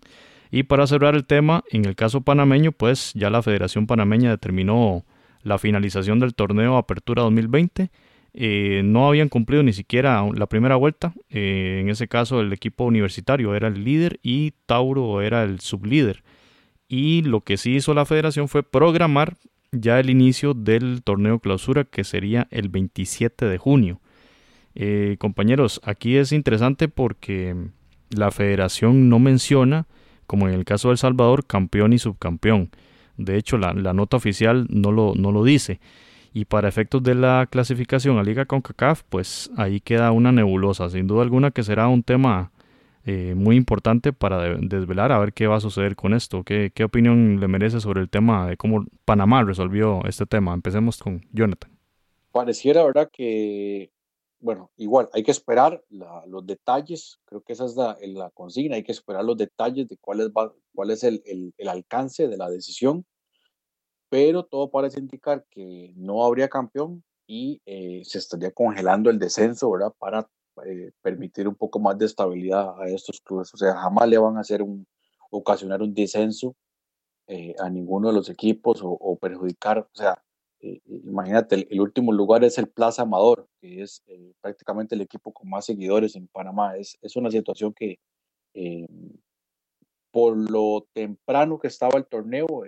Y 0.51 0.65
para 0.65 0.87
cerrar 0.87 1.15
el 1.15 1.25
tema, 1.25 1.65
en 1.71 1.87
el 1.87 1.97
caso 1.97 2.21
panameño, 2.21 2.71
pues 2.73 3.13
ya 3.15 3.31
la 3.31 3.41
Federación 3.41 3.87
Panameña 3.87 4.29
determinó 4.29 5.07
la 5.43 5.57
finalización 5.57 6.21
del 6.21 6.35
torneo 6.35 6.77
Apertura 6.77 7.23
2020 7.23 7.91
eh, 8.39 8.83
no 8.85 9.09
habían 9.09 9.31
cumplido 9.31 9.63
ni 9.63 9.73
siquiera 9.73 10.23
la 10.35 10.47
primera 10.47 10.77
vuelta. 10.77 11.15
Eh, 11.31 11.79
en 11.81 11.89
ese 11.89 12.09
caso 12.09 12.43
el 12.43 12.53
equipo 12.53 12.85
universitario 12.85 13.55
era 13.55 13.69
el 13.69 13.83
líder 13.83 14.21
y 14.23 14.53
Tauro 14.67 15.23
era 15.23 15.43
el 15.45 15.61
sublíder. 15.61 16.23
Y 16.87 17.23
lo 17.23 17.41
que 17.41 17.57
sí 17.57 17.77
hizo 17.77 17.95
la 17.95 18.05
federación 18.05 18.49
fue 18.49 18.63
programar 18.63 19.39
ya 19.73 19.99
el 19.99 20.11
inicio 20.11 20.53
del 20.53 21.03
torneo 21.03 21.39
clausura 21.39 21.85
que 21.85 22.05
sería 22.05 22.47
el 22.51 22.69
27 22.69 23.47
de 23.47 23.57
junio. 23.57 24.03
Eh, 24.79 25.17
compañeros, 25.19 25.81
aquí 25.85 26.19
es 26.19 26.33
interesante 26.33 26.89
porque 26.89 27.57
la 28.11 28.31
federación 28.31 29.09
no 29.09 29.19
menciona, 29.19 29.87
como 30.27 30.49
en 30.49 30.55
el 30.55 30.67
caso 30.67 30.89
de 30.89 30.93
El 30.93 30.99
Salvador, 30.99 31.47
campeón 31.47 31.95
y 31.95 31.99
subcampeón. 31.99 32.71
De 33.17 33.39
hecho, 33.39 33.57
la, 33.57 33.73
nota 33.73 34.19
oficial 34.19 34.67
no 34.69 34.93
lo, 34.93 35.15
no 35.15 35.33
lo 35.33 35.45
dice. 35.45 35.81
Y 36.35 36.45
para 36.45 36.69
efectos 36.69 37.03
de 37.03 37.15
la 37.15 37.49
clasificación 37.51 38.19
a 38.19 38.23
Liga 38.23 38.45
CONCACAF, 38.45 39.03
pues 39.09 39.51
ahí 39.57 39.81
queda 39.81 40.13
una 40.13 40.31
nebulosa. 40.31 40.91
Sin 40.91 41.07
duda 41.07 41.23
alguna 41.23 41.51
que 41.51 41.63
será 41.63 41.89
un 41.89 42.03
tema 42.03 42.53
eh, 43.07 43.35
muy 43.35 43.57
importante 43.57 44.13
para 44.13 44.57
desvelar 44.59 45.11
a 45.11 45.19
ver 45.19 45.33
qué 45.33 45.47
va 45.47 45.57
a 45.57 45.61
suceder 45.61 45.97
con 45.97 46.13
esto. 46.13 46.45
¿Qué, 46.45 46.71
¿Qué, 46.75 46.85
opinión 46.85 47.41
le 47.41 47.49
merece 47.49 47.81
sobre 47.81 48.03
el 48.03 48.11
tema 48.11 48.47
de 48.47 48.59
cómo 48.59 48.85
Panamá 49.07 49.43
resolvió 49.43 50.05
este 50.05 50.27
tema? 50.27 50.53
Empecemos 50.53 50.99
con 50.99 51.25
Jonathan. 51.33 51.71
Pareciera, 52.33 52.85
¿verdad? 52.85 53.09
Que, 53.11 53.91
bueno, 54.47 54.71
igual 54.77 55.09
hay 55.13 55.23
que 55.23 55.33
esperar 55.33 55.83
los 55.91 56.47
detalles. 56.47 57.19
Creo 57.25 57.43
que 57.43 57.53
esa 57.53 57.67
es 57.67 57.77
la, 57.77 57.97
la, 58.01 58.31
consigna. 58.31 58.77
Hay 58.77 58.85
que 58.85 58.93
esperar 58.93 59.25
los 59.25 59.37
detalles 59.37 59.89
de 59.89 59.99
cuál 59.99 60.21
es, 60.21 60.29
cuál 60.75 60.91
es 60.91 61.05
el, 61.05 61.23
el, 61.27 61.53
el 61.59 61.69
alcance 61.69 62.29
de 62.29 62.37
la 62.37 62.49
decisión 62.49 63.05
pero 64.09 64.45
todo 64.45 64.71
parece 64.71 65.01
indicar 65.01 65.45
que 65.51 65.93
no 65.97 66.25
habría 66.25 66.49
campeón 66.49 67.03
y 67.27 67.61
eh, 67.67 68.03
se 68.05 68.19
estaría 68.19 68.51
congelando 68.53 69.11
el 69.11 69.19
descenso, 69.19 69.71
¿verdad? 69.71 69.93
Para 69.99 70.29
eh, 70.65 70.93
permitir 71.03 71.49
un 71.49 71.55
poco 71.57 71.79
más 71.79 71.99
de 71.99 72.07
estabilidad 72.07 72.81
a 72.81 72.89
estos 72.89 73.21
clubes. 73.21 73.53
O 73.53 73.57
sea, 73.57 73.75
jamás 73.77 74.09
le 74.09 74.19
van 74.19 74.37
a 74.37 74.41
hacer 74.41 74.63
un, 74.63 74.87
ocasionar 75.31 75.83
un 75.83 75.93
descenso 75.93 76.55
eh, 77.27 77.55
a 77.59 77.69
ninguno 77.69 78.09
de 78.09 78.15
los 78.15 78.29
equipos 78.31 78.81
o, 78.83 79.19
perjudicar, 79.21 79.79
o 79.81 79.89
sea, 79.93 80.23
imagínate, 80.61 81.67
el, 81.71 81.81
último 81.81 82.13
lugar 82.13 82.45
es 82.45 82.59
el 82.59 82.69
Plaza 82.69 83.03
Amador, 83.03 83.49
que 83.61 83.83
es 83.83 84.03
prácticamente 84.41 84.95
el 84.95 85.03
equipo 85.03 85.33
con 85.33 85.49
más 85.49 85.67
seguidores 85.67 86.17
en 86.17 86.29
Panamá. 86.29 86.77
Es, 86.77 86.99
es 87.03 87.17
una 87.17 87.31
situación 87.31 87.75
que 87.75 87.99
por 90.11 90.51
lo 90.51 90.87
temprano 90.95 91.59
que 91.59 91.69
estaba 91.69 91.99
el 91.99 92.07
torneo, 92.07 92.65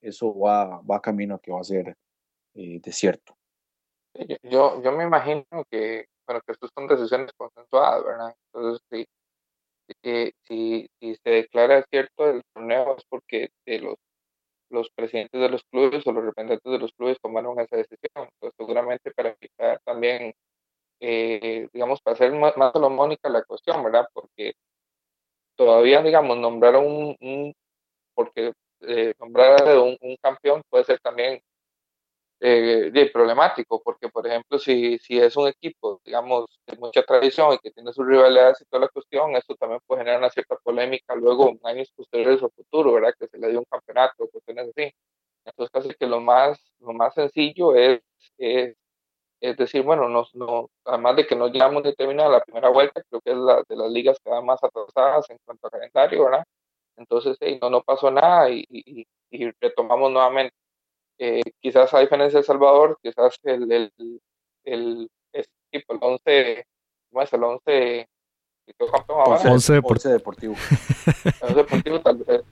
eso 0.00 0.38
va, 0.38 0.80
va 0.82 1.00
camino 1.00 1.36
a 1.36 1.38
que 1.38 1.50
va 1.50 1.60
a 1.60 1.64
ser 1.64 1.96
eh, 2.54 2.80
desierto. 2.82 3.36
Yo, 4.42 4.82
yo 4.82 4.92
me 4.92 5.04
imagino 5.04 5.44
que, 5.70 6.06
bueno, 6.26 6.40
que 6.46 6.52
estas 6.52 6.70
son 6.74 6.86
decisiones 6.86 7.32
consensuadas, 7.36 8.04
¿verdad? 8.04 8.34
Entonces, 8.46 8.82
si, 8.90 10.32
si, 10.48 10.88
si, 11.00 11.16
se 11.22 11.30
declara 11.30 11.84
cierto 11.90 12.30
el 12.30 12.42
torneo 12.54 12.96
es 12.96 13.04
porque 13.08 13.48
los, 13.66 13.96
los 14.70 14.90
presidentes 14.90 15.40
de 15.40 15.48
los 15.48 15.62
clubes 15.64 16.06
o 16.06 16.12
los 16.12 16.24
representantes 16.24 16.72
de 16.72 16.78
los 16.78 16.92
clubes 16.92 17.20
tomaron 17.20 17.58
esa 17.60 17.76
decisión. 17.76 18.28
Seguramente 18.56 19.10
para 19.12 19.30
evitar 19.30 19.80
también, 19.84 20.34
eh, 21.00 21.68
digamos, 21.72 22.00
para 22.02 22.14
hacer 22.14 22.32
más, 22.32 22.56
más 22.56 22.72
salomónica 22.72 23.28
la 23.28 23.44
cuestión, 23.44 23.82
¿verdad? 23.84 24.06
Porque 24.12 24.54
todavía, 25.56 26.02
digamos, 26.02 26.38
nombraron 26.38 26.84
un, 26.86 27.16
un 27.20 27.54
porque 28.14 28.52
eh, 28.80 29.14
nombrar 29.18 29.78
un, 29.78 29.96
campeón 30.20 30.62
puede 30.68 30.84
ser 30.84 31.00
también 31.00 31.40
eh, 32.40 33.10
problemático, 33.12 33.82
porque 33.82 34.08
por 34.08 34.26
ejemplo, 34.26 34.58
si, 34.58 34.98
si 34.98 35.18
es 35.18 35.36
un 35.36 35.48
equipo, 35.48 36.00
digamos, 36.04 36.46
de 36.66 36.76
mucha 36.76 37.02
tradición 37.02 37.54
y 37.54 37.58
que 37.58 37.70
tiene 37.70 37.92
sus 37.92 38.06
rivalidades 38.06 38.60
y 38.60 38.64
toda 38.66 38.82
la 38.82 38.88
cuestión, 38.88 39.34
eso 39.36 39.54
también 39.56 39.80
puede 39.86 40.00
generar 40.02 40.20
una 40.20 40.30
cierta 40.30 40.56
polémica 40.62 41.14
luego 41.14 41.50
en 41.50 41.60
años 41.64 41.90
posteriores 41.96 42.42
o 42.42 42.50
futuro, 42.50 42.92
¿verdad? 42.92 43.14
Que 43.18 43.28
se 43.28 43.38
le 43.38 43.50
dio 43.50 43.60
un 43.60 43.66
campeonato, 43.70 44.28
cuestiones 44.30 44.68
así. 44.70 44.92
Entonces, 45.44 45.70
casi 45.72 45.94
que 45.94 46.06
lo 46.06 46.20
más, 46.20 46.58
lo 46.80 46.92
más 46.92 47.14
sencillo 47.14 47.74
es, 47.74 48.00
es, 48.38 48.76
es 49.40 49.56
decir, 49.56 49.82
bueno, 49.82 50.08
no, 50.08 50.24
no, 50.34 50.70
además 50.84 51.16
de 51.16 51.26
que 51.26 51.36
no 51.36 51.48
llegamos 51.48 51.82
determinada 51.82 52.30
la 52.30 52.40
primera 52.42 52.68
vuelta, 52.70 53.02
creo 53.08 53.20
que 53.22 53.30
es 53.32 53.36
la 53.36 53.62
de 53.68 53.76
las 53.76 53.90
ligas 53.90 54.18
que 54.22 54.30
van 54.30 54.44
más 54.46 54.62
atrasadas 54.64 55.28
en 55.30 55.38
cuanto 55.44 55.68
a 55.68 55.70
calendario, 55.70 56.24
¿verdad? 56.24 56.44
Entonces, 56.96 57.38
no, 57.60 57.70
no 57.70 57.82
pasó 57.82 58.10
nada 58.10 58.50
y, 58.50 58.64
y, 58.70 59.06
retomamos 59.60 60.10
nuevamente. 60.12 60.54
Eh, 61.18 61.42
quizás 61.60 61.92
a 61.94 62.00
diferencia 62.00 62.38
de 62.38 62.40
El 62.40 62.46
Salvador, 62.46 62.98
quizás 63.02 63.38
el, 63.44 63.70
el, 63.72 63.92
el, 64.64 65.10
equipo, 65.32 65.94
el 65.94 65.98
11, 66.02 66.66
¿cómo 67.10 67.22
es? 67.22 67.32
El 67.32 67.44
11 67.44 68.08
campeón 68.78 69.20
ahora. 69.20 69.52
11 69.52 69.72
deportivo. 70.10 70.54
El 71.42 71.48
11 71.48 71.54
deportivo 71.54 72.00
tal, 72.00 72.16
vez, 72.18 72.42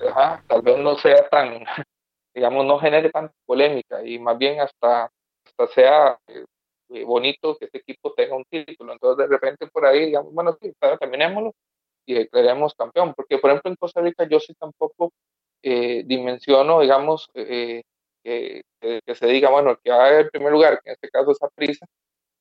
tal 0.47 0.63
vez 0.63 0.79
no 0.79 0.97
sea 0.97 1.29
tan, 1.29 1.65
digamos, 2.35 2.65
no 2.65 2.79
genere 2.79 3.11
tanta 3.11 3.35
polémica 3.45 4.05
y 4.05 4.19
más 4.19 4.39
bien 4.39 4.61
hasta, 4.61 5.11
hasta 5.45 5.67
sea 5.75 6.19
eh, 6.29 7.05
bonito 7.05 7.57
que 7.57 7.67
este 7.67 7.79
equipo 7.79 8.13
tenga 8.15 8.37
un 8.37 8.45
título. 8.45 8.93
Entonces, 8.93 9.29
de 9.29 9.35
repente 9.35 9.67
por 9.67 9.85
ahí, 9.87 10.07
digamos, 10.07 10.33
bueno, 10.33 10.57
sí, 10.61 10.73
terminémoslo 11.01 11.53
y 12.07 12.15
declaremos 12.15 12.75
campeón, 12.75 13.15
porque 13.15 13.39
por 13.39 13.51
ejemplo 13.51 13.71
en 13.71 13.77
Costa 13.77 14.01
Rica 14.01 14.29
yo 14.29 14.39
sí 14.39 14.55
tampoco 14.55 15.13
eh, 15.63 16.03
dimensiono, 16.05 16.81
digamos, 16.81 17.29
eh, 17.35 17.83
que, 18.25 18.65
se 19.15 19.27
diga, 19.27 19.51
bueno, 19.51 19.79
que 19.83 19.91
va 19.91 20.05
a 20.05 20.21
el 20.21 20.31
primer 20.31 20.53
lugar, 20.53 20.81
que 20.83 20.91
en 20.91 20.95
este 20.95 21.11
caso 21.11 21.31
es 21.33 21.39
prisa, 21.55 21.87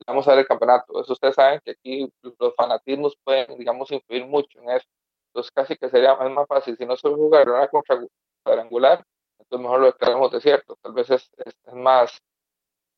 vamos 0.06 0.26
a 0.26 0.30
ver 0.32 0.40
el 0.40 0.46
campeonato. 0.46 1.00
Eso 1.00 1.12
ustedes 1.12 1.34
saben 1.34 1.60
que 1.64 1.72
aquí 1.72 2.10
los 2.22 2.54
fanatismos 2.56 3.16
pueden, 3.22 3.58
digamos, 3.58 3.90
influir 3.92 4.26
mucho 4.26 4.60
en 4.60 4.70
eso. 4.70 4.86
Entonces 5.28 5.52
casi 5.52 5.76
que 5.76 5.90
sería 5.90 6.14
más 6.14 6.46
fácil, 6.48 6.76
si 6.76 6.86
no 6.86 6.96
se 6.96 7.08
jugar 7.08 7.48
una 7.48 7.68
contra 7.68 8.00
cuadrangular, 8.42 9.04
entonces 9.38 9.62
mejor 9.62 9.80
lo 9.80 9.86
declaramos 9.86 10.30
de 10.32 10.40
cierto. 10.40 10.76
Tal 10.80 10.92
vez 10.94 11.10
es, 11.10 11.30
es, 11.44 11.74
más, 11.74 12.20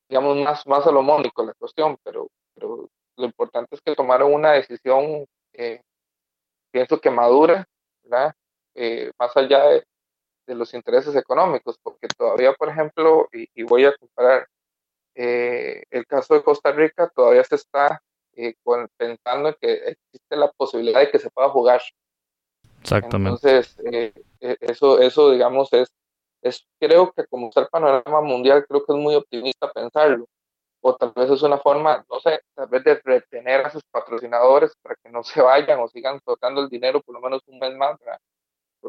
digamos, 0.09 0.37
más, 0.39 0.67
más 0.67 0.85
salomónico 0.85 1.45
la 1.45 1.55
cuestión, 1.55 1.99
pero, 2.05 2.29
pero 2.55 2.89
lo 3.17 3.25
importante 3.25 3.75
es 3.75 3.81
que 3.83 3.95
tomaron 3.97 4.33
una 4.33 4.53
decisión, 4.53 5.27
eh, 5.55 5.81
pienso 6.71 7.01
que 7.01 7.11
madura, 7.11 7.67
¿verdad? 8.05 8.35
Eh, 8.75 9.11
más 9.19 9.37
allá 9.37 9.67
de, 9.69 9.85
de, 10.47 10.55
los 10.55 10.75
intereses 10.75 11.15
económicos, 11.17 11.79
porque 11.83 12.09
todavía, 12.09 12.53
por 12.55 12.69
ejemplo, 12.69 13.29
y, 13.33 13.49
y 13.55 13.63
voy 13.65 13.85
a 13.85 13.95
comparar 13.97 14.47
eh, 15.15 15.83
el 15.91 16.07
caso 16.07 16.35
de 16.35 16.43
Costa 16.43 16.73
Rica, 16.73 17.11
todavía 17.15 17.45
se 17.45 17.57
está 17.57 18.03
pensando 18.99 19.49
en 19.49 19.57
que 19.59 19.73
existe 19.73 20.37
la 20.37 20.51
posibilidad 20.53 21.01
de 21.01 21.11
que 21.11 21.19
se 21.19 21.31
pueda 21.31 21.49
jugar 21.49 21.81
Exactamente. 22.83 23.49
Entonces, 23.49 23.77
eh, 23.91 24.13
eh, 24.41 24.57
eso, 24.61 25.01
eso, 25.01 25.31
digamos, 25.33 25.73
es, 25.73 25.89
es, 26.43 26.65
creo 26.79 27.13
que 27.13 27.27
como 27.27 27.49
está 27.49 27.63
el 27.63 27.69
panorama 27.69 28.21
mundial, 28.21 28.65
creo 28.69 28.85
que 28.85 28.93
es 28.93 28.99
muy 28.99 29.15
optimista 29.17 29.73
pensarlo. 29.73 30.27
O 30.81 30.95
tal 30.95 31.13
vez 31.17 31.29
es 31.31 31.43
una 31.43 31.59
forma, 31.59 32.05
no 32.09 32.21
sé, 32.21 32.41
tal 32.55 32.69
vez 32.69 32.85
de 32.85 33.01
retener 33.03 33.67
a 33.67 33.71
sus 33.71 33.83
patrocinadores 33.91 34.73
para 34.83 34.95
que 35.03 35.11
no 35.11 35.25
se 35.25 35.43
vayan 35.43 35.81
o 35.81 35.89
sigan 35.89 36.21
tocando 36.25 36.61
el 36.61 36.69
dinero 36.69 37.01
por 37.01 37.15
lo 37.17 37.21
menos 37.21 37.43
un 37.49 37.59
mes 37.59 37.75
más, 37.75 37.99
¿verdad? 37.99 38.21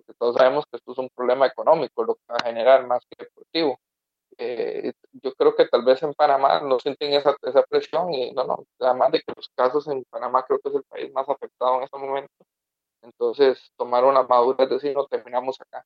Porque 0.01 0.13
todos 0.19 0.35
sabemos 0.35 0.65
que 0.69 0.77
esto 0.77 0.91
es 0.91 0.97
un 0.99 1.09
problema 1.15 1.47
económico, 1.47 2.03
lo 2.03 2.15
que 2.15 2.21
va 2.29 2.37
a 2.37 2.45
generar 2.45 2.85
más 2.87 3.03
que 3.09 3.25
deportivo. 3.25 3.79
Eh, 4.37 4.93
yo 5.13 5.33
creo 5.33 5.55
que 5.55 5.65
tal 5.67 5.83
vez 5.83 6.03
en 6.03 6.13
Panamá 6.13 6.61
no 6.61 6.79
sienten 6.79 7.13
esa, 7.13 7.35
esa 7.41 7.63
presión 7.63 8.13
y 8.13 8.31
no, 8.33 8.43
no, 8.43 8.65
además 8.79 9.11
de 9.11 9.19
que 9.19 9.33
los 9.35 9.49
casos 9.55 9.87
en 9.87 10.03
Panamá 10.09 10.43
creo 10.47 10.59
que 10.59 10.69
es 10.69 10.75
el 10.75 10.83
país 10.83 11.11
más 11.13 11.27
afectado 11.27 11.77
en 11.77 11.83
este 11.83 11.97
momento 11.97 12.31
entonces, 13.07 13.71
tomar 13.77 14.03
una 14.05 14.23
madura 14.23 14.63
es 14.65 14.69
decir, 14.69 14.93
no 14.95 15.05
terminamos 15.07 15.59
acá. 15.61 15.85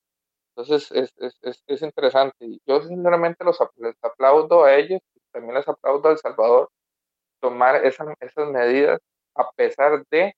Entonces, 0.55 0.91
es, 0.91 1.13
es, 1.17 1.37
es, 1.41 1.63
es 1.67 1.81
interesante. 1.81 2.45
Y 2.45 2.61
yo 2.65 2.81
sinceramente 2.81 3.43
los, 3.45 3.57
les 3.77 3.95
aplaudo 4.03 4.63
a 4.65 4.75
ellos, 4.75 5.01
también 5.31 5.55
les 5.55 5.67
aplaudo 5.67 6.09
a 6.09 6.11
El 6.13 6.17
Salvador, 6.17 6.69
tomar 7.41 7.85
esas, 7.85 8.07
esas 8.21 8.49
medidas 8.49 8.99
a 9.35 9.51
pesar 9.53 10.03
de 10.11 10.35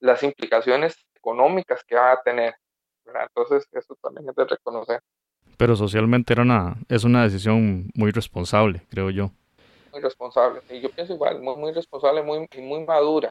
las 0.00 0.22
implicaciones 0.22 0.96
económicas 1.14 1.84
que 1.84 1.96
va 1.96 2.12
a 2.12 2.22
tener. 2.22 2.56
Entonces, 3.14 3.68
eso 3.72 3.96
también 4.02 4.28
es 4.28 4.36
de 4.36 4.44
reconocer. 4.44 5.00
Pero 5.56 5.76
socialmente 5.76 6.32
era 6.32 6.42
una, 6.42 6.76
es 6.88 7.04
una 7.04 7.22
decisión 7.22 7.90
muy 7.94 8.10
responsable, 8.10 8.82
creo 8.90 9.10
yo. 9.10 9.30
Muy 9.92 10.02
responsable. 10.02 10.60
Y 10.70 10.80
yo 10.80 10.90
pienso 10.90 11.14
igual, 11.14 11.40
muy, 11.40 11.56
muy 11.56 11.72
responsable 11.72 12.22
muy, 12.22 12.46
y 12.56 12.60
muy 12.60 12.84
madura. 12.84 13.30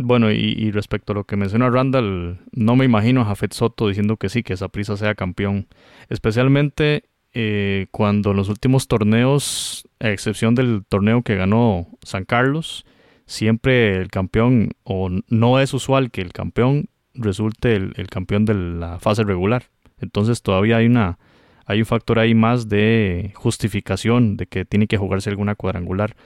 Bueno, 0.00 0.30
y, 0.30 0.70
respecto 0.70 1.12
a 1.12 1.16
lo 1.16 1.24
que 1.24 1.36
menciona 1.36 1.70
Randall, 1.70 2.38
no 2.52 2.76
me 2.76 2.84
imagino 2.84 3.20
a 3.20 3.24
Jafet 3.24 3.52
Soto 3.52 3.88
diciendo 3.88 4.16
que 4.16 4.28
sí, 4.28 4.44
que 4.44 4.52
esa 4.52 4.68
prisa 4.68 4.96
sea 4.96 5.16
campeón. 5.16 5.66
Especialmente 6.08 7.04
eh, 7.32 7.88
cuando 7.90 8.30
en 8.30 8.36
los 8.36 8.48
últimos 8.48 8.86
torneos, 8.86 9.88
a 9.98 10.10
excepción 10.10 10.54
del 10.54 10.84
torneo 10.88 11.22
que 11.22 11.34
ganó 11.34 11.88
San 12.02 12.24
Carlos, 12.24 12.86
siempre 13.26 13.96
el 13.96 14.08
campeón, 14.08 14.70
o 14.84 15.08
no 15.28 15.58
es 15.58 15.74
usual 15.74 16.12
que 16.12 16.20
el 16.20 16.32
campeón 16.32 16.88
resulte 17.18 17.74
el, 17.76 17.92
el 17.96 18.06
campeón 18.08 18.44
de 18.44 18.54
la 18.54 18.98
fase 18.98 19.24
regular. 19.24 19.64
Entonces 20.00 20.42
todavía 20.42 20.78
hay 20.78 20.86
una 20.86 21.18
hay 21.66 21.80
un 21.80 21.86
factor 21.86 22.18
ahí 22.18 22.34
más 22.34 22.70
de 22.70 23.32
justificación 23.34 24.38
de 24.38 24.46
que 24.46 24.64
tiene 24.64 24.86
que 24.86 24.96
jugarse 24.96 25.28
alguna 25.28 25.54
cuadrangular 25.54 26.16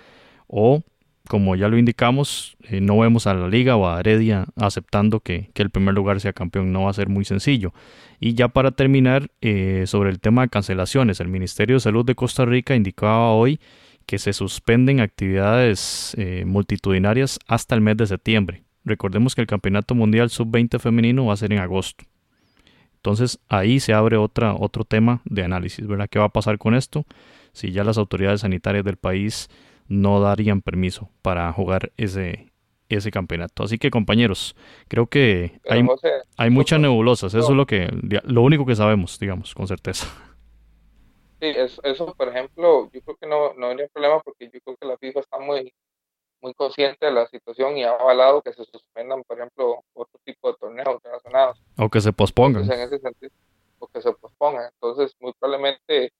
o 0.46 0.84
como 1.28 1.56
ya 1.56 1.68
lo 1.68 1.78
indicamos, 1.78 2.56
eh, 2.64 2.80
no 2.80 2.98
vemos 2.98 3.26
a 3.26 3.34
la 3.34 3.48
liga 3.48 3.76
o 3.76 3.88
a 3.88 4.00
Heredia 4.00 4.46
aceptando 4.56 5.20
que, 5.20 5.50
el 5.54 5.70
primer 5.70 5.94
lugar 5.94 6.20
sea 6.20 6.32
campeón, 6.32 6.72
no 6.72 6.84
va 6.84 6.90
a 6.90 6.94
ser 6.94 7.08
muy 7.08 7.24
sencillo. 7.24 7.72
Y 8.20 8.34
ya 8.34 8.48
para 8.48 8.72
terminar, 8.72 9.30
eh, 9.40 9.84
sobre 9.86 10.10
el 10.10 10.20
tema 10.20 10.42
de 10.42 10.48
cancelaciones, 10.48 11.20
el 11.20 11.28
Ministerio 11.28 11.76
de 11.76 11.80
Salud 11.80 12.04
de 12.04 12.14
Costa 12.14 12.44
Rica 12.44 12.74
indicaba 12.74 13.32
hoy 13.32 13.60
que 14.06 14.18
se 14.18 14.32
suspenden 14.32 15.00
actividades 15.00 16.14
eh, 16.18 16.44
multitudinarias 16.44 17.38
hasta 17.46 17.76
el 17.76 17.80
mes 17.80 17.96
de 17.96 18.06
septiembre. 18.06 18.64
Recordemos 18.84 19.34
que 19.34 19.40
el 19.40 19.46
Campeonato 19.46 19.94
Mundial 19.94 20.30
Sub-20 20.30 20.78
femenino 20.78 21.26
va 21.26 21.34
a 21.34 21.36
ser 21.36 21.52
en 21.52 21.58
agosto. 21.58 22.04
Entonces 22.96 23.40
ahí 23.48 23.80
se 23.80 23.92
abre 23.92 24.16
otra, 24.16 24.54
otro 24.54 24.84
tema 24.84 25.22
de 25.24 25.42
análisis, 25.42 25.86
¿verdad? 25.86 26.08
¿Qué 26.08 26.18
va 26.18 26.26
a 26.26 26.32
pasar 26.32 26.58
con 26.58 26.74
esto? 26.74 27.04
Si 27.52 27.72
ya 27.72 27.84
las 27.84 27.98
autoridades 27.98 28.42
sanitarias 28.42 28.84
del 28.84 28.96
país 28.96 29.48
no 29.88 30.20
darían 30.20 30.62
permiso 30.62 31.10
para 31.20 31.52
jugar 31.52 31.92
ese, 31.96 32.52
ese 32.88 33.10
campeonato. 33.10 33.64
Así 33.64 33.78
que 33.78 33.90
compañeros, 33.90 34.56
creo 34.88 35.06
que 35.06 35.60
hay, 35.68 35.84
hay 36.36 36.50
muchas 36.50 36.80
nebulosas, 36.80 37.34
eso 37.34 37.50
es 37.50 37.56
lo 37.56 37.66
que 37.66 37.88
lo 38.24 38.42
único 38.42 38.64
que 38.66 38.76
sabemos, 38.76 39.18
digamos, 39.18 39.54
con 39.54 39.66
certeza. 39.66 40.06
Sí, 41.40 41.48
eso, 41.48 41.82
eso 41.82 42.14
por 42.14 42.28
ejemplo, 42.28 42.88
yo 42.92 43.00
creo 43.02 43.16
que 43.16 43.26
no, 43.26 43.52
no 43.54 43.66
habría 43.66 43.88
problema 43.88 44.20
porque 44.20 44.48
yo 44.52 44.60
creo 44.60 44.76
que 44.76 44.86
la 44.86 44.96
FIFA 44.96 45.20
está 45.20 45.38
muy, 45.40 45.72
muy 46.42 46.54
consciente 46.54 47.06
de 47.06 47.12
la 47.12 47.26
situación 47.28 47.76
y 47.78 47.84
ha 47.84 47.92
avalado 47.92 48.42
que 48.42 48.52
se 48.52 48.64
suspendan, 48.64 49.22
por 49.22 49.38
ejemplo, 49.38 49.84
otro 49.94 50.20
tipo 50.24 50.50
de 50.50 50.58
torneos 50.58 51.02
relacionados. 51.02 51.62
O 51.78 51.88
que 51.88 52.00
se 52.00 52.12
pospongan. 52.12 52.64
en 52.64 52.80
ese 52.80 52.98
sentido, 52.98 53.32
o 53.78 53.86
que 53.86 54.02
se 54.02 54.12
pospongan. 54.12 54.70
Entonces, 54.74 55.14
muy 55.20 55.32
probablemente 55.38 56.12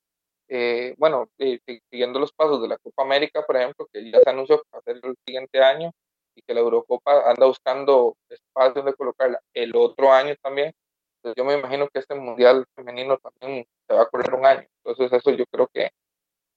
eh, 0.55 0.95
bueno, 0.99 1.31
eh, 1.39 1.61
siguiendo 1.91 2.19
los 2.19 2.31
pasos 2.33 2.61
de 2.61 2.69
la 2.69 2.77
Copa 2.77 3.05
América, 3.05 3.43
por 3.47 3.57
ejemplo, 3.57 3.89
que 3.91 4.11
ya 4.11 4.21
se 4.21 4.29
anunció 4.29 4.59
que 4.59 4.69
va 4.71 4.81
a 4.81 4.83
ser 4.83 5.01
el 5.03 5.17
siguiente 5.25 5.63
año 5.63 5.93
y 6.35 6.43
que 6.43 6.53
la 6.53 6.61
Eurocopa 6.61 7.31
anda 7.31 7.47
buscando 7.47 8.17
espacio 8.29 8.83
donde 8.83 8.95
colocarla 8.95 9.41
el 9.55 9.75
otro 9.75 10.13
año 10.13 10.35
también. 10.43 10.75
Entonces 11.17 11.37
yo 11.37 11.45
me 11.47 11.59
imagino 11.59 11.89
que 11.89 12.01
este 12.01 12.15
Mundial 12.15 12.67
femenino 12.75 13.17
también 13.17 13.65
se 13.89 13.95
va 13.95 14.03
a 14.03 14.07
correr 14.11 14.35
un 14.35 14.45
año. 14.45 14.67
Entonces 14.85 15.11
eso 15.11 15.31
yo 15.31 15.47
creo 15.51 15.69
que, 15.73 15.91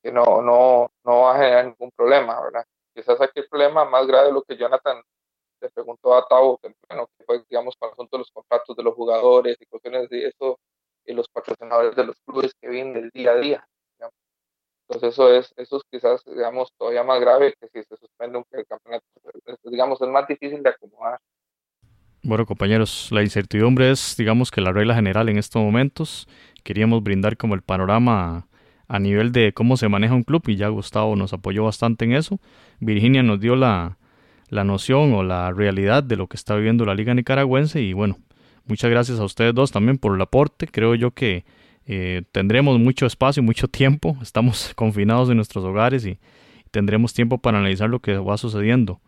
que 0.03 0.11
no, 0.11 0.41
no, 0.41 0.91
no 1.05 1.21
va 1.21 1.35
a 1.35 1.37
generar 1.37 1.65
ningún 1.65 1.91
problema, 1.95 2.41
¿verdad? 2.41 2.65
Quizás 2.95 3.19
aquí 3.19 3.41
el 3.41 3.49
problema 3.49 3.83
más 3.85 4.07
grave 4.07 4.27
de 4.27 4.33
lo 4.33 4.41
que 4.41 4.57
Jonathan 4.57 5.03
le 5.61 5.69
preguntó 5.69 6.15
a 6.15 6.25
Tavo, 6.27 6.59
bueno, 6.87 7.09
que 7.17 7.25
fue, 7.25 7.43
digamos, 7.49 7.75
con 7.77 7.89
el 7.89 7.93
asunto 7.93 8.17
de 8.17 8.19
los 8.19 8.31
contratos 8.31 8.75
de 8.75 8.83
los 8.83 8.95
jugadores 8.95 9.57
y 9.59 9.65
cuestiones 9.65 10.09
de 10.09 10.27
eso, 10.27 10.57
y 11.05 11.13
los 11.13 11.27
patrocinadores 11.27 11.95
de 11.95 12.05
los 12.05 12.15
clubes 12.25 12.53
que 12.59 12.69
vienen 12.69 12.93
del 12.93 13.09
día 13.11 13.31
a 13.31 13.35
día. 13.35 13.67
Entonces 14.87 15.13
eso 15.13 15.33
es, 15.33 15.51
eso 15.57 15.77
es 15.77 15.83
quizás, 15.89 16.23
digamos, 16.25 16.71
todavía 16.77 17.03
más 17.03 17.19
grave 17.19 17.55
que 17.59 17.67
si 17.69 17.83
se 17.83 17.97
suspende 17.97 18.37
un 18.37 18.43
campeonato. 18.43 19.05
Digamos, 19.63 19.99
es 19.99 20.07
más 20.07 20.27
difícil 20.27 20.61
de 20.61 20.69
acomodar. 20.69 21.19
Bueno, 22.21 22.45
compañeros, 22.45 23.09
la 23.11 23.23
incertidumbre 23.23 23.91
es, 23.91 24.15
digamos, 24.15 24.51
que 24.51 24.61
la 24.61 24.71
regla 24.71 24.93
general 24.93 25.29
en 25.29 25.37
estos 25.37 25.61
momentos. 25.61 26.27
Queríamos 26.63 27.01
brindar 27.03 27.35
como 27.35 27.55
el 27.55 27.63
panorama 27.63 28.47
a 28.87 28.99
nivel 28.99 29.31
de 29.31 29.53
cómo 29.53 29.77
se 29.77 29.89
maneja 29.89 30.13
un 30.13 30.23
club 30.23 30.43
y 30.47 30.55
ya 30.55 30.67
Gustavo 30.67 31.15
nos 31.15 31.33
apoyó 31.33 31.63
bastante 31.63 32.05
en 32.05 32.13
eso. 32.13 32.39
Virginia 32.79 33.23
nos 33.23 33.39
dio 33.39 33.55
la, 33.55 33.97
la 34.49 34.63
noción 34.63 35.13
o 35.13 35.23
la 35.23 35.51
realidad 35.51 36.03
de 36.03 36.15
lo 36.15 36.27
que 36.27 36.37
está 36.37 36.55
viviendo 36.55 36.85
la 36.85 36.95
liga 36.95 37.13
nicaragüense 37.13 37.81
y 37.81 37.93
bueno, 37.93 38.17
muchas 38.65 38.89
gracias 38.89 39.19
a 39.19 39.23
ustedes 39.23 39.53
dos 39.53 39.71
también 39.71 39.97
por 39.97 40.15
el 40.15 40.21
aporte. 40.21 40.67
Creo 40.67 40.95
yo 40.95 41.11
que 41.11 41.45
eh, 41.87 42.23
tendremos 42.31 42.79
mucho 42.79 43.05
espacio, 43.05 43.43
mucho 43.43 43.67
tiempo, 43.67 44.17
estamos 44.21 44.73
confinados 44.75 45.29
en 45.29 45.37
nuestros 45.37 45.63
hogares 45.63 46.05
y 46.05 46.17
tendremos 46.71 47.13
tiempo 47.13 47.37
para 47.37 47.59
analizar 47.59 47.89
lo 47.89 47.99
que 47.99 48.17
va 48.17 48.37
sucediendo, 48.37 48.99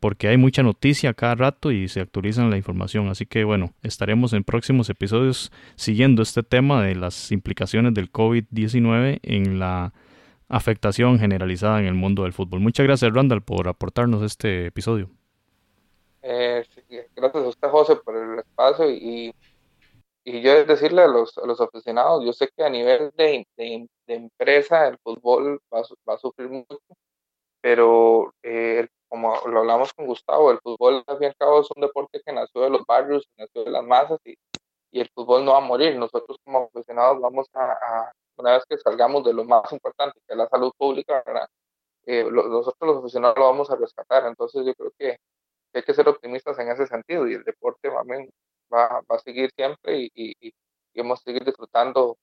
porque 0.00 0.28
hay 0.28 0.36
mucha 0.36 0.62
noticia 0.62 1.14
cada 1.14 1.34
rato 1.34 1.70
y 1.70 1.88
se 1.88 2.00
actualiza 2.00 2.44
la 2.44 2.56
información. 2.56 3.08
Así 3.08 3.26
que 3.26 3.44
bueno, 3.44 3.74
estaremos 3.82 4.32
en 4.32 4.44
próximos 4.44 4.88
episodios 4.90 5.52
siguiendo 5.76 6.22
este 6.22 6.42
tema 6.42 6.82
de 6.82 6.96
las 6.96 7.30
implicaciones 7.30 7.94
del 7.94 8.10
COVID-19 8.10 9.20
en 9.22 9.58
la 9.58 9.92
afectación 10.48 11.18
generalizada 11.18 11.78
en 11.78 11.86
el 11.86 11.94
mundo 11.94 12.24
del 12.24 12.32
fútbol. 12.32 12.60
Muchas 12.60 12.86
gracias 12.86 13.12
Randall 13.12 13.42
por 13.42 13.68
aportarnos 13.68 14.22
este 14.22 14.66
episodio. 14.66 15.10
Eh, 16.22 16.64
gracias 17.14 17.44
a 17.44 17.48
usted 17.48 17.68
José 17.68 17.96
por 17.96 18.16
el 18.16 18.40
espacio 18.40 18.90
y 18.90 19.32
y 20.24 20.42
yo 20.42 20.64
decirle 20.64 21.02
a 21.02 21.06
los, 21.08 21.36
a 21.38 21.46
los 21.46 21.60
aficionados, 21.60 22.24
yo 22.24 22.32
sé 22.32 22.48
que 22.54 22.62
a 22.62 22.68
nivel 22.68 23.10
de, 23.16 23.46
de, 23.56 23.88
empresa 24.06 24.88
el 24.88 24.98
fútbol 24.98 25.60
va, 25.72 25.82
va, 26.08 26.14
a 26.14 26.18
sufrir 26.18 26.48
mucho, 26.48 26.78
pero 27.60 28.34
eh, 28.42 28.86
como 29.10 29.34
lo 29.48 29.58
hablamos 29.58 29.92
con 29.92 30.06
Gustavo, 30.06 30.52
el 30.52 30.60
fútbol 30.60 31.02
al 31.06 31.18
fin 31.18 31.24
y 31.24 31.26
al 31.26 31.36
cabo 31.36 31.60
es 31.60 31.68
un 31.74 31.82
deporte 31.82 32.22
que 32.24 32.32
nació 32.32 32.62
de 32.62 32.70
los 32.70 32.86
barrios, 32.86 33.28
nació 33.36 33.64
de 33.64 33.70
las 33.72 33.84
masas 33.84 34.20
y, 34.24 34.36
y 34.92 35.00
el 35.00 35.10
fútbol 35.12 35.44
no 35.44 35.52
va 35.52 35.58
a 35.58 35.62
morir. 35.62 35.96
Nosotros 35.96 36.38
como 36.44 36.70
aficionados 36.72 37.20
vamos 37.20 37.48
a, 37.54 38.12
una 38.36 38.52
vez 38.52 38.64
que 38.68 38.78
salgamos 38.78 39.24
de 39.24 39.34
lo 39.34 39.44
más 39.44 39.70
importante, 39.72 40.20
que 40.26 40.32
es 40.32 40.38
la 40.38 40.48
salud 40.48 40.72
pública, 40.78 41.24
¿verdad? 41.26 41.48
Eh, 42.06 42.24
nosotros 42.30 42.76
los 42.80 42.98
aficionados 42.98 43.36
lo 43.36 43.46
vamos 43.46 43.68
a 43.70 43.76
rescatar. 43.76 44.26
Entonces 44.26 44.64
yo 44.64 44.74
creo 44.74 44.92
que 44.96 45.18
hay 45.74 45.82
que 45.82 45.94
ser 45.94 46.08
optimistas 46.08 46.56
en 46.60 46.70
ese 46.70 46.86
sentido 46.86 47.26
y 47.26 47.34
el 47.34 47.42
deporte 47.42 47.90
también 47.90 48.30
va, 48.72 49.00
va 49.10 49.16
a 49.16 49.18
seguir 49.18 49.50
siempre 49.56 50.02
y, 50.02 50.10
y, 50.14 50.34
y, 50.40 50.52
vamos 50.94 51.20
a 51.20 51.24
seguir 51.24 51.44
disfrutando 51.44 52.16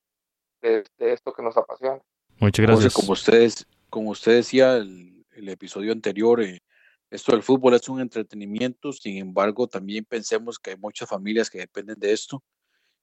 de, 0.62 0.86
esto 1.00 1.34
que 1.34 1.44
nos 1.44 1.58
apasiona. 1.58 2.00
Muchas 2.40 2.66
gracias. 2.66 2.94
como 2.94 3.12
ustedes, 3.12 3.68
como 3.90 4.12
usted 4.12 4.36
decía 4.36 4.78
el, 4.78 5.26
el 5.32 5.50
episodio 5.50 5.92
anterior, 5.92 6.42
eh, 6.42 6.62
esto 7.10 7.32
del 7.32 7.44
fútbol 7.44 7.74
es 7.74 7.88
un 7.88 8.02
entretenimiento, 8.02 8.92
sin 8.92 9.18
embargo, 9.18 9.68
también 9.68 10.04
pensemos 10.06 10.60
que 10.60 10.72
hay 10.72 10.78
muchas 10.78 11.08
familias 11.08 11.50
que 11.50 11.60
dependen 11.60 12.00
de 12.00 12.12
esto. 12.12 12.44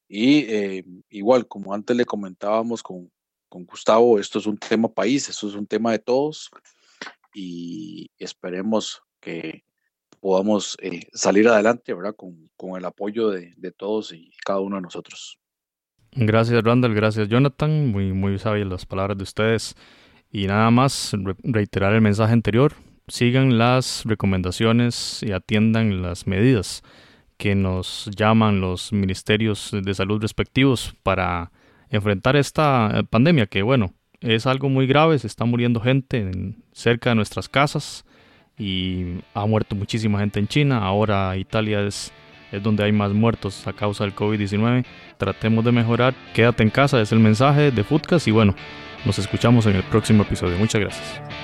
Y 0.08 0.40
eh, 0.40 0.84
igual, 1.08 1.48
como 1.48 1.72
antes 1.72 1.96
le 1.96 2.04
comentábamos 2.04 2.82
con, 2.82 3.10
con 3.48 3.64
Gustavo, 3.64 4.18
esto 4.18 4.38
es 4.38 4.46
un 4.46 4.58
tema 4.58 4.88
país, 4.88 5.28
esto 5.28 5.48
es 5.48 5.54
un 5.54 5.66
tema 5.66 5.92
de 5.92 5.98
todos 5.98 6.50
y 7.34 8.10
esperemos 8.18 9.02
que 9.20 9.64
podamos 10.20 10.76
eh, 10.82 11.08
salir 11.12 11.48
adelante, 11.48 11.94
¿verdad? 11.94 12.14
Con, 12.14 12.50
con 12.56 12.76
el 12.76 12.84
apoyo 12.84 13.30
de, 13.30 13.54
de, 13.56 13.72
todos 13.72 14.12
y 14.12 14.30
cada 14.44 14.60
uno 14.60 14.76
de 14.76 14.82
nosotros. 14.82 15.38
Gracias, 16.12 16.62
Randall. 16.62 16.94
Gracias, 16.94 17.28
Jonathan. 17.28 17.88
Muy, 17.90 18.12
muy 18.12 18.38
sabias 18.38 18.68
las 18.68 18.86
palabras 18.86 19.16
de 19.16 19.24
ustedes. 19.24 19.74
Y 20.30 20.46
nada 20.46 20.70
más 20.70 21.12
reiterar 21.42 21.94
el 21.94 22.00
mensaje 22.00 22.32
anterior 22.32 22.74
sigan 23.08 23.58
las 23.58 24.04
recomendaciones 24.04 25.22
y 25.22 25.32
atiendan 25.32 26.02
las 26.02 26.26
medidas 26.26 26.82
que 27.36 27.54
nos 27.54 28.10
llaman 28.16 28.60
los 28.60 28.92
ministerios 28.92 29.70
de 29.72 29.94
salud 29.94 30.20
respectivos 30.22 30.94
para 31.02 31.50
enfrentar 31.90 32.36
esta 32.36 33.04
pandemia 33.10 33.46
que 33.46 33.62
bueno 33.62 33.92
es 34.20 34.46
algo 34.46 34.68
muy 34.68 34.86
grave 34.86 35.18
se 35.18 35.26
está 35.26 35.44
muriendo 35.44 35.80
gente 35.80 36.30
cerca 36.72 37.10
de 37.10 37.16
nuestras 37.16 37.48
casas 37.48 38.04
y 38.56 39.18
ha 39.34 39.46
muerto 39.46 39.74
muchísima 39.74 40.20
gente 40.20 40.38
en 40.38 40.48
China 40.48 40.78
ahora 40.78 41.36
Italia 41.36 41.80
es 41.80 42.12
es 42.54 42.62
donde 42.62 42.84
hay 42.84 42.92
más 42.92 43.12
muertos 43.12 43.66
a 43.66 43.72
causa 43.72 44.04
del 44.04 44.14
COVID-19. 44.14 44.84
Tratemos 45.18 45.64
de 45.64 45.72
mejorar. 45.72 46.14
Quédate 46.34 46.62
en 46.62 46.70
casa, 46.70 47.00
es 47.00 47.12
el 47.12 47.18
mensaje 47.18 47.70
de 47.70 47.84
Foodcast 47.84 48.28
y 48.28 48.30
bueno, 48.30 48.54
nos 49.04 49.18
escuchamos 49.18 49.66
en 49.66 49.76
el 49.76 49.82
próximo 49.82 50.22
episodio. 50.22 50.56
Muchas 50.56 50.80
gracias. 50.80 51.43